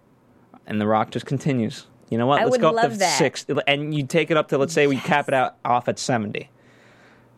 and 0.68 0.80
The 0.80 0.86
Rock 0.88 1.10
just 1.12 1.26
continues. 1.26 1.88
You 2.14 2.20
know 2.20 2.28
what? 2.28 2.42
I 2.42 2.46
let's 2.46 2.58
go 2.60 2.70
up 2.70 2.76
love 2.76 2.92
to 2.92 3.00
that. 3.00 3.18
six, 3.18 3.44
and 3.66 3.92
you 3.92 4.06
take 4.06 4.30
it 4.30 4.38
up 4.38 4.50
to 4.50 4.60
let's 4.60 4.72
say 4.72 4.86
we 4.86 4.98
cap 4.98 5.28
it 5.28 5.34
out 5.34 5.56
off 5.66 5.88
at 5.88 5.98
seventy. 5.98 6.52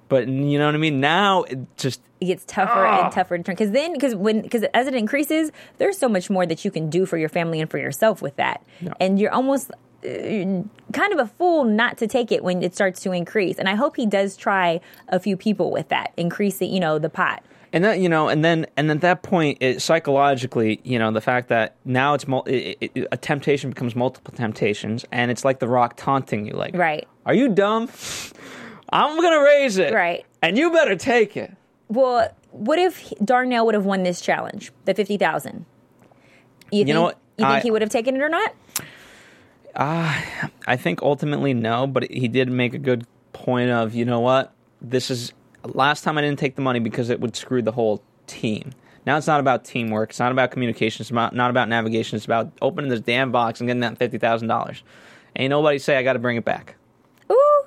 But 0.09 0.27
you 0.27 0.59
know 0.59 0.65
what 0.65 0.75
I 0.75 0.77
mean? 0.77 0.99
Now 0.99 1.43
it 1.43 1.77
just 1.77 2.01
it 2.19 2.25
gets 2.25 2.43
tougher 2.45 2.85
and 2.85 3.09
tougher 3.09 3.38
to 3.38 3.43
turn 3.43 3.55
because 3.55 3.71
then 3.71 3.93
because 3.93 4.15
when 4.15 4.41
because 4.41 4.63
as 4.73 4.88
it 4.88 4.95
increases 4.95 5.53
there's 5.77 5.97
so 5.97 6.09
much 6.09 6.29
more 6.29 6.45
that 6.45 6.65
you 6.65 6.71
can 6.71 6.89
do 6.89 7.05
for 7.05 7.17
your 7.17 7.29
family 7.29 7.61
and 7.61 7.71
for 7.71 7.77
yourself 7.77 8.21
with 8.21 8.35
that 8.35 8.61
and 8.99 9.17
you're 9.19 9.31
almost 9.31 9.71
uh, 9.71 10.07
kind 10.93 11.13
of 11.13 11.19
a 11.19 11.27
fool 11.27 11.63
not 11.63 11.97
to 11.97 12.07
take 12.07 12.31
it 12.31 12.43
when 12.43 12.61
it 12.63 12.73
starts 12.73 13.01
to 13.01 13.11
increase 13.11 13.59
and 13.59 13.67
i 13.67 13.75
hope 13.75 13.97
he 13.97 14.05
does 14.05 14.38
try 14.38 14.79
a 15.09 15.19
few 15.19 15.35
people 15.35 15.71
with 15.71 15.89
that 15.89 16.13
increasing 16.15 16.71
you 16.71 16.79
know 16.79 16.97
the 16.97 17.09
pot 17.09 17.43
And 17.75 17.83
that 17.83 17.99
you 17.99 18.07
know, 18.09 18.29
and 18.29 18.43
then 18.43 18.65
and 18.77 18.89
at 18.89 19.01
that 19.01 19.21
point, 19.21 19.57
it, 19.59 19.81
psychologically, 19.81 20.79
you 20.83 20.97
know, 20.97 21.11
the 21.11 21.19
fact 21.21 21.49
that 21.49 21.75
now 21.83 22.13
it's 22.13 22.25
mul- 22.27 22.45
it, 22.47 22.77
it, 22.79 23.07
a 23.11 23.17
temptation 23.17 23.69
becomes 23.69 23.95
multiple 23.95 24.33
temptations, 24.33 25.05
and 25.11 25.29
it's 25.29 25.43
like 25.43 25.59
the 25.59 25.67
Rock 25.67 25.95
taunting 25.97 26.47
you, 26.47 26.53
like, 26.53 26.73
Right. 26.75 27.05
Are 27.25 27.33
you 27.33 27.49
dumb? 27.49 27.89
I'm 28.89 29.21
gonna 29.21 29.43
raise 29.43 29.77
it, 29.77 29.93
Right. 29.93 30.25
And 30.41 30.57
you 30.57 30.71
better 30.71 30.95
take 30.95 31.35
it. 31.35 31.51
well 31.89 32.29
what 32.51 32.79
if 32.79 33.11
darnell 33.23 33.65
would 33.65 33.75
have 33.75 33.85
won 33.85 34.03
this 34.03 34.21
challenge 34.21 34.71
the 34.85 34.93
50000 34.93 35.65
you, 36.71 36.85
think, 36.85 36.93
know 36.95 37.01
what? 37.03 37.19
you 37.38 37.43
think 37.45 37.57
I- 37.57 37.59
he 37.59 37.69
would 37.71 37.81
have 37.81 37.91
taken 37.91 38.15
it 38.15 38.21
or 38.21 38.29
not 38.29 38.53
ah, 39.75 40.49
I 40.65 40.77
think 40.77 41.01
ultimately 41.01 41.53
no, 41.53 41.85
but 41.88 42.09
he 42.09 42.27
did 42.29 42.49
make 42.49 42.73
a 42.73 42.77
good 42.79 43.05
point 43.33 43.69
of, 43.69 43.93
you 43.93 44.05
know 44.05 44.21
what, 44.21 44.53
this 44.81 45.11
is 45.11 45.33
last 45.73 46.04
time 46.04 46.17
I 46.17 46.21
didn't 46.21 46.39
take 46.39 46.56
the 46.56 46.62
money 46.62 46.80
because 46.80 47.10
it 47.10 47.19
would 47.19 47.36
screw 47.36 47.62
the 47.62 47.71
whole 47.71 48.04
team. 48.28 48.71
Now 49.06 49.17
it's 49.17 49.28
not 49.28 49.39
about 49.39 49.65
teamwork. 49.65 50.10
It's 50.12 50.19
not 50.19 50.32
about 50.32 50.51
communication. 50.51 51.04
It's 51.04 51.12
about, 51.12 51.36
not 51.36 51.51
about 51.51 51.69
navigation. 51.69 52.15
It's 52.15 52.25
about 52.25 52.51
opening 52.62 52.89
this 52.89 53.01
damn 53.01 53.32
box 53.32 53.60
and 53.60 53.67
getting 53.67 53.82
that 53.82 53.97
fifty 53.97 54.17
thousand 54.17 54.47
dollars. 54.47 54.84
Ain't 55.36 55.49
nobody 55.51 55.78
say 55.80 55.97
I 55.97 56.04
got 56.04 56.13
to 56.13 56.19
bring 56.19 56.38
it 56.38 56.45
back. 56.45 56.75
Ooh. 57.32 57.63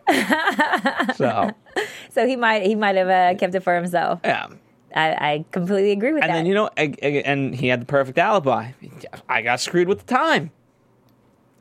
So 1.14 1.50
so 2.10 2.26
he 2.26 2.36
might 2.36 2.64
he 2.64 2.74
might 2.74 2.96
have 2.96 3.08
uh, 3.08 3.38
kept 3.38 3.54
it 3.54 3.60
for 3.60 3.74
himself 3.74 4.20
yeah, 4.24 4.46
I, 4.94 5.10
I 5.10 5.44
completely 5.52 5.92
agree 5.92 6.12
with 6.12 6.22
and 6.22 6.30
that 6.30 6.36
then 6.36 6.46
you 6.46 6.54
know, 6.54 6.70
ag- 6.76 6.98
ag- 7.02 7.22
and 7.24 7.54
he 7.54 7.68
had 7.68 7.80
the 7.80 7.86
perfect 7.86 8.18
alibi. 8.18 8.72
I 9.28 9.42
got 9.42 9.60
screwed 9.60 9.88
with 9.88 10.00
the 10.00 10.06
time. 10.06 10.50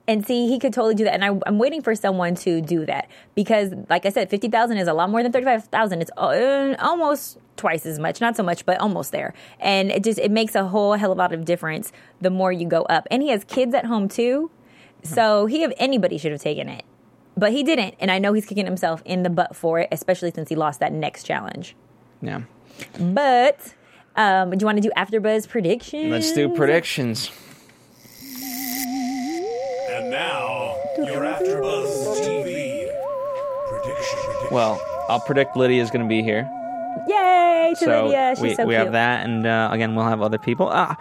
And 0.10 0.26
see, 0.26 0.48
he 0.48 0.58
could 0.58 0.72
totally 0.74 0.96
do 0.96 1.04
that. 1.04 1.14
And 1.14 1.26
I, 1.26 1.38
I'm 1.46 1.58
waiting 1.60 1.82
for 1.82 1.94
someone 1.94 2.36
to 2.36 2.62
do 2.62 2.86
that 2.86 3.10
because, 3.36 3.74
like 3.90 4.06
I 4.06 4.10
said, 4.10 4.30
fifty 4.30 4.48
thousand 4.48 4.78
is 4.78 4.88
a 4.88 4.94
lot 4.94 5.10
more 5.10 5.22
than 5.22 5.32
thirty 5.34 5.44
five 5.46 5.66
thousand. 5.66 6.02
It's 6.02 6.12
uh, 6.16 6.76
almost 6.80 7.38
twice 7.58 7.86
as 7.86 8.00
much, 8.00 8.22
not 8.22 8.38
so 8.38 8.44
much, 8.44 8.66
but 8.66 8.80
almost 8.80 9.12
there. 9.12 9.34
And 9.60 9.92
it 9.92 10.04
just 10.06 10.18
it 10.20 10.32
makes 10.32 10.56
a 10.56 10.66
whole 10.68 10.94
hell 10.94 11.12
of 11.12 11.18
a 11.18 11.20
lot 11.20 11.34
of 11.34 11.44
difference 11.44 11.92
the 12.22 12.30
more 12.30 12.52
you 12.54 12.66
go 12.68 12.84
up. 12.84 13.06
And 13.12 13.22
he 13.22 13.30
has 13.30 13.44
kids 13.44 13.74
at 13.76 13.86
home 13.86 14.08
too, 14.08 14.50
so 15.04 15.46
he 15.46 15.64
if 15.64 15.74
anybody 15.78 16.18
should 16.18 16.32
have 16.32 16.42
taken 16.42 16.70
it, 16.70 16.86
but 17.36 17.52
he 17.52 17.62
didn't. 17.64 17.96
And 18.00 18.10
I 18.10 18.18
know 18.20 18.32
he's 18.32 18.46
kicking 18.46 18.66
himself 18.66 19.02
in 19.04 19.24
the 19.24 19.30
butt 19.30 19.58
for 19.58 19.80
it, 19.80 19.90
especially 19.92 20.32
since 20.32 20.48
he 20.48 20.56
lost 20.56 20.80
that 20.80 20.94
next 20.94 21.24
challenge. 21.24 21.76
Yeah, 22.22 22.42
But 22.98 23.74
um, 24.16 24.52
do 24.52 24.58
you 24.60 24.66
want 24.66 24.78
to 24.78 24.82
do 24.82 24.92
AfterBuzz 24.96 25.48
predictions? 25.50 26.10
let's 26.12 26.32
do 26.32 26.50
predictions. 26.56 27.30
And 30.08 30.14
now, 30.14 30.74
your 30.96 31.24
AfterBuzz 31.24 32.22
TV 32.22 32.90
prediction. 33.68 34.20
Well, 34.52 34.82
I'll 35.10 35.20
predict 35.20 35.58
Lydia's 35.58 35.92
going 35.92 36.04
to 36.04 36.08
be 36.08 36.24
here. 36.24 36.50
Yay 37.10 37.74
to 37.78 37.84
so 37.86 38.06
Lydia! 38.06 38.34
She's 38.36 38.42
we, 38.42 38.56
so 38.56 38.66
we 38.66 38.74
cute. 38.76 38.84
have 38.86 38.94
that, 38.94 39.26
and 39.26 39.46
uh, 39.46 39.68
again, 39.70 39.96
we'll 39.96 40.06
have 40.06 40.22
other 40.22 40.38
people. 40.38 40.70
Ah, 40.72 40.96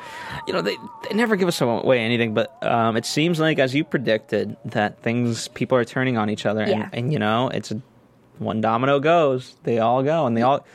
you 0.49 0.53
know, 0.53 0.61
they, 0.61 0.77
they 1.09 1.15
never 1.15 1.37
give 1.37 1.47
us 1.47 1.61
away 1.61 2.01
anything, 2.01 2.35
but 2.35 2.61
um, 2.65 2.97
it 2.97 3.07
seems 3.07 3.39
like, 3.39 3.61
as 3.61 3.77
you 3.77 3.85
predicted, 3.85 4.57
that 4.65 5.01
things 5.03 5.47
people 5.49 5.79
are 5.79 5.85
turning 5.85 6.19
on 6.19 6.29
each 6.29 6.45
other, 6.45 6.63
and, 6.63 6.71
Yeah. 6.71 6.89
and 6.93 7.13
you 7.13 7.21
know, 7.21 7.49
it's 7.51 7.71
a, 7.71 7.81
one 8.41 8.61
domino 8.61 8.99
goes, 8.99 9.55
they 9.63 9.79
all 9.79 10.03
go, 10.03 10.27
and 10.27 10.37
they 10.37 10.43
all, 10.43 10.67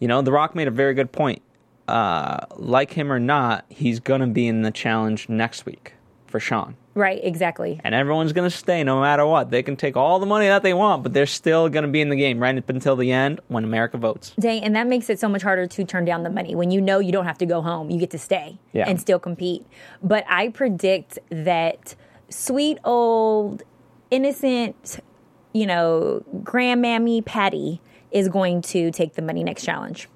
you 0.00 0.06
know, 0.06 0.20
The 0.20 0.32
Rock 0.32 0.54
made 0.54 0.68
a 0.68 0.70
very 0.70 0.92
good 0.92 1.12
point. 1.12 1.40
Uh, 1.88 2.40
like 2.56 2.92
him 2.92 3.10
or 3.10 3.18
not, 3.18 3.64
he's 3.70 4.00
gonna 4.00 4.26
be 4.26 4.46
in 4.46 4.60
the 4.60 4.70
challenge 4.70 5.30
next 5.30 5.64
week 5.64 5.94
for 6.30 6.40
Sean. 6.40 6.76
Right, 6.94 7.20
exactly. 7.22 7.80
And 7.84 7.94
everyone's 7.94 8.32
going 8.32 8.48
to 8.50 8.56
stay 8.56 8.82
no 8.84 9.00
matter 9.00 9.24
what. 9.26 9.50
They 9.50 9.62
can 9.62 9.76
take 9.76 9.96
all 9.96 10.18
the 10.18 10.26
money 10.26 10.46
that 10.46 10.62
they 10.62 10.74
want, 10.74 11.02
but 11.02 11.12
they're 11.12 11.26
still 11.26 11.68
going 11.68 11.84
to 11.84 11.90
be 11.90 12.00
in 12.00 12.08
the 12.08 12.16
game 12.16 12.38
right 12.40 12.56
up 12.56 12.68
until 12.68 12.96
the 12.96 13.12
end 13.12 13.40
when 13.48 13.64
America 13.64 13.96
votes. 13.98 14.32
Dang, 14.38 14.62
and 14.64 14.74
that 14.76 14.86
makes 14.86 15.08
it 15.10 15.18
so 15.20 15.28
much 15.28 15.42
harder 15.42 15.66
to 15.66 15.84
turn 15.84 16.04
down 16.04 16.22
the 16.22 16.30
money 16.30 16.54
when 16.54 16.70
you 16.70 16.80
know 16.80 16.98
you 16.98 17.12
don't 17.12 17.26
have 17.26 17.38
to 17.38 17.46
go 17.46 17.62
home. 17.62 17.90
You 17.90 17.98
get 17.98 18.10
to 18.10 18.18
stay 18.18 18.58
Yeah. 18.72 18.88
and 18.88 19.00
still 19.00 19.18
compete. 19.18 19.64
But 20.02 20.24
I 20.28 20.48
predict 20.48 21.18
that 21.30 21.94
sweet 22.28 22.78
old 22.84 23.62
innocent, 24.10 25.00
you 25.52 25.66
know, 25.66 26.24
grandmammy 26.42 27.24
Patty 27.24 27.80
is 28.10 28.28
going 28.28 28.62
to 28.62 28.90
take 28.90 29.14
the 29.14 29.22
money 29.22 29.44
next 29.44 29.64
challenge. 29.64 30.08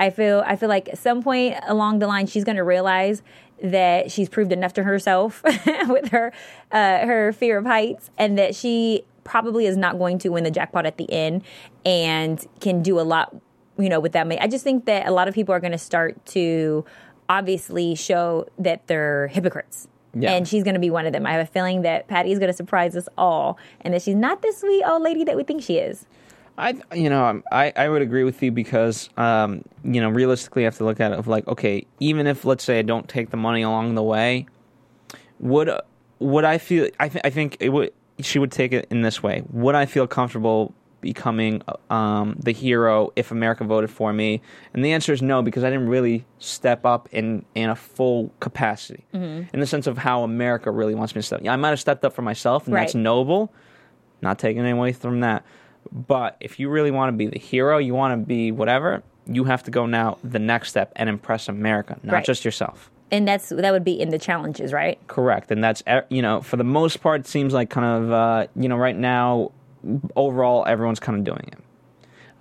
I 0.00 0.10
feel 0.10 0.42
I 0.44 0.56
feel 0.56 0.68
like 0.68 0.88
at 0.88 0.98
some 0.98 1.22
point 1.22 1.54
along 1.68 2.00
the 2.00 2.08
line 2.08 2.26
she's 2.26 2.42
going 2.42 2.56
to 2.56 2.64
realize 2.64 3.22
that 3.62 4.10
she's 4.10 4.28
proved 4.28 4.52
enough 4.52 4.72
to 4.74 4.82
herself 4.82 5.42
with 5.88 6.08
her 6.08 6.32
uh, 6.72 7.06
her 7.06 7.32
fear 7.32 7.58
of 7.58 7.66
heights, 7.66 8.10
and 8.18 8.38
that 8.38 8.54
she 8.54 9.04
probably 9.24 9.66
is 9.66 9.76
not 9.76 9.98
going 9.98 10.18
to 10.18 10.28
win 10.28 10.44
the 10.44 10.50
jackpot 10.50 10.86
at 10.86 10.98
the 10.98 11.10
end, 11.12 11.42
and 11.84 12.46
can 12.60 12.82
do 12.82 13.00
a 13.00 13.02
lot, 13.02 13.34
you 13.78 13.88
know, 13.88 14.00
with 14.00 14.12
that 14.12 14.26
money. 14.26 14.40
I 14.40 14.46
just 14.46 14.64
think 14.64 14.84
that 14.86 15.06
a 15.06 15.10
lot 15.10 15.28
of 15.28 15.34
people 15.34 15.54
are 15.54 15.60
going 15.60 15.72
to 15.72 15.78
start 15.78 16.24
to 16.26 16.84
obviously 17.28 17.94
show 17.94 18.46
that 18.58 18.86
they're 18.86 19.28
hypocrites. 19.28 19.88
Yeah. 20.16 20.32
And 20.32 20.46
she's 20.46 20.62
going 20.62 20.74
to 20.74 20.80
be 20.80 20.90
one 20.90 21.06
of 21.06 21.12
them. 21.12 21.26
I 21.26 21.32
have 21.32 21.40
a 21.40 21.50
feeling 21.50 21.82
that 21.82 22.06
Patty 22.06 22.30
is 22.30 22.38
going 22.38 22.48
to 22.48 22.56
surprise 22.56 22.96
us 22.96 23.08
all, 23.18 23.58
and 23.80 23.94
that 23.94 24.02
she's 24.02 24.14
not 24.14 24.42
the 24.42 24.52
sweet 24.52 24.84
old 24.84 25.02
lady 25.02 25.24
that 25.24 25.36
we 25.36 25.42
think 25.42 25.62
she 25.62 25.78
is. 25.78 26.06
I, 26.56 26.74
you 26.94 27.10
know, 27.10 27.42
I, 27.50 27.72
I 27.74 27.88
would 27.88 28.02
agree 28.02 28.24
with 28.24 28.42
you 28.42 28.52
because, 28.52 29.10
um, 29.16 29.64
you 29.82 30.00
know, 30.00 30.08
realistically, 30.08 30.62
you 30.62 30.66
have 30.66 30.76
to 30.78 30.84
look 30.84 31.00
at 31.00 31.12
it 31.12 31.18
of 31.18 31.26
like, 31.26 31.46
okay, 31.48 31.86
even 32.00 32.26
if 32.26 32.44
let's 32.44 32.62
say 32.62 32.78
I 32.78 32.82
don't 32.82 33.08
take 33.08 33.30
the 33.30 33.36
money 33.36 33.62
along 33.62 33.94
the 33.96 34.02
way, 34.02 34.46
would 35.40 35.70
would 36.20 36.44
I 36.44 36.58
feel? 36.58 36.88
I 37.00 37.08
think 37.08 37.26
I 37.26 37.30
think 37.30 37.56
it 37.60 37.70
would. 37.70 37.92
She 38.20 38.38
would 38.38 38.52
take 38.52 38.72
it 38.72 38.86
in 38.90 39.02
this 39.02 39.22
way. 39.22 39.42
Would 39.50 39.74
I 39.74 39.86
feel 39.86 40.06
comfortable 40.06 40.72
becoming 41.00 41.60
um, 41.90 42.36
the 42.38 42.52
hero 42.52 43.12
if 43.16 43.32
America 43.32 43.64
voted 43.64 43.90
for 43.90 44.12
me? 44.12 44.40
And 44.72 44.84
the 44.84 44.92
answer 44.92 45.12
is 45.12 45.20
no, 45.20 45.42
because 45.42 45.64
I 45.64 45.70
didn't 45.70 45.88
really 45.88 46.24
step 46.38 46.86
up 46.86 47.08
in 47.10 47.44
in 47.56 47.68
a 47.68 47.74
full 47.74 48.30
capacity, 48.38 49.04
in 49.52 49.58
the 49.58 49.66
sense 49.66 49.88
of 49.88 49.98
how 49.98 50.22
America 50.22 50.70
really 50.70 50.94
wants 50.94 51.16
me 51.16 51.18
to 51.20 51.26
step. 51.26 51.40
Yeah, 51.42 51.52
I 51.52 51.56
might 51.56 51.70
have 51.70 51.80
stepped 51.80 52.04
up 52.04 52.12
for 52.12 52.22
myself, 52.22 52.66
and 52.66 52.76
that's 52.82 52.94
noble. 52.94 53.52
Not 54.22 54.38
taking 54.38 54.64
away 54.70 54.92
from 54.92 55.20
that. 55.20 55.44
But 55.92 56.36
if 56.40 56.58
you 56.58 56.68
really 56.68 56.90
want 56.90 57.08
to 57.10 57.16
be 57.16 57.26
the 57.26 57.38
hero, 57.38 57.78
you 57.78 57.94
want 57.94 58.20
to 58.20 58.26
be 58.26 58.50
whatever, 58.52 59.02
you 59.26 59.44
have 59.44 59.62
to 59.64 59.70
go 59.70 59.86
now 59.86 60.18
the 60.22 60.38
next 60.38 60.70
step 60.70 60.92
and 60.96 61.08
impress 61.08 61.48
America, 61.48 61.98
not 62.02 62.12
Right. 62.14 62.24
just 62.24 62.44
yourself. 62.44 62.90
And 63.10 63.28
that's 63.28 63.50
that 63.50 63.70
would 63.72 63.84
be 63.84 64.00
in 64.00 64.08
the 64.08 64.18
challenges, 64.18 64.72
right? 64.72 64.98
Correct, 65.06 65.50
and 65.52 65.62
that's 65.62 65.82
you 66.08 66.20
know 66.22 66.40
for 66.40 66.56
the 66.56 66.64
most 66.64 67.00
part, 67.00 67.20
it 67.20 67.26
seems 67.28 67.52
like 67.52 67.70
kind 67.70 68.04
of 68.04 68.12
uh, 68.12 68.46
you 68.56 68.68
know 68.68 68.76
right 68.76 68.96
now, 68.96 69.52
overall 70.16 70.64
everyone's 70.66 71.00
kind 71.00 71.18
of 71.18 71.24
doing 71.24 71.48
it. 71.52 71.58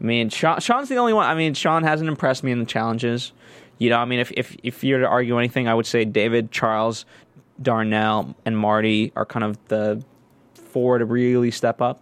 I 0.01 0.03
mean, 0.03 0.29
Sean, 0.29 0.59
Sean's 0.59 0.89
the 0.89 0.95
only 0.97 1.13
one. 1.13 1.25
I 1.27 1.35
mean, 1.35 1.53
Sean 1.53 1.83
hasn't 1.83 2.09
impressed 2.09 2.43
me 2.43 2.51
in 2.51 2.59
the 2.59 2.65
challenges. 2.65 3.31
You 3.77 3.89
know, 3.89 3.97
I 3.97 4.05
mean, 4.05 4.19
if 4.19 4.31
if 4.31 4.55
if 4.63 4.83
you're 4.83 4.99
to 4.99 5.07
argue 5.07 5.37
anything, 5.37 5.67
I 5.67 5.73
would 5.73 5.85
say 5.85 6.05
David, 6.05 6.51
Charles, 6.51 7.05
Darnell, 7.61 8.35
and 8.45 8.57
Marty 8.57 9.11
are 9.15 9.25
kind 9.25 9.43
of 9.43 9.57
the 9.67 10.03
four 10.55 10.97
to 10.97 11.05
really 11.05 11.51
step 11.51 11.81
up. 11.81 12.01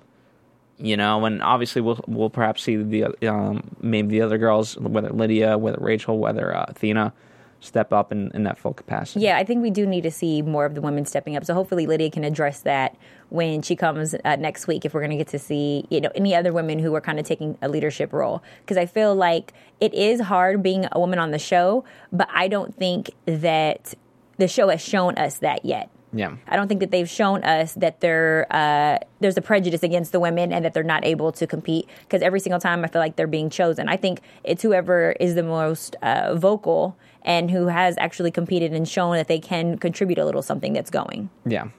You 0.83 0.97
know, 0.97 1.23
and 1.25 1.43
obviously 1.43 1.81
we'll 1.81 2.03
we'll 2.07 2.31
perhaps 2.31 2.63
see 2.63 2.75
the 2.75 3.29
um, 3.29 3.61
maybe 3.81 4.17
the 4.17 4.21
other 4.21 4.39
girls, 4.39 4.77
whether 4.77 5.11
Lydia, 5.11 5.57
whether 5.57 5.77
Rachel, 5.79 6.17
whether 6.17 6.55
uh, 6.55 6.65
Athena, 6.69 7.13
step 7.59 7.93
up 7.93 8.11
in, 8.11 8.31
in 8.33 8.43
that 8.43 8.57
full 8.57 8.73
capacity. 8.73 9.23
Yeah, 9.23 9.37
I 9.37 9.43
think 9.43 9.61
we 9.61 9.69
do 9.69 9.85
need 9.85 10.01
to 10.01 10.11
see 10.11 10.41
more 10.41 10.65
of 10.65 10.73
the 10.73 10.81
women 10.81 11.05
stepping 11.05 11.35
up. 11.37 11.45
So 11.45 11.53
hopefully 11.53 11.85
Lydia 11.85 12.09
can 12.09 12.23
address 12.23 12.61
that 12.61 12.97
when 13.29 13.61
she 13.61 13.75
comes 13.75 14.15
uh, 14.25 14.35
next 14.37 14.65
week. 14.65 14.83
If 14.83 14.95
we're 14.95 15.01
going 15.01 15.11
to 15.11 15.17
get 15.17 15.27
to 15.27 15.39
see, 15.39 15.85
you 15.91 16.01
know, 16.01 16.09
any 16.15 16.33
other 16.33 16.51
women 16.51 16.79
who 16.79 16.93
are 16.95 17.01
kind 17.01 17.19
of 17.19 17.25
taking 17.25 17.57
a 17.61 17.69
leadership 17.69 18.11
role, 18.11 18.41
because 18.61 18.77
I 18.77 18.87
feel 18.87 19.13
like 19.13 19.53
it 19.79 19.93
is 19.93 20.19
hard 20.21 20.63
being 20.63 20.87
a 20.91 20.99
woman 20.99 21.19
on 21.19 21.29
the 21.29 21.39
show, 21.39 21.85
but 22.11 22.27
I 22.33 22.47
don't 22.47 22.75
think 22.75 23.11
that 23.27 23.93
the 24.37 24.47
show 24.47 24.69
has 24.69 24.81
shown 24.81 25.15
us 25.19 25.37
that 25.37 25.63
yet. 25.63 25.89
Yeah. 26.13 26.35
I 26.47 26.55
don't 26.55 26.67
think 26.67 26.79
that 26.81 26.91
they've 26.91 27.09
shown 27.09 27.43
us 27.43 27.73
that 27.75 28.03
uh, 28.03 28.99
there's 29.19 29.37
a 29.37 29.41
prejudice 29.41 29.83
against 29.83 30.11
the 30.11 30.19
women 30.19 30.51
and 30.51 30.65
that 30.65 30.73
they're 30.73 30.83
not 30.83 31.05
able 31.05 31.31
to 31.33 31.47
compete. 31.47 31.87
Because 32.01 32.21
every 32.21 32.39
single 32.39 32.59
time 32.59 32.83
I 32.83 32.87
feel 32.87 33.01
like 33.01 33.15
they're 33.15 33.27
being 33.27 33.49
chosen. 33.49 33.87
I 33.87 33.97
think 33.97 34.21
it's 34.43 34.61
whoever 34.61 35.11
is 35.19 35.35
the 35.35 35.43
most 35.43 35.95
uh, 36.01 36.35
vocal 36.35 36.97
and 37.23 37.51
who 37.51 37.67
has 37.67 37.95
actually 37.97 38.31
competed 38.31 38.73
and 38.73 38.87
shown 38.87 39.15
that 39.15 39.27
they 39.27 39.39
can 39.39 39.77
contribute 39.77 40.17
a 40.17 40.25
little 40.25 40.41
something 40.41 40.73
that's 40.73 40.89
going. 40.89 41.29
Yeah. 41.45 41.69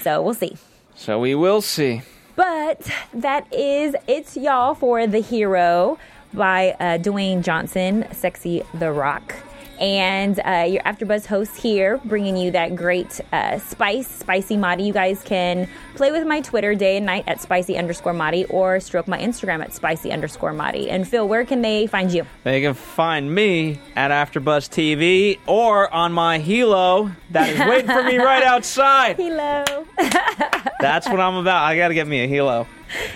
So 0.00 0.22
we'll 0.22 0.34
see. 0.34 0.56
So 0.94 1.18
we 1.18 1.34
will 1.34 1.62
see. 1.62 2.02
But 2.36 2.90
that 3.12 3.52
is 3.52 3.94
it's 4.06 4.36
y'all 4.36 4.74
for 4.74 5.06
the 5.06 5.20
hero 5.20 5.98
by 6.32 6.70
uh, 6.80 6.98
Dwayne 6.98 7.42
Johnson, 7.42 8.06
Sexy 8.12 8.62
the 8.74 8.92
Rock. 8.92 9.34
And 9.80 10.38
uh, 10.44 10.66
your 10.68 10.82
AfterBuzz 10.82 11.24
host 11.24 11.56
here, 11.56 11.98
bringing 12.04 12.36
you 12.36 12.50
that 12.50 12.76
great 12.76 13.18
uh, 13.32 13.58
spice, 13.58 14.06
spicy 14.06 14.56
Mari. 14.58 14.82
You 14.82 14.92
guys 14.92 15.22
can 15.22 15.66
play 15.94 16.12
with 16.12 16.26
my 16.26 16.42
Twitter 16.42 16.74
day 16.74 16.98
and 16.98 17.06
night 17.06 17.24
at 17.26 17.40
spicy 17.40 17.78
underscore 17.78 18.12
Mari 18.12 18.44
or 18.44 18.78
stroke 18.80 19.08
my 19.08 19.18
Instagram 19.18 19.62
at 19.62 19.72
spicy 19.72 20.12
underscore 20.12 20.52
Mari. 20.52 20.90
And 20.90 21.08
Phil, 21.08 21.26
where 21.26 21.46
can 21.46 21.62
they 21.62 21.86
find 21.86 22.12
you? 22.12 22.26
They 22.44 22.60
can 22.60 22.74
find 22.74 23.34
me 23.34 23.80
at 23.96 24.10
AfterBuzz 24.10 24.68
TV 24.68 25.38
or 25.46 25.92
on 25.94 26.12
my 26.12 26.38
Helo 26.38 27.14
that 27.30 27.48
is 27.48 27.58
waiting 27.60 27.90
for 27.90 28.02
me 28.02 28.18
right 28.18 28.42
outside. 28.44 29.16
Helo. 29.16 29.86
That's 30.80 31.08
what 31.08 31.20
I'm 31.20 31.36
about. 31.36 31.62
I 31.64 31.76
got 31.76 31.88
to 31.88 31.94
get 31.94 32.06
me 32.06 32.20
a 32.20 32.28
Helo. 32.28 32.66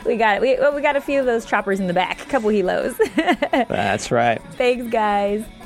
we 0.06 0.16
got 0.16 0.40
we, 0.40 0.56
well, 0.58 0.74
we 0.74 0.80
got 0.80 0.96
a 0.96 1.00
few 1.00 1.20
of 1.20 1.26
those 1.26 1.44
choppers 1.44 1.80
in 1.80 1.88
the 1.88 1.92
back, 1.92 2.22
a 2.22 2.26
couple 2.26 2.48
helos. 2.48 2.96
That's 3.68 4.10
right. 4.10 4.40
Thanks, 4.52 4.86
guys. 4.86 5.44